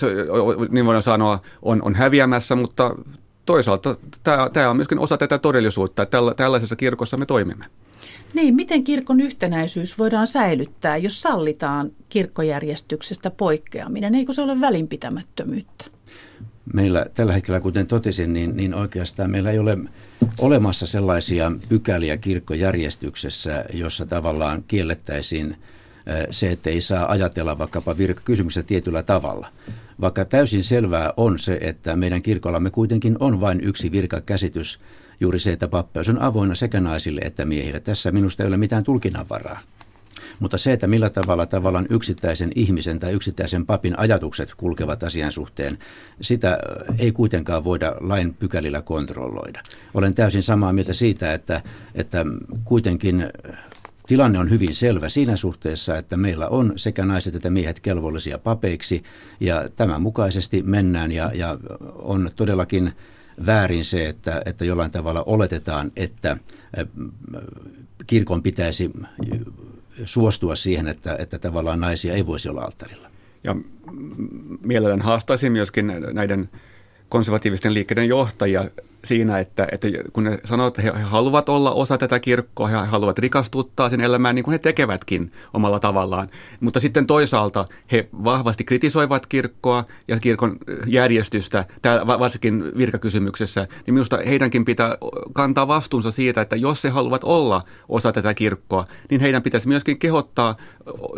niin 0.71 0.87
voidaan 0.87 1.03
sanoa, 1.03 1.39
on, 1.63 1.83
on 1.83 1.95
häviämässä, 1.95 2.55
mutta 2.55 2.95
toisaalta 3.47 3.97
tämä, 4.23 4.51
tämä 4.53 4.71
on 4.71 4.77
myöskin 4.77 4.99
osa 4.99 5.17
tätä 5.17 5.39
todellisuutta, 5.39 6.03
että 6.03 6.19
tällaisessa 6.37 6.77
kirkossa 6.77 7.17
me 7.17 7.27
toimimme. 7.27 7.65
Niin, 8.35 8.55
miten 8.55 8.85
kirkon 8.85 9.21
yhtenäisyys 9.21 9.99
voidaan 9.99 10.27
säilyttää, 10.27 10.97
jos 10.97 11.21
sallitaan 11.23 11.91
kirkkojärjestyksestä 12.09 13.31
poikkeaminen? 13.31 14.15
Eikö 14.15 14.33
se 14.33 14.43
ole 14.43 14.61
välinpitämättömyyttä? 14.61 15.85
Meillä 16.75 17.07
tällä 17.15 17.33
hetkellä, 17.33 17.61
kuten 17.61 17.87
totesin, 17.87 18.33
niin, 18.33 18.57
niin 18.57 18.75
oikeastaan 18.75 19.31
meillä 19.31 19.51
ei 19.51 19.59
ole 19.59 19.79
olemassa 20.39 20.87
sellaisia 20.87 21.53
pykäliä 21.69 22.17
kirkkojärjestyksessä, 22.17 23.65
jossa 23.73 24.07
tavallaan 24.07 24.65
kiellettäisiin 24.69 25.57
se, 26.31 26.53
että 26.53 26.71
ei 26.71 26.81
saa 26.81 27.11
ajatella 27.11 27.59
vaikkapa 27.59 27.99
virkakysymyksessä 27.99 28.63
tietyllä 28.63 29.03
tavalla. 29.03 29.49
Vaikka 30.01 30.25
täysin 30.25 30.65
selvää 30.65 31.13
on 31.17 31.39
se, 31.39 31.59
että 31.61 31.97
meidän 31.97 32.23
kirkollamme 32.23 32.71
kuitenkin 32.71 33.17
on 33.21 33.41
vain 33.41 33.61
yksi 33.61 33.93
virkakäsitys, 33.93 34.81
juuri 35.21 35.39
se, 35.39 35.53
että 35.53 35.69
pappeus 35.69 36.09
on 36.09 36.23
avoinna 36.23 36.55
sekä 36.55 36.81
naisille 36.81 37.21
että 37.21 37.45
miehille. 37.45 37.81
Tässä 37.81 38.13
minusta 38.13 38.43
ei 38.43 38.47
ole 38.47 38.57
mitään 38.57 38.85
tulkinnanvaraa. 38.85 39.61
Mutta 40.41 40.59
se, 40.59 40.73
että 40.73 40.87
millä 40.87 41.11
tavalla 41.11 41.47
tavallaan 41.47 41.87
yksittäisen 41.91 42.53
ihmisen 42.55 43.01
tai 43.01 43.13
yksittäisen 43.13 43.67
papin 43.67 43.99
ajatukset 43.99 44.55
kulkevat 44.57 45.03
asian 45.03 45.33
suhteen, 45.33 45.79
sitä 46.21 46.59
ei 46.99 47.13
kuitenkaan 47.13 47.65
voida 47.65 47.97
lain 48.01 48.35
pykälillä 48.35 48.83
kontrolloida. 48.83 49.63
Olen 49.95 50.15
täysin 50.15 50.43
samaa 50.43 50.73
mieltä 50.73 50.93
siitä, 50.93 51.35
että, 51.35 51.63
että 51.95 52.25
kuitenkin 52.65 53.25
tilanne 54.07 54.39
on 54.39 54.51
hyvin 54.51 54.75
selvä 54.75 55.09
siinä 55.09 55.37
suhteessa, 55.37 55.99
että 55.99 56.17
meillä 56.17 56.49
on 56.49 56.73
sekä 56.77 57.05
naiset 57.05 57.35
että 57.35 57.51
miehet 57.51 57.81
kelvollisia 57.81 58.39
papeiksi 58.39 59.03
ja 59.41 59.69
tämän 59.77 60.03
mukaisesti 60.03 60.63
mennään 60.63 61.13
ja, 61.13 61.31
ja 61.35 61.59
on 61.95 62.31
todellakin 62.37 62.93
väärin 63.47 63.85
se, 63.85 64.09
että, 64.09 64.43
että 64.47 64.65
jollain 64.65 64.91
tavalla 64.91 65.23
oletetaan, 65.27 65.93
että 65.97 66.37
kirkon 68.07 68.43
pitäisi 68.43 68.91
suostua 70.05 70.55
siihen, 70.55 70.89
että, 70.89 71.17
että 71.19 71.39
tavallaan 71.39 71.81
naisia 71.81 72.15
ei 72.15 72.27
voisi 72.27 72.49
olla 72.49 72.63
alttarilla. 72.63 73.11
Ja 73.45 73.57
mielellään 74.61 75.01
haastaisin 75.01 75.53
myöskin 75.53 75.93
näiden 76.13 76.51
konservatiivisten 77.09 77.75
liikkeiden 77.75 78.09
johtajia 78.09 78.65
siinä, 79.05 79.39
että, 79.39 79.69
että 79.73 79.89
kun 80.13 80.25
ne 80.25 80.39
sanoo, 80.45 80.67
että 80.67 80.83
he 80.83 80.91
haluavat 80.91 81.49
olla 81.49 81.73
osa 81.73 81.99
tätä 81.99 82.21
kirkkoa, 82.21 82.69
he 82.69 82.77
haluavat 82.77 83.19
rikastuttaa 83.19 83.89
sen 83.89 84.01
elämään 84.01 84.35
niin 84.35 84.43
kuin 84.45 84.53
he 84.53 84.59
tekevätkin 84.59 85.33
omalla 85.55 85.81
tavallaan. 85.81 86.29
Mutta 86.61 86.81
sitten 86.81 87.07
toisaalta 87.07 87.65
he 87.93 88.09
vahvasti 88.25 88.65
kritisoivat 88.65 89.27
kirkkoa 89.27 89.85
ja 90.09 90.21
kirkon 90.21 90.57
järjestystä, 90.87 91.65
varsinkin 92.07 92.65
virkakysymyksessä, 92.77 93.69
niin 93.87 93.95
minusta 93.95 94.19
heidänkin 94.27 94.65
pitää 94.65 94.97
kantaa 95.33 95.69
vastuunsa 95.69 96.11
siitä, 96.11 96.41
että 96.41 96.57
jos 96.57 96.85
he 96.85 96.89
haluavat 96.89 97.25
olla 97.25 97.63
osa 97.89 98.13
tätä 98.13 98.35
kirkkoa, 98.35 98.87
niin 99.11 99.21
heidän 99.21 99.43
pitäisi 99.43 99.69
myöskin 99.69 99.99
kehottaa 99.99 100.57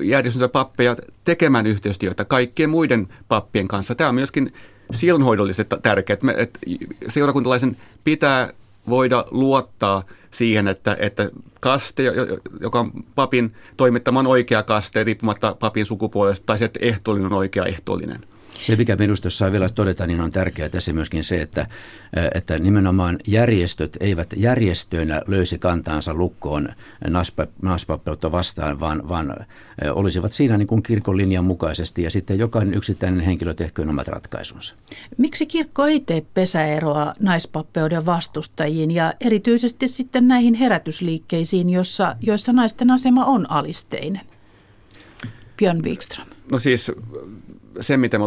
järjestönsä 0.02 0.48
pappeja 0.48 0.96
tekemään 1.24 1.66
yhteistyötä 1.66 2.24
kaikkien 2.24 2.70
muiden 2.70 3.08
pappien 3.28 3.68
kanssa. 3.68 3.94
Tämä 3.94 4.08
on 4.08 4.14
myöskin 4.14 4.52
sielunhoidolliset 4.92 5.68
tärkeät. 5.82 6.22
Me, 6.22 6.34
että 6.38 6.58
seurakuntalaisen 7.08 7.76
pitää 8.04 8.52
voida 8.88 9.24
luottaa 9.30 10.02
siihen, 10.30 10.68
että, 10.68 10.96
että 11.00 11.30
kaste, 11.60 12.02
joka 12.60 12.80
on 12.80 12.90
papin 13.14 13.54
toimittaman 13.76 14.26
oikea 14.26 14.62
kaste, 14.62 15.04
riippumatta 15.04 15.56
papin 15.60 15.86
sukupuolesta, 15.86 16.46
tai 16.46 16.58
se, 16.58 16.64
että 16.64 16.80
ehtoollinen 16.82 17.32
on 17.32 17.38
oikea 17.38 17.64
ehtoollinen. 17.64 18.20
Se, 18.60 18.76
mikä 18.76 18.96
minusta 18.96 19.30
saa 19.30 19.52
vielä 19.52 19.68
todeta, 19.68 20.06
niin 20.06 20.20
on 20.20 20.30
tärkeää 20.30 20.68
tässä 20.68 20.92
myöskin 20.92 21.24
se, 21.24 21.42
että, 21.42 21.66
että 22.34 22.58
nimenomaan 22.58 23.18
järjestöt 23.26 23.96
eivät 24.00 24.34
järjestöinä 24.36 25.22
löysi 25.26 25.58
kantaansa 25.58 26.14
lukkoon 26.14 26.68
naispappeutta 27.62 28.32
vastaan, 28.32 28.80
vaan, 28.80 29.08
vaan 29.08 29.46
olisivat 29.92 30.32
siinä 30.32 30.56
niin 30.56 30.66
kuin 30.66 30.82
kirkon 30.82 31.16
linjan 31.16 31.44
mukaisesti 31.44 32.02
ja 32.02 32.10
sitten 32.10 32.38
jokainen 32.38 32.74
yksittäinen 32.74 33.20
henkilö 33.20 33.54
tehköön 33.54 33.88
omat 33.88 34.08
ratkaisunsa. 34.08 34.74
Miksi 35.18 35.46
kirkko 35.46 35.86
ei 35.86 36.00
tee 36.00 36.26
pesäeroa 36.34 37.12
naispappeuden 37.20 38.06
vastustajiin 38.06 38.90
ja 38.90 39.14
erityisesti 39.20 39.88
sitten 39.88 40.28
näihin 40.28 40.54
herätysliikkeisiin, 40.54 41.70
jossa, 41.70 42.16
joissa 42.20 42.52
naisten 42.52 42.90
asema 42.90 43.24
on 43.24 43.50
alisteinen? 43.50 44.22
Björn 45.56 45.82
Wikström. 45.82 46.28
No 46.52 46.58
siis 46.58 46.92
se, 47.80 47.96
mitä 47.96 48.18
me 48.18 48.24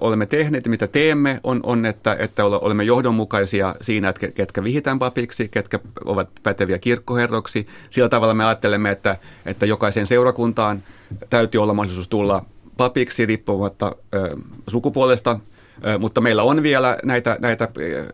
olemme 0.00 0.26
tehneet 0.26 0.64
ja 0.64 0.70
mitä 0.70 0.86
teemme, 0.86 1.40
on, 1.44 1.60
on 1.62 1.86
että, 1.86 2.16
että 2.18 2.44
olemme 2.44 2.84
johdonmukaisia 2.84 3.74
siinä, 3.80 4.08
että 4.08 4.28
ketkä 4.28 4.64
vihitään 4.64 4.98
papiksi, 4.98 5.48
ketkä 5.48 5.78
ovat 6.04 6.28
päteviä 6.42 6.78
kirkkoherroksi. 6.78 7.66
Sillä 7.90 8.08
tavalla 8.08 8.34
me 8.34 8.44
ajattelemme, 8.44 8.90
että, 8.90 9.16
että 9.46 9.66
jokaisen 9.66 10.06
seurakuntaan 10.06 10.82
täytyy 11.30 11.62
olla 11.62 11.74
mahdollisuus 11.74 12.08
tulla 12.08 12.44
papiksi 12.76 13.26
riippumatta 13.26 13.96
ö, 14.14 14.36
sukupuolesta, 14.68 15.40
mutta 15.98 16.20
meillä 16.20 16.42
on 16.42 16.62
vielä 16.62 16.98
näitä, 17.04 17.36
näitä 17.40 17.68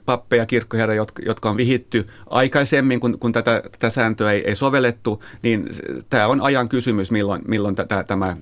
pappeja, 0.05 0.47
kirkkoherroja, 0.47 0.97
jotka, 0.97 1.23
jotka 1.27 1.51
on 1.51 1.57
vihitty 1.57 2.09
aikaisemmin, 2.31 3.01
kun, 3.01 3.19
kun 3.19 3.33
tätä, 3.33 3.63
tätä 3.73 3.91
sääntöä 3.91 4.33
ei, 4.33 4.49
ei 4.49 4.55
sovellettu, 4.55 5.23
niin 5.43 5.69
tämä 6.11 6.27
on 6.27 6.41
ajan 6.41 6.69
kysymys, 6.69 7.11
milloin, 7.11 7.43
milloin 7.49 7.77
tämä 8.07 8.37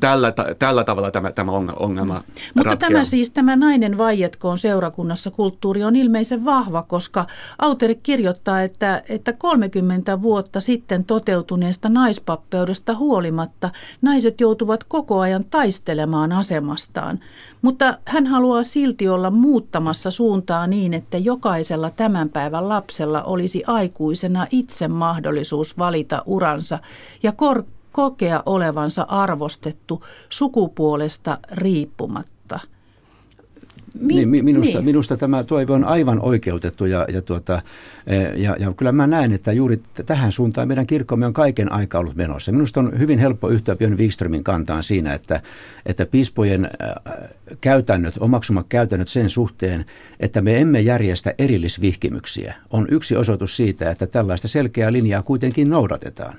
tällä, 0.00 0.32
tällä 0.58 0.84
tavalla 0.84 1.10
tämä, 1.10 1.32
tämä 1.32 1.52
ongelma 1.76 2.14
mm. 2.14 2.22
Mutta 2.54 2.76
tämä 2.76 3.04
siis, 3.04 3.30
tämä 3.30 3.56
nainen 3.56 3.98
vaietkoon 3.98 4.58
seurakunnassa 4.58 5.30
kulttuuri 5.30 5.84
on 5.84 5.96
ilmeisen 5.96 6.44
vahva, 6.44 6.82
koska 6.82 7.26
autori 7.58 7.94
kirjoittaa, 7.94 8.62
että, 8.62 9.02
että 9.08 9.32
30 9.32 10.22
vuotta 10.22 10.60
sitten 10.60 11.04
toteutuneesta 11.04 11.88
naispappeudesta 11.88 12.94
huolimatta 12.94 13.70
naiset 14.02 14.40
joutuvat 14.40 14.84
koko 14.84 15.20
ajan 15.20 15.44
taistelemaan 15.44 16.32
asemastaan. 16.32 17.20
Mutta 17.62 17.98
hän 18.04 18.26
haluaa 18.26 18.64
silti 18.64 19.08
olla 19.08 19.30
muuttamassa 19.30 20.10
suuntaa 20.10 20.66
niin, 20.66 20.94
että 20.94 21.18
jokaisella 21.18 21.90
tämän 21.90 22.28
päivän 22.28 22.68
lapsella 22.68 23.22
olisi 23.22 23.62
aikuisena 23.66 24.46
itse 24.50 24.88
mahdollisuus 24.88 25.78
valita 25.78 26.22
uransa 26.26 26.78
ja 27.22 27.32
kor- 27.32 27.64
kokea 27.98 28.42
olevansa 28.46 29.02
arvostettu 29.02 30.04
sukupuolesta 30.28 31.38
riippumatta. 31.52 32.60
Mi- 34.00 34.14
niin, 34.14 34.44
minusta, 34.44 34.72
niin. 34.72 34.84
minusta 34.84 35.16
tämä 35.16 35.44
toive 35.44 35.72
on 35.72 35.84
aivan 35.84 36.20
oikeutettu 36.20 36.84
ja, 36.84 37.06
ja, 37.12 37.22
tuota, 37.22 37.62
e, 38.06 38.16
ja, 38.16 38.56
ja 38.58 38.72
kyllä 38.76 38.92
mä 38.92 39.06
näen, 39.06 39.32
että 39.32 39.52
juuri 39.52 39.82
tähän 40.06 40.32
suuntaan 40.32 40.68
meidän 40.68 40.86
kirkkomme 40.86 41.26
on 41.26 41.32
kaiken 41.32 41.72
aika 41.72 41.98
ollut 41.98 42.16
menossa. 42.16 42.52
Minusta 42.52 42.80
on 42.80 42.98
hyvin 42.98 43.18
helppo 43.18 43.48
yhtyä 43.48 43.76
Björn 43.76 43.98
Wikströmin 43.98 44.44
kantaan 44.44 44.82
siinä, 44.82 45.14
että, 45.14 45.40
että 45.86 46.06
piispojen 46.06 46.70
käytännöt, 47.60 48.14
omaksumat 48.20 48.66
käytännöt 48.68 49.08
sen 49.08 49.30
suhteen, 49.30 49.84
että 50.20 50.40
me 50.40 50.60
emme 50.60 50.80
järjestä 50.80 51.34
erillisvihkimyksiä, 51.38 52.54
on 52.70 52.86
yksi 52.90 53.16
osoitus 53.16 53.56
siitä, 53.56 53.90
että 53.90 54.06
tällaista 54.06 54.48
selkeää 54.48 54.92
linjaa 54.92 55.22
kuitenkin 55.22 55.70
noudatetaan. 55.70 56.34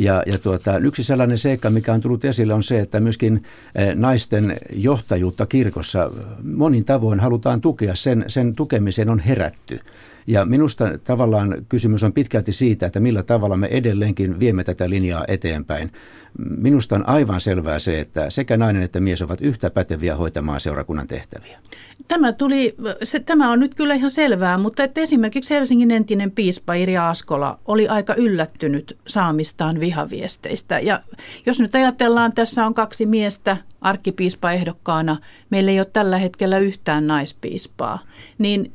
Ja, 0.00 0.22
ja 0.26 0.38
tuota, 0.38 0.78
yksi 0.78 1.02
sellainen 1.04 1.38
seikka, 1.38 1.70
mikä 1.70 1.92
on 1.92 2.00
tullut 2.00 2.24
esille, 2.24 2.54
on 2.54 2.62
se, 2.62 2.80
että 2.80 3.00
myöskin 3.00 3.42
eh, 3.74 3.94
naisten 3.94 4.56
johtajuutta 4.72 5.46
kirkossa 5.46 6.10
monin 6.42 6.84
tavoin 6.84 7.20
halutaan 7.20 7.60
tukea. 7.60 7.94
Sen, 7.94 8.24
sen 8.28 8.54
tukemiseen 8.54 9.10
on 9.10 9.18
herätty. 9.18 9.80
Ja 10.30 10.44
minusta 10.44 10.98
tavallaan 11.04 11.66
kysymys 11.68 12.04
on 12.04 12.12
pitkälti 12.12 12.52
siitä, 12.52 12.86
että 12.86 13.00
millä 13.00 13.22
tavalla 13.22 13.56
me 13.56 13.66
edelleenkin 13.66 14.40
viemme 14.40 14.64
tätä 14.64 14.90
linjaa 14.90 15.24
eteenpäin. 15.28 15.92
Minusta 16.38 16.94
on 16.94 17.08
aivan 17.08 17.40
selvää 17.40 17.78
se, 17.78 18.00
että 18.00 18.30
sekä 18.30 18.56
nainen 18.56 18.82
että 18.82 19.00
mies 19.00 19.22
ovat 19.22 19.40
yhtä 19.40 19.70
päteviä 19.70 20.16
hoitamaan 20.16 20.60
seurakunnan 20.60 21.06
tehtäviä. 21.06 21.58
Tämä, 22.08 22.32
tuli, 22.32 22.74
se, 23.04 23.20
tämä 23.20 23.50
on 23.50 23.60
nyt 23.60 23.74
kyllä 23.74 23.94
ihan 23.94 24.10
selvää, 24.10 24.58
mutta 24.58 24.84
että 24.84 25.00
esimerkiksi 25.00 25.54
Helsingin 25.54 25.90
entinen 25.90 26.30
piispa 26.30 26.74
Irja 26.74 27.08
Askola 27.10 27.58
oli 27.64 27.88
aika 27.88 28.14
yllättynyt 28.14 28.98
saamistaan 29.06 29.80
vihaviesteistä. 29.80 30.78
Ja 30.78 31.02
jos 31.46 31.60
nyt 31.60 31.74
ajatellaan, 31.74 32.32
tässä 32.32 32.66
on 32.66 32.74
kaksi 32.74 33.06
miestä 33.06 33.56
arkkipiispa 33.80 34.52
ehdokkaana, 34.52 35.16
meillä 35.50 35.70
ei 35.70 35.80
ole 35.80 35.90
tällä 35.92 36.18
hetkellä 36.18 36.58
yhtään 36.58 37.06
naispiispaa, 37.06 37.98
niin 38.38 38.72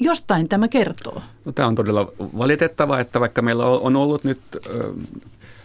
jostain 0.00 0.48
tämä 0.48 0.68
kertoo. 0.68 1.22
No, 1.44 1.52
tämä 1.52 1.68
on 1.68 1.74
todella 1.74 2.12
valitettavaa, 2.38 3.00
että 3.00 3.20
vaikka 3.20 3.42
meillä 3.42 3.66
on 3.66 3.96
ollut 3.96 4.24
nyt 4.24 4.40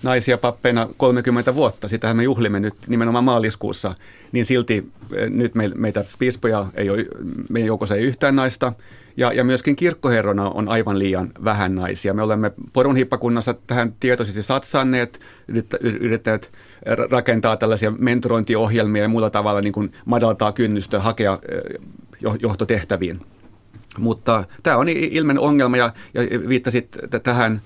naisia 0.03 0.37
pappeina 0.37 0.87
30 0.97 1.55
vuotta, 1.55 1.87
sitähän 1.87 2.17
me 2.17 2.23
juhlimme 2.23 2.59
nyt 2.59 2.75
nimenomaan 2.87 3.23
maaliskuussa, 3.23 3.95
niin 4.31 4.45
silti 4.45 4.91
nyt 5.29 5.53
meitä 5.75 6.05
piispoja 6.19 6.67
ei 6.73 6.89
ole, 6.89 7.05
meidän 7.49 7.67
joukossa 7.67 7.95
ei 7.95 8.03
yhtään 8.03 8.35
naista, 8.35 8.73
ja, 9.17 9.33
ja 9.33 9.43
myöskin 9.43 9.75
kirkkoherrona 9.75 10.49
on 10.49 10.69
aivan 10.69 10.99
liian 10.99 11.31
vähän 11.43 11.75
naisia. 11.75 12.13
Me 12.13 12.21
olemme 12.21 12.51
porunhippakunnassa 12.73 13.55
tähän 13.67 13.93
tietoisesti 13.99 14.43
satsanneet, 14.43 15.19
yrittäneet 15.81 16.51
rakentaa 17.11 17.57
tällaisia 17.57 17.91
mentorointiohjelmia 17.91 19.01
ja 19.01 19.09
muulla 19.09 19.29
tavalla 19.29 19.61
niin 19.61 19.73
kuin 19.73 19.91
madaltaa 20.05 20.51
kynnystä 20.51 20.99
hakea 20.99 21.39
johtotehtäviin. 22.41 23.21
Mutta 23.99 24.43
tämä 24.63 24.77
on 24.77 24.89
ilmen 24.89 25.39
ongelma 25.39 25.77
ja, 25.77 25.93
ja 26.13 26.21
viittasit 26.49 26.97
tähän 27.23 27.61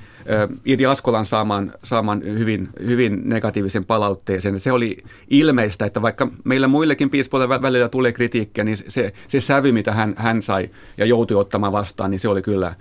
Idi 0.65 0.85
Askolan 0.85 1.25
saamaan, 1.25 1.73
saamaan 1.83 2.23
hyvin, 2.23 2.69
hyvin 2.85 3.21
negatiivisen 3.23 3.85
palautteeseen. 3.85 4.59
Se 4.59 4.71
oli 4.71 4.97
ilmeistä, 5.29 5.85
että 5.85 6.01
vaikka 6.01 6.27
meillä 6.43 6.67
muillekin 6.67 7.09
piispoille 7.09 7.49
välillä 7.49 7.89
tulee 7.89 8.11
kritiikkiä, 8.11 8.63
niin 8.63 8.77
se, 8.87 9.13
se 9.27 9.41
sävy, 9.41 9.71
mitä 9.71 9.91
hän, 9.91 10.13
hän 10.17 10.41
sai 10.41 10.69
ja 10.97 11.05
joutui 11.05 11.37
ottamaan 11.37 11.73
vastaan, 11.73 12.11
niin 12.11 12.19
se 12.19 12.27
oli 12.27 12.41
kyllä 12.41 12.75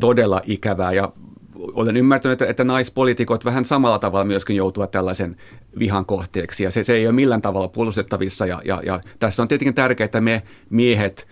todella 0.00 0.40
ikävää. 0.44 0.92
Ja 0.92 1.12
olen 1.58 1.96
ymmärtänyt, 1.96 2.32
että, 2.32 2.50
että 2.50 2.64
naispoliitikot 2.64 3.44
vähän 3.44 3.64
samalla 3.64 3.98
tavalla 3.98 4.24
myöskin 4.24 4.56
joutuvat 4.56 4.90
tällaisen 4.90 5.36
vihan 5.78 6.06
kohteeksi 6.06 6.64
ja 6.64 6.70
se, 6.70 6.84
se 6.84 6.92
ei 6.92 7.06
ole 7.06 7.14
millään 7.14 7.42
tavalla 7.42 7.68
puolustettavissa 7.68 8.46
ja, 8.46 8.62
ja, 8.64 8.82
ja 8.86 9.00
tässä 9.18 9.42
on 9.42 9.48
tietenkin 9.48 9.74
tärkeää, 9.74 10.04
että 10.04 10.20
me 10.20 10.42
miehet 10.70 11.28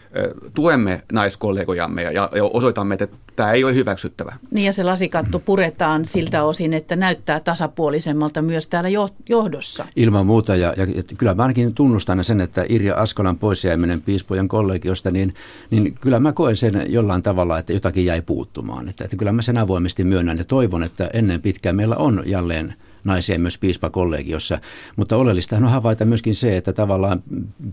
tuemme 0.55 1.03
naiskollegojamme 1.13 2.03
ja, 2.03 2.13
ja 2.13 2.31
osoitamme, 2.45 2.95
että 2.95 3.09
tämä 3.37 3.53
ei 3.53 3.65
ole 3.65 3.75
hyväksyttävä. 3.75 4.33
Niin 4.51 4.67
ja 4.67 4.73
se 4.73 4.83
lasikatto 4.83 5.39
puretaan 5.39 6.07
siltä 6.07 6.45
osin, 6.45 6.75
että 6.75 6.97
näyttää 6.97 7.41
tasapuolisemmalta 7.41 8.43
myös 8.43 8.67
täällä 8.67 8.91
johdossa. 9.29 9.87
Ilman 9.97 10.27
muuta 10.27 10.57
ja, 10.57 10.75
ja 10.77 10.87
kyllä 11.19 11.35
mä 11.35 11.43
ainakin 11.43 11.75
tunnustan 11.75 12.25
sen, 12.25 12.41
että 12.41 12.65
Irja 12.69 12.97
Askolan 12.97 13.39
poisjääminen 13.39 14.03
piispojen 14.03 14.49
kollegiosta, 14.49 15.11
niin, 15.11 15.35
niin 15.71 15.95
kyllä 16.01 16.21
mä 16.21 16.33
koen 16.33 16.57
sen 16.57 16.87
jollain 16.89 17.23
tavalla, 17.23 17.59
että 17.59 17.73
jotakin 17.73 18.05
jäi 18.05 18.23
puuttumaan. 18.23 18.89
Että, 18.89 19.05
että 19.05 19.17
kyllä 19.17 19.33
mä 19.33 19.43
sen 19.43 19.59
avoimesti 19.59 20.05
myönnän 20.15 20.39
ja 20.39 20.45
toivon, 20.45 20.83
että 20.83 21.11
ennen 21.13 21.43
pitkään 21.43 21.77
meillä 21.77 21.97
on 21.97 22.23
jälleen 22.27 22.75
naisia 23.05 23.39
myös 23.39 23.59
piispakollegiossa. 23.59 24.59
Mutta 24.97 25.17
oleellista 25.17 25.57
on 25.57 25.65
havaita 25.65 26.05
myöskin 26.05 26.35
se, 26.35 26.57
että 26.57 26.73
tavallaan 26.73 27.23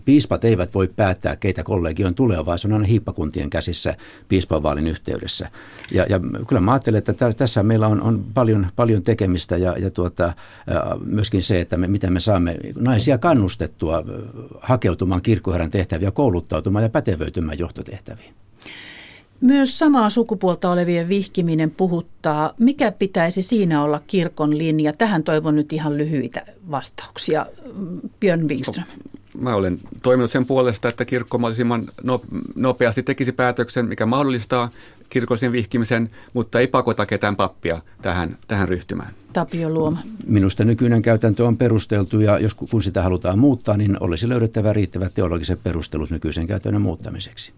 piispat 0.04 0.44
eivät 0.44 0.74
voi 0.74 0.88
päättää, 0.96 1.36
keitä 1.36 1.62
kollegion 1.62 2.14
tulee, 2.14 2.46
vaan 2.46 2.58
se 2.58 2.68
on 2.68 2.72
aina 2.72 2.86
hiippakuntien 2.86 3.50
käsissä 3.50 3.94
piispavaalin 4.28 4.86
yhteydessä. 4.86 5.48
Ja, 5.92 6.06
ja 6.08 6.20
kyllä 6.48 6.60
mä 6.60 6.72
ajattelen, 6.72 6.98
että 6.98 7.32
tässä 7.36 7.62
meillä 7.62 7.86
on, 7.88 8.02
on 8.02 8.24
paljon, 8.34 8.66
paljon 8.76 9.02
tekemistä 9.02 9.56
ja, 9.56 9.78
ja 9.78 9.90
tuota, 9.90 10.32
myöskin 11.04 11.42
se, 11.42 11.60
että 11.60 11.76
me, 11.76 11.88
miten 11.88 12.12
me 12.12 12.20
saamme 12.20 12.56
naisia 12.78 13.18
kannustettua 13.18 14.02
hakeutumaan 14.60 15.22
kirkkoherran 15.22 15.70
tehtäviä, 15.70 16.10
kouluttautumaan 16.10 16.82
ja 16.82 16.88
pätevöitymään 16.88 17.58
johtotehtäviin. 17.58 18.41
Myös 19.42 19.78
samaa 19.78 20.10
sukupuolta 20.10 20.70
olevien 20.70 21.08
vihkiminen 21.08 21.70
puhuttaa. 21.70 22.54
Mikä 22.58 22.92
pitäisi 22.92 23.42
siinä 23.42 23.82
olla 23.82 24.00
kirkon 24.06 24.58
linja? 24.58 24.92
Tähän 24.92 25.22
toivon 25.22 25.56
nyt 25.56 25.72
ihan 25.72 25.98
lyhyitä 25.98 26.46
vastauksia. 26.70 27.46
Björn 28.20 28.48
Wikström. 28.48 28.86
Mä 29.38 29.54
olen 29.54 29.78
toiminut 30.02 30.30
sen 30.30 30.46
puolesta, 30.46 30.88
että 30.88 31.04
kirkko 31.04 31.38
mahdollisimman 31.38 31.84
nopeasti 32.54 33.02
tekisi 33.02 33.32
päätöksen, 33.32 33.86
mikä 33.86 34.06
mahdollistaa 34.06 34.70
kirkollisen 35.08 35.52
vihkimisen, 35.52 36.10
mutta 36.32 36.60
ei 36.60 36.66
pakota 36.66 37.06
ketään 37.06 37.36
pappia 37.36 37.80
tähän, 38.02 38.38
tähän 38.48 38.68
ryhtymään. 38.68 39.14
Tapio 39.32 39.70
Luoma. 39.70 40.02
Minusta 40.26 40.64
nykyinen 40.64 41.02
käytäntö 41.02 41.46
on 41.46 41.56
perusteltu 41.56 42.20
ja 42.20 42.38
jos 42.38 42.54
kun 42.54 42.82
sitä 42.82 43.02
halutaan 43.02 43.38
muuttaa, 43.38 43.76
niin 43.76 43.96
olisi 44.00 44.28
löydettävä 44.28 44.72
riittävät 44.72 45.14
teologiset 45.14 45.62
perustelut 45.62 46.10
nykyisen 46.10 46.46
käytännön 46.46 46.82
muuttamiseksi. 46.82 47.52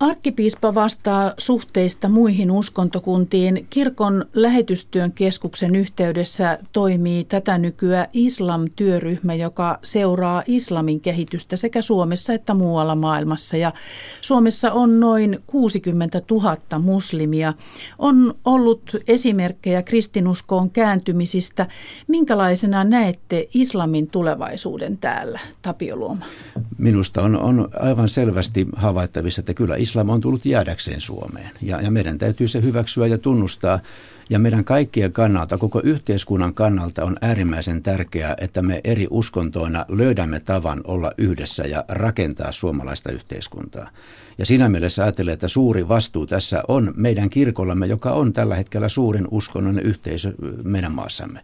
Arkkipiispa 0.00 0.74
vastaa 0.74 1.32
suhteista 1.38 2.08
muihin 2.08 2.50
uskontokuntiin. 2.50 3.66
Kirkon 3.70 4.24
lähetystyön 4.34 5.12
keskuksen 5.12 5.76
yhteydessä 5.76 6.58
toimii 6.72 7.24
tätä 7.24 7.58
nykyä 7.58 8.08
islam-työryhmä, 8.12 9.34
joka 9.34 9.78
seuraa 9.82 10.42
islamin 10.46 11.00
kehitystä 11.00 11.56
sekä 11.56 11.82
Suomessa 11.82 12.32
että 12.32 12.54
muualla 12.54 12.94
maailmassa. 12.94 13.56
Ja 13.56 13.72
Suomessa 14.20 14.72
on 14.72 15.00
noin 15.00 15.38
60 15.46 16.22
000 16.30 16.56
muslimia. 16.78 17.54
On 17.98 18.34
ollut 18.44 18.96
esimerkkejä 19.08 19.82
kristinuskoon 19.82 20.70
kääntymisistä. 20.70 21.66
Minkälaisena 22.08 22.84
näette 22.84 23.48
islamin 23.54 24.06
tulevaisuuden 24.06 24.98
täällä, 24.98 25.40
Tapio 25.62 25.96
Luoma? 25.96 26.22
Minusta 26.78 27.22
on, 27.22 27.36
on 27.36 27.68
aivan 27.80 28.08
selvästi 28.08 28.66
havaittavissa, 28.76 29.40
että 29.40 29.54
kyllä 29.54 29.76
islam 29.76 29.89
on 29.96 30.20
tullut 30.20 30.46
jäädäkseen 30.46 31.00
Suomeen. 31.00 31.50
Ja, 31.62 31.80
ja 31.80 31.90
meidän 31.90 32.18
täytyy 32.18 32.48
se 32.48 32.62
hyväksyä 32.62 33.06
ja 33.06 33.18
tunnustaa. 33.18 33.80
Ja 34.30 34.38
meidän 34.38 34.64
kaikkien 34.64 35.12
kannalta, 35.12 35.58
koko 35.58 35.80
yhteiskunnan 35.84 36.54
kannalta 36.54 37.04
on 37.04 37.16
äärimmäisen 37.20 37.82
tärkeää, 37.82 38.34
että 38.40 38.62
me 38.62 38.80
eri 38.84 39.06
uskontoina 39.10 39.84
löydämme 39.88 40.40
tavan 40.40 40.80
olla 40.84 41.12
yhdessä 41.18 41.62
ja 41.62 41.84
rakentaa 41.88 42.52
suomalaista 42.52 43.12
yhteiskuntaa. 43.12 43.90
Ja 44.38 44.46
siinä 44.46 44.68
mielessä 44.68 45.02
ajattelen, 45.02 45.34
että 45.34 45.48
suuri 45.48 45.88
vastuu 45.88 46.26
tässä 46.26 46.62
on 46.68 46.92
meidän 46.96 47.30
kirkollamme, 47.30 47.86
joka 47.86 48.12
on 48.12 48.32
tällä 48.32 48.56
hetkellä 48.56 48.88
suurin 48.88 49.28
uskonnollinen 49.30 49.86
yhteisö 49.86 50.32
meidän 50.62 50.94
maassamme. 50.94 51.40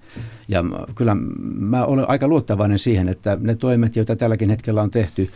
Ja 0.48 0.64
kyllä 0.94 1.16
mä 1.54 1.84
olen 1.84 2.08
aika 2.08 2.28
luottavainen 2.28 2.78
siihen, 2.78 3.08
että 3.08 3.38
ne 3.40 3.54
toimet, 3.54 3.96
joita 3.96 4.16
tälläkin 4.16 4.50
hetkellä 4.50 4.82
on 4.82 4.90
tehty, 4.90 5.28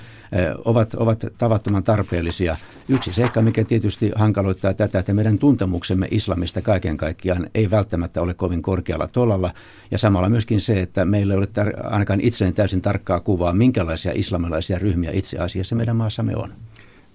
ovat, 0.64 0.94
ovat 0.94 1.24
tavattoman 1.38 1.82
tarpeellisia. 1.82 2.56
Yksi 2.88 3.12
seikka, 3.12 3.42
mikä 3.42 3.64
tietysti 3.64 4.10
hankaloittaa 4.14 4.74
tätä, 4.74 4.98
että 4.98 5.14
meidän 5.14 5.38
tuntemuksemme 5.38 6.08
islamista 6.10 6.62
kaiken 6.62 6.96
kaikkiaan 6.96 7.50
ei 7.54 7.70
välttämättä 7.70 8.22
ole 8.22 8.34
kovin 8.34 8.62
korkealla 8.62 9.08
tolalla. 9.08 9.50
Ja 9.90 9.98
samalla 9.98 10.28
myöskin 10.28 10.60
se, 10.60 10.80
että 10.80 11.04
meillä 11.04 11.34
ei 11.34 11.38
ole 11.38 11.46
tar- 11.46 11.86
ainakaan 11.92 12.20
itselleni 12.20 12.54
täysin 12.54 12.82
tarkkaa 12.82 13.20
kuvaa, 13.20 13.52
minkälaisia 13.52 14.12
islamilaisia 14.14 14.78
ryhmiä 14.78 15.10
itse 15.14 15.38
asiassa 15.38 15.76
meidän 15.76 15.96
maassamme 15.96 16.36
on. 16.36 16.52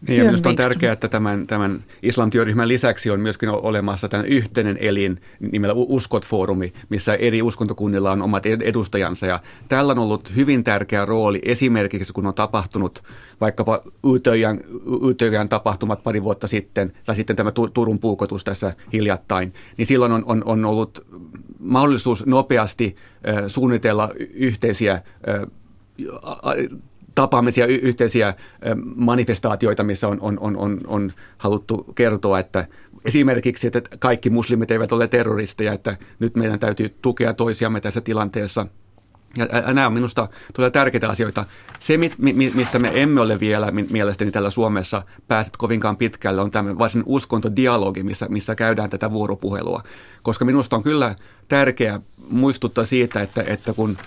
Niin, 0.07 0.19
ja 0.19 0.25
minusta 0.25 0.49
on 0.49 0.55
tärkeää, 0.55 0.93
että 0.93 1.07
tämän, 1.07 1.47
tämän 1.47 1.83
islamtyöryhmän 2.01 2.67
lisäksi 2.67 3.09
on 3.09 3.19
myöskin 3.19 3.49
olemassa 3.49 4.09
tämän 4.09 4.25
yhteinen 4.25 4.77
elin 4.77 5.21
nimellä 5.51 5.73
Uskot-foorumi, 5.73 6.73
missä 6.89 7.13
eri 7.13 7.41
uskontokunnilla 7.41 8.11
on 8.11 8.21
omat 8.21 8.45
edustajansa. 8.45 9.25
Ja 9.25 9.39
tällä 9.67 9.91
on 9.91 9.99
ollut 9.99 10.35
hyvin 10.35 10.63
tärkeä 10.63 11.05
rooli 11.05 11.41
esimerkiksi, 11.45 12.13
kun 12.13 12.27
on 12.27 12.33
tapahtunut 12.33 13.03
vaikkapa 13.41 13.81
Ytöjän, 15.09 15.49
tapahtumat 15.49 16.03
pari 16.03 16.23
vuotta 16.23 16.47
sitten, 16.47 16.93
tai 17.05 17.15
sitten 17.15 17.35
tämä 17.35 17.51
Turun 17.73 17.99
puukotus 17.99 18.43
tässä 18.43 18.73
hiljattain, 18.93 19.53
niin 19.77 19.85
silloin 19.85 20.11
on, 20.11 20.23
on, 20.25 20.43
on 20.45 20.65
ollut 20.65 21.05
mahdollisuus 21.59 22.25
nopeasti 22.25 22.95
äh, 23.29 23.43
suunnitella 23.47 24.09
yhteisiä 24.33 24.93
äh, 24.93 25.01
tapaamisia, 27.15 27.65
yhteisiä 27.65 28.33
manifestaatioita, 28.95 29.83
missä 29.83 30.07
on, 30.07 30.17
on, 30.21 30.39
on, 30.39 30.57
on, 30.57 30.79
on 30.87 31.11
haluttu 31.37 31.85
kertoa, 31.95 32.39
että 32.39 32.67
esimerkiksi, 33.05 33.67
että 33.67 33.81
kaikki 33.99 34.29
muslimit 34.29 34.71
eivät 34.71 34.91
ole 34.91 35.07
terroristeja, 35.07 35.73
että 35.73 35.97
nyt 36.19 36.35
meidän 36.35 36.59
täytyy 36.59 36.95
tukea 37.01 37.33
toisiamme 37.33 37.81
tässä 37.81 38.01
tilanteessa. 38.01 38.67
Ja 39.37 39.73
nämä 39.73 39.87
on 39.87 39.93
minusta 39.93 40.27
todella 40.53 40.71
tärkeitä 40.71 41.09
asioita. 41.09 41.45
Se, 41.79 41.97
missä 42.53 42.79
me 42.79 42.91
emme 42.93 43.21
ole 43.21 43.39
vielä 43.39 43.71
mielestäni 43.89 44.31
täällä 44.31 44.49
Suomessa 44.49 45.01
pääset 45.27 45.57
kovinkaan 45.57 45.97
pitkälle, 45.97 46.41
on 46.41 46.51
tämmöinen 46.51 46.79
varsin 46.79 47.03
uskontodialogi, 47.05 48.03
missä, 48.03 48.25
missä 48.29 48.55
käydään 48.55 48.89
tätä 48.89 49.11
vuoropuhelua. 49.11 49.83
Koska 50.21 50.45
minusta 50.45 50.75
on 50.75 50.83
kyllä 50.83 51.15
tärkeää 51.47 51.99
muistuttaa 52.29 52.85
siitä, 52.85 53.21
että, 53.21 53.43
että 53.47 53.73
kun 53.73 53.97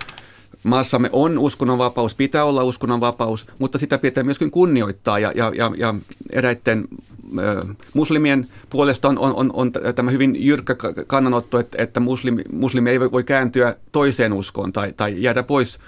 maassamme 0.63 1.11
on 1.13 1.39
uskonnonvapaus, 1.39 2.15
pitää 2.15 2.45
olla 2.45 2.65
uskonnonvapaus, 2.65 3.47
mutta 3.59 3.79
sitä 3.79 3.99
pitää 3.99 4.25
myöskin 4.25 4.51
kunnioittaa 4.51 5.19
ja, 5.19 5.33
ja, 5.35 5.53
ja, 5.55 5.73
ja 5.77 5.95
eräiden 6.33 6.89
muslimien 7.95 8.47
puolesta 8.71 9.09
on, 9.09 9.19
on, 9.19 9.35
on, 9.35 9.51
on 9.53 9.73
tämä 9.95 10.11
hyvin 10.11 10.37
jyrkkä 10.45 10.77
kannanotto, 11.07 11.59
että, 11.59 11.83
että 11.83 12.01
muslimi, 12.01 12.43
muslimi 12.53 12.91
ei 12.91 13.01
voi 13.01 13.25
kääntyä 13.25 13.77
toiseen 13.93 14.33
uskoon 14.33 14.73
tai, 14.73 14.93
tai 14.97 15.23
jäädä 15.23 15.43
pois 15.43 15.79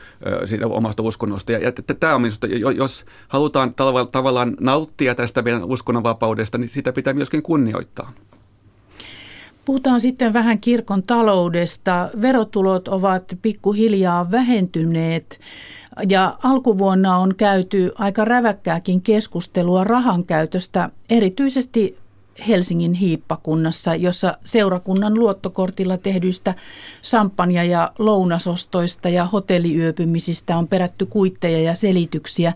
siitä 0.45 0.66
omasta 0.66 1.03
uskonnosta. 1.03 1.53
Ja, 1.53 1.59
ja 1.59 1.73
tämä 2.01 2.14
on 2.14 2.23
minusta, 2.23 2.47
jos 2.77 3.05
halutaan 3.29 3.75
tavallaan 4.12 4.57
nauttia 4.61 5.14
tästä 5.14 5.43
meidän 5.43 5.64
uskonnonvapaudesta, 5.64 6.59
niin 6.59 6.68
sitä 6.68 6.93
pitää 6.93 7.12
myöskin 7.12 7.43
kunnioittaa. 7.43 8.12
Puhutaan 9.64 10.00
sitten 10.00 10.32
vähän 10.32 10.61
kirkon 10.61 11.02
taloudesta. 11.02 12.08
Verotulot 12.22 12.88
ovat 12.88 13.24
pikkuhiljaa 13.42 14.30
vähentyneet 14.30 15.40
ja 16.08 16.38
alkuvuonna 16.42 17.16
on 17.16 17.34
käyty 17.34 17.92
aika 17.98 18.24
räväkkääkin 18.24 19.02
keskustelua 19.02 19.84
rahan 19.84 20.24
käytöstä, 20.24 20.90
erityisesti 21.11 21.98
Helsingin 22.48 22.94
hiippakunnassa, 22.94 23.94
jossa 23.94 24.38
seurakunnan 24.44 25.14
luottokortilla 25.14 25.98
tehdyistä 25.98 26.54
sampanja- 27.02 27.64
ja 27.64 27.92
lounasostoista 27.98 29.08
ja 29.08 29.24
hotelliyöpymisistä 29.24 30.56
on 30.56 30.68
perätty 30.68 31.06
kuitteja 31.06 31.61
ja 31.61 31.74
selityksiä. 31.74 32.52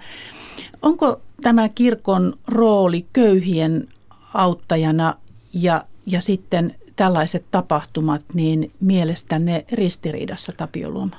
Onko 0.82 1.20
tämä 1.42 1.68
kirkon 1.68 2.38
rooli 2.46 3.06
köyhien 3.12 3.88
auttajana 4.34 5.14
ja, 5.52 5.84
ja 6.06 6.20
sitten 6.20 6.74
tällaiset 6.96 7.44
tapahtumat, 7.50 8.24
niin 8.34 8.70
mielestänne 8.80 9.64
ristiriidassa 9.72 10.52
Tapio 10.56 10.90
Luoma? 10.90 11.16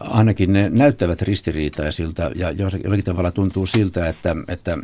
Ainakin 0.00 0.52
ne 0.52 0.68
näyttävät 0.68 1.22
ristiriitaisilta 1.22 2.30
ja 2.34 2.50
jollakin 2.50 3.04
tavalla 3.04 3.32
tuntuu 3.32 3.66
siltä, 3.66 4.08
että, 4.08 4.36
että 4.48 4.78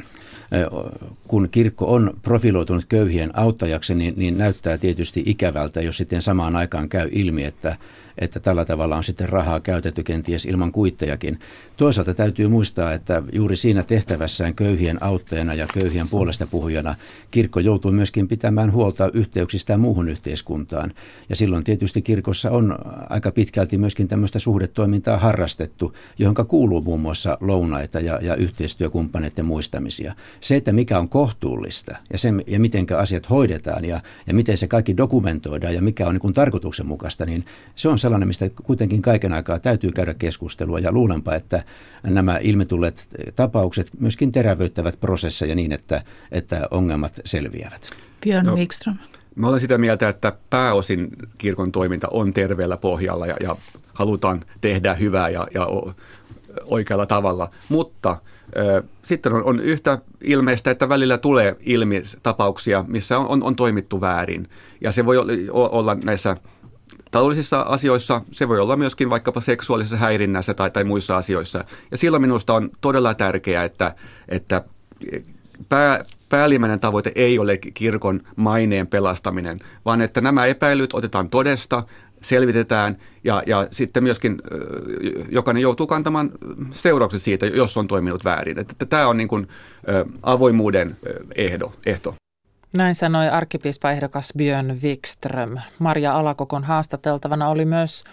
kun 1.29 1.49
kirkko 1.51 1.95
on 1.95 2.15
profiloitunut 2.23 2.85
köyhien 2.89 3.39
auttajaksi, 3.39 3.95
niin, 3.95 4.15
niin 4.17 4.39
näyttää 4.39 4.79
tietysti 4.79 5.23
ikävältä, 5.27 5.81
jos 5.81 5.97
sitten 5.97 6.23
samaan 6.23 6.57
aikaan 6.57 6.89
käy 6.89 7.09
ilmi, 7.13 7.45
että 7.45 7.77
että 8.19 8.41
tällä 8.41 8.65
tavalla 8.65 8.97
on 8.97 9.05
sitten 9.05 9.29
rahaa 9.29 9.61
käytetty 9.61 10.03
kenties 10.03 10.45
ilman 10.47 10.73
kuittejakin. 10.73 11.39
Toisaalta 11.77 12.15
täytyy 12.15 12.49
muistaa, 12.49 12.93
että 12.93 13.23
juuri 13.33 13.57
siinä 13.57 13.83
tehtävässään 13.83 14.55
köyhien 14.55 15.03
auttajana 15.03 15.55
ja 15.55 15.67
köyhien 15.75 16.09
puolesta 16.09 16.47
puhujana 16.47 16.95
kirkko 17.31 17.61
joutuu 17.61 17.93
myöskin 17.93 18.29
pitämään 18.29 18.73
huolta 18.73 19.11
yhteyksistä 19.13 19.77
muuhun 19.77 20.09
yhteiskuntaan. 20.09 20.93
Ja 21.29 21.37
silloin 21.37 21.65
tietysti 21.65 22.03
kirkossa 22.03 22.51
on 22.51 22.79
aika 23.09 23.33
pitkälti 23.33 23.79
myöskin 23.79 24.09
tämmöistä 24.09 24.39
suhdetoimintaa 24.39 25.19
harrastettu, 25.19 25.97
johon 26.19 26.47
kuuluu 26.49 26.81
muun 26.81 27.01
muassa 27.01 27.39
lounaita 27.41 28.01
ja, 28.01 28.19
ja 28.23 28.37
yhteistyökumppaneiden 28.37 29.45
muistamisia. 29.45 30.15
Se, 30.41 30.57
että 30.57 30.73
mikä 30.73 30.99
on 30.99 31.09
kohtuullista 31.09 31.97
ja, 32.13 32.19
se, 32.19 32.29
ja 32.47 32.61
miten 32.61 32.87
asiat 32.99 33.31
hoidetaan 33.31 33.85
ja, 33.85 34.01
ja 34.27 34.35
miten 34.35 34.59
se 34.59 34.69
kaikki 34.69 34.97
dokumentoidaan 34.97 35.75
ja 35.75 35.83
mikä 35.83 36.07
on 36.07 36.19
niin 36.23 36.35
tarkoituksenmukaista, 36.35 37.27
niin 37.27 37.45
se 37.77 37.89
on 37.89 37.99
sellainen, 38.03 38.29
mistä 38.29 38.51
kuitenkin 38.63 39.03
kaiken 39.03 39.33
aikaa 39.33 39.59
täytyy 39.59 39.93
käydä 39.93 40.15
keskustelua 40.15 40.79
ja 40.79 40.93
luulenpa, 40.93 41.35
että 41.35 41.63
nämä 42.03 42.39
ilmitulleet 42.39 43.09
tapaukset 43.37 43.91
myöskin 44.01 44.33
terävöittävät 44.33 45.01
prosesseja 45.01 45.55
niin, 45.55 45.73
että, 45.73 46.03
että 46.33 46.69
ongelmat 46.71 47.21
selviävät. 47.25 47.91
Björn 48.25 48.47
no. 48.47 48.57
Wikström. 48.57 48.97
Mä 49.35 49.49
olen 49.49 49.61
sitä 49.61 49.79
mieltä, 49.79 50.09
että 50.09 50.33
pääosin 50.51 51.09
kirkon 51.39 51.73
toiminta 51.73 52.09
on 52.11 52.33
terveellä 52.33 52.77
pohjalla 52.77 53.27
ja, 53.27 53.37
ja 53.43 53.57
halutaan 53.95 54.45
tehdä 54.61 54.95
hyvää 54.95 55.29
ja, 55.29 55.47
ja 55.55 55.69
oikealla 56.65 57.07
tavalla, 57.07 57.51
mutta 57.69 58.17
ö, 58.57 58.83
sitten 59.03 59.33
on, 59.33 59.45
on 59.45 59.61
yhtä 59.61 59.99
ilmeistä, 60.25 60.71
että 60.71 60.89
välillä 60.89 61.19
tulee 61.19 61.57
ilmi 61.61 62.03
tapauksia, 62.23 62.85
missä 62.89 63.19
on, 63.19 63.29
on, 63.29 63.43
on 63.43 63.57
toimittu 63.57 64.01
väärin. 64.01 64.49
Ja 64.81 64.93
se 64.93 65.07
voi 65.07 65.17
olla 65.53 65.97
näissä 66.05 66.37
taloudellisissa 67.11 67.61
asioissa, 67.61 68.21
se 68.33 68.49
voi 68.49 68.59
olla 68.59 68.77
myöskin 68.77 69.11
vaikkapa 69.11 69.41
seksuaalisessa 69.41 69.97
häirinnässä 69.97 70.55
tai, 70.55 70.71
tai 70.71 70.85
muissa 70.85 71.17
asioissa. 71.17 71.65
Ja 71.91 71.97
silloin 71.97 72.21
minusta 72.21 72.55
on 72.55 72.71
todella 72.81 73.15
tärkeää, 73.15 73.65
että, 73.65 73.95
että 74.29 74.63
pää, 75.69 76.05
päällimmäinen 76.29 76.81
tavoite 76.81 77.13
ei 77.15 77.39
ole 77.39 77.57
kirkon 77.57 78.21
maineen 78.37 78.87
pelastaminen, 78.87 79.61
vaan 79.85 80.01
että 80.01 80.21
nämä 80.21 80.47
epäilyt 80.47 80.95
otetaan 80.95 81.31
todesta, 81.31 81.83
selvitetään 82.23 82.97
ja, 83.25 83.43
ja 83.47 83.69
sitten 83.71 84.03
myöskin 84.03 84.43
jokainen 85.31 85.61
joutuu 85.61 85.87
kantamaan 85.87 86.31
seuraukset 86.71 87.23
siitä, 87.23 87.47
jos 87.47 87.77
on 87.77 87.89
toiminut 87.89 88.25
väärin. 88.25 88.59
Että 88.59 88.87
tämä 88.87 89.07
on 89.07 89.17
niin 89.17 89.29
kuin, 89.29 89.49
avoimuuden 90.23 90.97
ehdo, 91.37 91.73
ehto. 91.87 92.15
Näin 92.79 92.95
sanoi 92.95 93.29
arkkipiispaehdokas 93.29 94.33
Björn 94.37 94.79
Wikström. 94.83 95.59
Maria 95.79 96.15
Alakokon 96.15 96.65
haastateltavana 96.65 97.49
oli 97.49 97.65
myös 97.65 98.05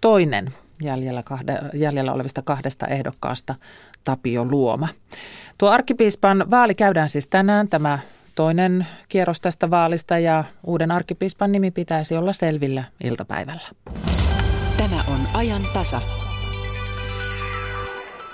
toinen 0.00 0.52
jäljellä, 0.82 1.22
kahde, 1.22 1.58
jäljellä 1.72 2.12
olevista 2.12 2.42
kahdesta 2.42 2.86
ehdokkaasta, 2.86 3.54
Tapio 4.04 4.44
Luoma. 4.44 4.88
Tuo 5.58 5.70
arkkipiispan 5.70 6.50
vaali 6.50 6.74
käydään 6.74 7.10
siis 7.10 7.26
tänään, 7.26 7.68
tämä 7.68 7.98
toinen 8.34 8.86
kierros 9.08 9.40
tästä 9.40 9.70
vaalista 9.70 10.18
ja 10.18 10.44
uuden 10.64 10.90
arkkipiispan 10.90 11.52
nimi 11.52 11.70
pitäisi 11.70 12.16
olla 12.16 12.32
selvillä 12.32 12.84
iltapäivällä. 13.04 13.62
Tämä 14.76 14.96
on 15.08 15.20
ajan 15.34 15.62
tasa. 15.72 16.00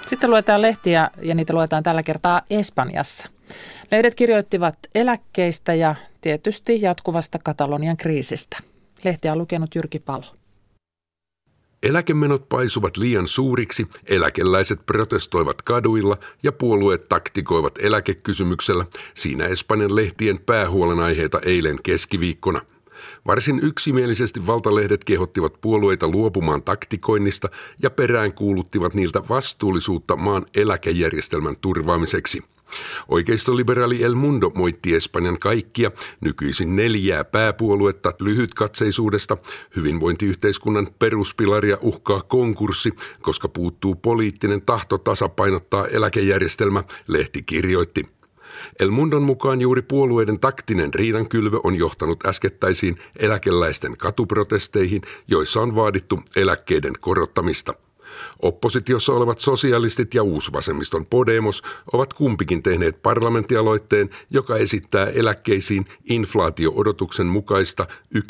Sitten 0.07 0.31
luetaan 0.31 0.62
lehtiä 0.62 1.11
ja 1.22 1.35
niitä 1.35 1.53
luetaan 1.53 1.83
tällä 1.83 2.03
kertaa 2.03 2.43
Espanjassa. 2.51 3.28
Lehdet 3.91 4.14
kirjoittivat 4.14 4.76
eläkkeistä 4.95 5.74
ja 5.74 5.95
tietysti 6.20 6.82
jatkuvasta 6.82 7.38
Katalonian 7.45 7.97
kriisistä. 7.97 8.57
Lehtiä 9.05 9.32
on 9.32 9.38
lukenut 9.38 9.74
Jyrki 9.74 9.99
Palo. 9.99 10.24
Eläkemenot 11.82 12.49
paisuvat 12.49 12.97
liian 12.97 13.28
suuriksi, 13.28 13.86
eläkeläiset 14.07 14.86
protestoivat 14.86 15.62
kaduilla 15.62 16.18
ja 16.43 16.53
puolueet 16.53 17.09
taktikoivat 17.09 17.74
eläkekysymyksellä. 17.78 18.86
Siinä 19.14 19.47
Espanjan 19.47 19.97
lehtien 19.97 20.38
päähuolenaiheita 20.38 21.41
eilen 21.45 21.78
keskiviikkona– 21.82 22.62
Varsin 23.26 23.61
yksimielisesti 23.62 24.47
valtalehdet 24.47 25.05
kehottivat 25.05 25.61
puolueita 25.61 26.09
luopumaan 26.09 26.62
taktikoinnista 26.62 27.49
ja 27.82 27.91
perään 27.91 28.32
kuuluttivat 28.32 28.95
niiltä 28.95 29.22
vastuullisuutta 29.28 30.16
maan 30.16 30.47
eläkejärjestelmän 30.55 31.57
turvaamiseksi. 31.61 32.45
Oikeistoliberaali 33.09 34.03
El 34.03 34.14
Mundo 34.14 34.51
moitti 34.55 34.95
Espanjan 34.95 35.39
kaikkia, 35.39 35.91
nykyisin 36.21 36.77
neljää 36.77 37.25
pääpuoluetta 37.25 38.12
lyhytkatseisuudesta. 38.21 39.37
Hyvinvointiyhteiskunnan 39.77 40.89
peruspilaria 40.99 41.79
uhkaa 41.81 42.23
konkurssi, 42.23 42.93
koska 43.23 43.49
puuttuu 43.49 43.95
poliittinen 43.95 44.62
tahto 44.62 44.99
tasapainottaa 44.99 45.87
eläkejärjestelmä, 45.87 46.85
lehti 47.07 47.43
kirjoitti. 47.43 48.09
El 48.81 48.91
Mundon 48.91 49.23
mukaan 49.23 49.61
juuri 49.61 49.83
puolueiden 49.83 50.41
taktinen 50.41 50.95
riidankylvö 50.95 51.61
on 51.64 51.77
johtanut 51.77 52.27
äskettäisiin 52.27 52.97
eläkeläisten 53.16 53.97
katuprotesteihin, 53.97 55.03
joissa 55.29 55.61
on 55.61 55.75
vaadittu 55.75 56.21
eläkkeiden 56.37 56.93
korottamista– 57.01 57.75
Oppositiossa 58.43 59.13
olevat 59.13 59.41
sosialistit 59.41 60.15
ja 60.15 60.23
uusvasemmiston 60.23 61.07
Podemos 61.07 61.63
ovat 61.93 62.13
kumpikin 62.15 62.63
tehneet 62.63 63.03
parlamenttialoitteen, 63.03 64.11
joka 64.31 64.57
esittää 64.57 65.07
eläkkeisiin 65.07 65.87
inflaatio-odotuksen 66.11 67.27
mukaista 67.27 67.87
1,6 68.15 68.21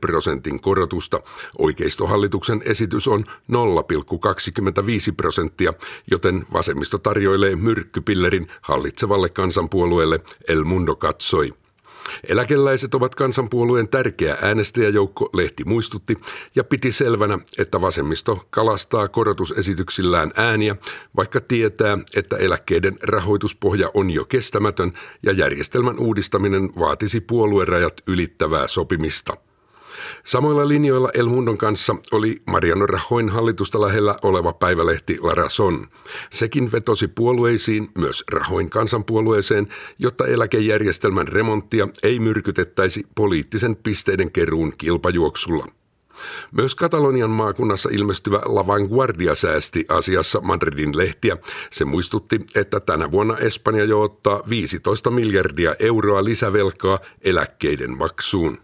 prosentin 0.00 0.60
korotusta. 0.60 1.20
Oikeistohallituksen 1.58 2.62
esitys 2.64 3.08
on 3.08 3.24
0,25 3.26 3.34
prosenttia, 5.16 5.72
joten 6.10 6.46
vasemmisto 6.52 6.98
tarjoilee 6.98 7.56
myrkkypillerin 7.56 8.48
hallitsevalle 8.60 9.28
kansanpuolueelle 9.28 10.20
El 10.48 10.64
Mundo 10.64 10.96
katsoi. 10.96 11.59
Eläkeläiset 12.28 12.94
ovat 12.94 13.14
kansanpuolueen 13.14 13.88
tärkeä 13.88 14.38
äänestäjäjoukko, 14.42 15.30
lehti 15.32 15.64
muistutti, 15.64 16.16
ja 16.54 16.64
piti 16.64 16.92
selvänä, 16.92 17.38
että 17.58 17.80
vasemmisto 17.80 18.46
kalastaa 18.50 19.08
korotusesityksillään 19.08 20.32
ääniä, 20.36 20.76
vaikka 21.16 21.40
tietää, 21.40 21.98
että 22.16 22.36
eläkkeiden 22.36 22.98
rahoituspohja 23.02 23.90
on 23.94 24.10
jo 24.10 24.24
kestämätön 24.24 24.92
ja 25.22 25.32
järjestelmän 25.32 25.98
uudistaminen 25.98 26.70
vaatisi 26.78 27.20
puoluerajat 27.20 28.00
ylittävää 28.06 28.68
sopimista. 28.68 29.49
Samoilla 30.24 30.68
linjoilla 30.68 31.10
El 31.14 31.26
Mundon 31.26 31.58
kanssa 31.58 31.96
oli 32.12 32.42
Mariano 32.46 32.86
Rajoin 32.86 33.28
hallitusta 33.28 33.80
lähellä 33.80 34.16
oleva 34.22 34.52
päivälehti 34.52 35.18
La 35.20 35.34
Razón. 35.34 35.88
Sekin 36.30 36.72
vetosi 36.72 37.08
puolueisiin, 37.08 37.88
myös 37.98 38.24
Rajoin 38.32 38.70
kansanpuolueeseen, 38.70 39.68
jotta 39.98 40.26
eläkejärjestelmän 40.26 41.28
remonttia 41.28 41.88
ei 42.02 42.18
myrkytettäisi 42.18 43.06
poliittisen 43.14 43.76
pisteiden 43.76 44.30
keruun 44.30 44.72
kilpajuoksulla. 44.78 45.66
Myös 46.52 46.74
Katalonian 46.74 47.30
maakunnassa 47.30 47.88
ilmestyvä 47.92 48.40
La 48.44 48.66
Vanguardia 48.66 49.34
säästi 49.34 49.84
asiassa 49.88 50.40
Madridin 50.40 50.96
lehtiä. 50.96 51.36
Se 51.70 51.84
muistutti, 51.84 52.40
että 52.54 52.80
tänä 52.80 53.10
vuonna 53.10 53.38
Espanja 53.38 53.84
jo 53.84 54.02
ottaa 54.02 54.42
15 54.48 55.10
miljardia 55.10 55.74
euroa 55.78 56.24
lisävelkaa 56.24 56.98
eläkkeiden 57.22 57.98
maksuun. 57.98 58.58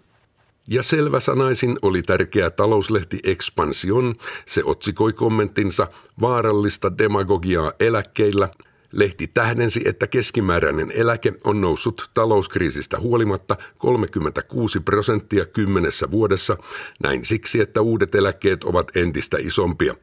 Ja 0.69 0.83
selväsanaisin 0.83 1.79
oli 1.83 2.03
tärkeä 2.03 2.51
talouslehti 2.51 3.21
Expansion. 3.25 4.15
Se 4.47 4.65
otsikoi 4.65 5.13
kommenttinsa 5.13 5.89
vaarallista 6.21 6.99
demagogiaa 6.99 7.73
eläkkeillä– 7.81 8.49
Lehti 8.97 9.27
tähdensi, 9.27 9.83
että 9.85 10.07
keskimääräinen 10.07 10.93
eläke 10.95 11.33
on 11.45 11.61
noussut 11.61 12.11
talouskriisistä 12.15 13.01
huolimatta 13.01 13.57
36 13.79 14.81
prosenttia 14.81 15.47
kymmenessä 15.47 16.11
vuodessa, 16.11 16.57
näin 17.03 17.25
siksi, 17.25 17.61
että 17.61 17.81
uudet 17.81 18.15
eläkkeet 18.15 18.65
ovat 18.65 18.97
entistä 18.97 19.37
isompia. 19.41 19.95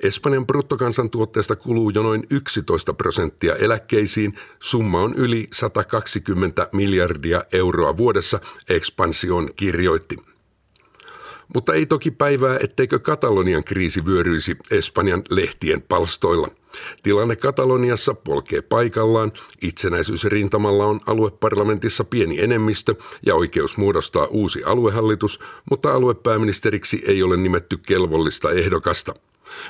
Espanjan 0.00 0.46
bruttokansantuotteesta 0.46 1.56
kuluu 1.56 1.90
jo 1.90 2.02
noin 2.02 2.26
11 2.30 2.92
prosenttia 2.92 3.54
eläkkeisiin, 3.54 4.34
summa 4.60 5.00
on 5.00 5.14
yli 5.14 5.46
120 5.52 6.68
miljardia 6.72 7.44
euroa 7.52 7.96
vuodessa, 7.96 8.40
Expansion 8.68 9.48
kirjoitti. 9.56 10.16
Mutta 11.54 11.74
ei 11.74 11.86
toki 11.86 12.10
päivää, 12.10 12.58
etteikö 12.62 12.98
Katalonian 12.98 13.64
kriisi 13.64 14.04
vyöryisi 14.04 14.56
Espanjan 14.70 15.22
lehtien 15.30 15.82
palstoilla. 15.82 16.48
Tilanne 17.02 17.36
Kataloniassa 17.36 18.14
polkee 18.14 18.62
paikallaan, 18.62 19.32
itsenäisyysrintamalla 19.62 20.86
on 20.86 21.00
alueparlamentissa 21.06 22.04
pieni 22.04 22.40
enemmistö 22.40 22.94
ja 23.26 23.34
oikeus 23.34 23.76
muodostaa 23.76 24.26
uusi 24.26 24.64
aluehallitus, 24.64 25.40
mutta 25.70 25.92
aluepääministeriksi 25.92 27.02
ei 27.06 27.22
ole 27.22 27.36
nimetty 27.36 27.76
kelvollista 27.76 28.50
ehdokasta. 28.50 29.14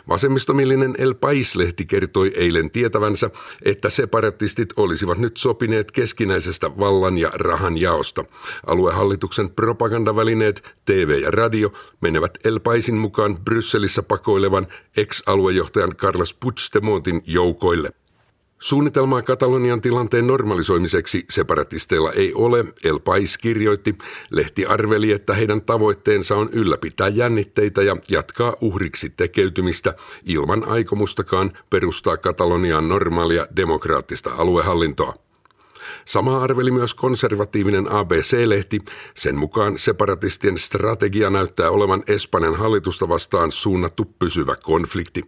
Vasemmistomillinen 0.08 0.94
El 0.98 1.14
Pais-lehti 1.14 1.86
kertoi 1.86 2.32
eilen 2.36 2.70
tietävänsä, 2.70 3.30
että 3.64 3.90
separatistit 3.90 4.72
olisivat 4.76 5.18
nyt 5.18 5.36
sopineet 5.36 5.92
keskinäisestä 5.92 6.78
vallan 6.78 7.18
ja 7.18 7.30
rahan 7.34 7.78
jaosta. 7.78 8.24
Aluehallituksen 8.66 9.50
propagandavälineet 9.50 10.74
TV 10.84 11.20
ja 11.22 11.30
radio 11.30 11.72
menevät 12.00 12.38
El 12.44 12.60
Paisin 12.60 12.96
mukaan 12.96 13.38
Brysselissä 13.44 14.02
pakoilevan 14.02 14.66
ex-aluejohtajan 14.96 15.96
Carlos 15.96 16.34
Puigdemontin 16.34 17.22
joukoille. 17.26 17.92
Suunnitelmaa 18.62 19.22
Katalonian 19.22 19.80
tilanteen 19.80 20.26
normalisoimiseksi 20.26 21.24
separatisteilla 21.30 22.12
ei 22.12 22.34
ole, 22.34 22.64
El 22.84 22.98
Pais 22.98 23.38
kirjoitti. 23.38 23.94
Lehti 24.30 24.66
arveli, 24.66 25.12
että 25.12 25.34
heidän 25.34 25.62
tavoitteensa 25.62 26.36
on 26.36 26.48
ylläpitää 26.52 27.08
jännitteitä 27.08 27.82
ja 27.82 27.96
jatkaa 28.08 28.54
uhriksi 28.60 29.10
tekeytymistä 29.10 29.94
ilman 30.24 30.68
aikomustakaan 30.68 31.52
perustaa 31.70 32.16
Kataloniaan 32.16 32.88
normaalia 32.88 33.46
demokraattista 33.56 34.30
aluehallintoa. 34.34 35.14
Sama 36.04 36.42
arveli 36.42 36.70
myös 36.70 36.94
konservatiivinen 36.94 37.92
ABC-lehti. 37.92 38.80
Sen 39.14 39.36
mukaan 39.36 39.78
separatistien 39.78 40.58
strategia 40.58 41.30
näyttää 41.30 41.70
olevan 41.70 42.02
Espanjan 42.06 42.54
hallitusta 42.54 43.08
vastaan 43.08 43.52
suunnattu 43.52 44.04
pysyvä 44.18 44.56
konflikti. 44.64 45.24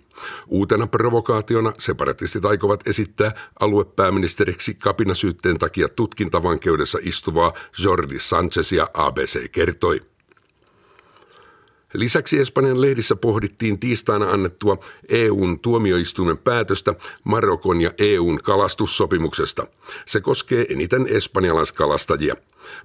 Uutena 0.48 0.86
provokaationa 0.86 1.72
separatistit 1.78 2.44
aikovat 2.44 2.88
esittää 2.88 3.32
aluepääministeriksi 3.60 4.74
kapinasyytteen 4.74 5.58
takia 5.58 5.88
tutkintavankeudessa 5.88 6.98
istuvaa 7.02 7.52
Jordi 7.84 8.18
Sanchezia 8.18 8.88
ABC 8.94 9.50
kertoi. 9.52 10.13
Lisäksi 11.94 12.38
Espanjan 12.38 12.80
lehdissä 12.80 13.16
pohdittiin 13.16 13.78
tiistaina 13.78 14.30
annettua 14.30 14.78
EUn 15.08 15.60
tuomioistuimen 15.60 16.38
päätöstä 16.38 16.94
Marokon 17.24 17.80
ja 17.80 17.90
EUn 17.98 18.38
kalastussopimuksesta. 18.42 19.66
Se 20.06 20.20
koskee 20.20 20.66
eniten 20.68 21.08
espanjalaiskalastajia. 21.08 22.36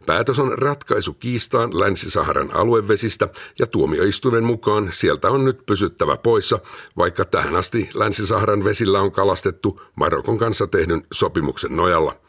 Päätös 0.06 0.40
on 0.40 0.58
ratkaisu 0.58 1.14
kiistaan 1.14 1.80
Länsi-Saharan 1.80 2.56
aluevesistä 2.56 3.28
ja 3.60 3.68
tuomioistuimen 3.68 4.44
mukaan 4.44 4.88
sieltä 4.92 5.30
on 5.30 5.46
nyt 5.46 5.66
pysyttävä 5.66 6.18
poissa, 6.18 6.60
vaikka 6.98 7.26
tähän 7.26 7.56
asti 7.56 7.90
Länsi-Saharan 7.94 8.64
vesillä 8.64 9.02
on 9.02 9.12
kalastettu 9.12 9.82
Marokon 9.96 10.38
kanssa 10.38 10.68
tehdyn 10.68 11.04
sopimuksen 11.14 11.76
nojalla. 11.76 12.29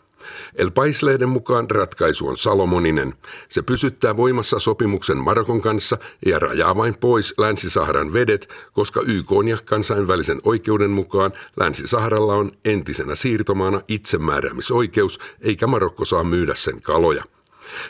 El 0.55 0.71
Pais-lehden 0.71 1.29
mukaan 1.29 1.71
ratkaisu 1.71 2.29
on 2.29 2.37
Salomoninen. 2.37 3.15
Se 3.49 3.63
pysyttää 3.63 4.17
voimassa 4.17 4.59
sopimuksen 4.59 5.17
Marokon 5.17 5.63
kanssa 5.63 5.99
ja 6.27 6.39
rajaa 6.39 6.77
vain 6.77 6.95
pois 6.95 7.35
Länsi-Saharan 7.39 8.13
vedet, 8.13 8.49
koska 8.73 9.01
YK 9.07 9.31
ja 9.49 9.59
kansainvälisen 9.65 10.41
oikeuden 10.45 10.91
mukaan 10.91 11.33
Länsi-Saharalla 11.57 12.35
on 12.35 12.53
entisenä 12.65 13.15
siirtomaana 13.15 13.81
itsemääräämisoikeus, 13.89 15.21
eikä 15.41 15.67
Marokko 15.67 16.05
saa 16.05 16.25
myydä 16.25 16.55
sen 16.55 16.83
kaloja. 16.83 17.25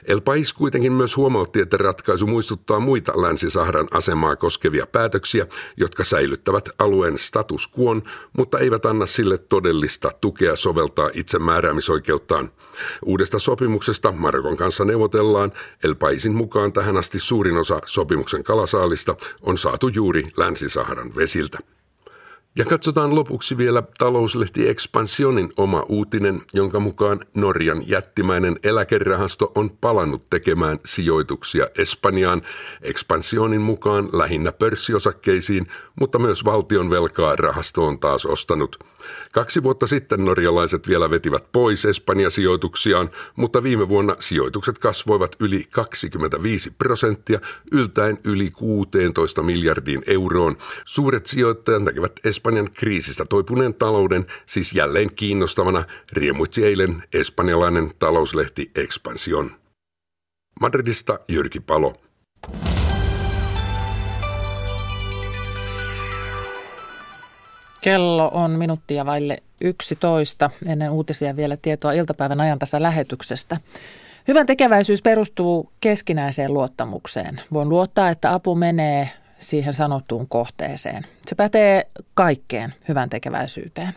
El 0.05 0.21
Pais 0.21 0.53
kuitenkin 0.53 0.93
myös 0.93 1.17
huomautti, 1.17 1.61
että 1.61 1.77
ratkaisu 1.77 2.27
muistuttaa 2.27 2.81
muita 2.81 3.23
Länsi-Saharan 3.23 3.89
asemaa 3.91 4.37
koskevia 4.37 4.87
päätöksiä, 4.87 5.47
jotka 5.77 6.05
säilyttävät 6.05 6.69
alueen 6.79 7.19
status 7.19 7.71
quo, 7.79 7.91
mutta 8.37 8.59
eivät 8.59 8.87
anna 8.87 9.07
sille 9.07 9.39
todellista 9.39 10.13
tukea 10.21 10.57
soveltaa 10.57 11.11
itsemääräämisoikeuttaan. 11.15 12.51
Uudesta 13.05 13.39
sopimuksesta 13.39 14.13
Marokon 14.13 14.57
kanssa 14.57 14.85
neuvotellaan. 14.85 15.53
El 15.85 15.95
Paisin 15.95 16.35
mukaan 16.35 16.73
tähän 16.73 16.97
asti 16.97 17.21
suurin 17.21 17.57
osa 17.57 17.81
sopimuksen 17.87 18.45
kalasaalista 18.45 19.17
on 19.43 19.59
saatu 19.59 19.89
juuri 19.89 20.25
Länsi-Saharan 20.37 21.15
vesiltä. 21.17 21.59
Ja 22.57 22.65
katsotaan 22.65 23.15
lopuksi 23.15 23.57
vielä 23.57 23.83
talouslehti 23.99 24.69
Expansionin 24.69 25.53
oma 25.57 25.83
uutinen, 25.89 26.43
jonka 26.53 26.81
mukaan 26.81 27.21
Norjan 27.35 27.89
jättimäinen 27.89 28.59
eläkerahasto 28.63 29.53
on 29.55 29.71
palannut 29.81 30.31
tekemään 30.31 30.79
sijoituksia 30.85 31.67
Espanjaan. 31.79 32.43
Expansionin 32.83 33.61
mukaan 33.61 34.09
lähinnä 34.13 34.53
pörssiosakkeisiin, 34.53 35.67
mutta 36.01 36.19
myös 36.19 36.45
valtion 36.45 36.91
velkaa 36.91 37.37
rahasto 37.37 37.87
on 37.87 37.99
taas 37.99 38.27
ostanut. 38.27 38.90
Kaksi 39.33 39.63
vuotta 39.63 39.87
sitten 39.87 40.25
norjalaiset 40.25 40.89
vielä 40.89 41.11
vetivät 41.11 41.45
pois 41.53 41.85
Espanja-sijoituksiaan, 41.85 43.11
mutta 43.37 43.63
viime 43.63 43.89
vuonna 43.89 44.17
sijoitukset 44.19 44.79
kasvoivat 44.79 45.37
yli 45.41 45.67
25 45.71 46.71
prosenttia, 46.71 47.41
yltäen 47.73 48.19
yli 48.25 48.51
16 48.51 49.43
miljardiin 49.43 50.03
euroon. 50.07 50.57
Suuret 50.85 51.27
sijoittajat 51.27 51.83
näkevät 51.83 52.13
Espanjan 52.25 52.71
kriisistä 52.75 53.25
toipuneen 53.25 53.75
talouden 53.75 54.27
siis 54.47 54.73
jälleen 54.73 55.15
kiinnostavana, 55.15 55.85
riemuitsi 56.13 56.65
eilen 56.65 57.03
espanjalainen 57.13 57.93
talouslehti 57.99 58.71
Expansion. 58.75 59.51
Madridista 60.61 61.19
Jyrki 61.29 61.61
Palo. 61.61 61.97
Kello 67.81 68.31
on 68.35 68.51
minuuttia 68.51 69.07
vaille 69.07 69.39
11. 69.61 70.51
Ennen 70.69 70.91
uutisia 70.91 71.37
vielä 71.37 71.57
tietoa 71.57 71.93
iltapäivän 71.93 72.41
ajan 72.41 72.59
tästä 72.59 72.83
lähetyksestä. 72.83 73.57
Hyvän 74.29 74.47
tekeväisyys 74.47 75.03
perustuu 75.03 75.73
keskinäiseen 75.81 76.55
luottamukseen. 76.55 77.41
Voin 77.53 77.69
luottaa, 77.69 78.09
että 78.09 78.35
apu 78.35 78.55
menee 78.55 79.09
siihen 79.39 79.75
sanottuun 79.75 80.29
kohteeseen. 80.29 81.07
Se 81.27 81.35
pätee 81.35 81.87
kaikkeen 82.15 82.75
hyvän 82.89 83.11
tekeväisyyteen. 83.11 83.95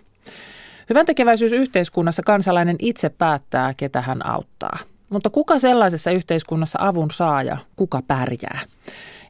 Hyvän 0.90 1.06
tekeväisyys 1.06 1.52
yhteiskunnassa 1.52 2.24
kansalainen 2.24 2.76
itse 2.80 3.10
päättää, 3.10 3.74
ketä 3.78 4.02
hän 4.02 4.30
auttaa. 4.30 4.78
Mutta 5.10 5.30
kuka 5.30 5.60
sellaisessa 5.60 6.12
yhteiskunnassa 6.12 6.80
avun 6.82 7.12
saa 7.12 7.44
ja 7.44 7.58
kuka 7.76 8.02
pärjää? 8.08 8.60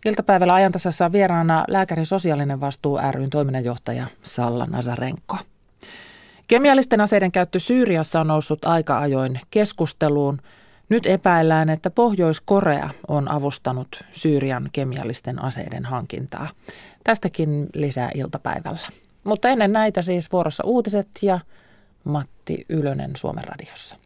Iltapäivällä 0.05 0.53
ajantasassa 0.53 1.05
on 1.05 1.11
vieraana 1.11 1.65
lääkärin 1.67 2.05
sosiaalinen 2.05 2.61
vastuu 2.61 2.99
ryn 3.11 3.29
toiminnanjohtaja 3.29 4.07
Salla 4.23 4.65
Nazarenko. 4.65 5.37
Kemiallisten 6.47 7.01
aseiden 7.01 7.31
käyttö 7.31 7.59
Syyriassa 7.59 8.19
on 8.19 8.27
noussut 8.27 8.65
aika 8.65 8.99
ajoin 8.99 9.39
keskusteluun. 9.51 10.41
Nyt 10.89 11.05
epäillään, 11.05 11.69
että 11.69 11.89
Pohjois-Korea 11.89 12.89
on 13.07 13.31
avustanut 13.31 14.03
Syyrian 14.11 14.69
kemiallisten 14.71 15.43
aseiden 15.43 15.85
hankintaa. 15.85 16.49
Tästäkin 17.03 17.67
lisää 17.73 18.11
iltapäivällä. 18.15 18.79
Mutta 19.23 19.49
ennen 19.49 19.71
näitä 19.71 20.01
siis 20.01 20.31
vuorossa 20.31 20.63
uutiset 20.63 21.07
ja 21.21 21.39
Matti 22.03 22.65
Ylönen 22.69 23.11
Suomen 23.15 23.43
radiossa. 23.43 24.02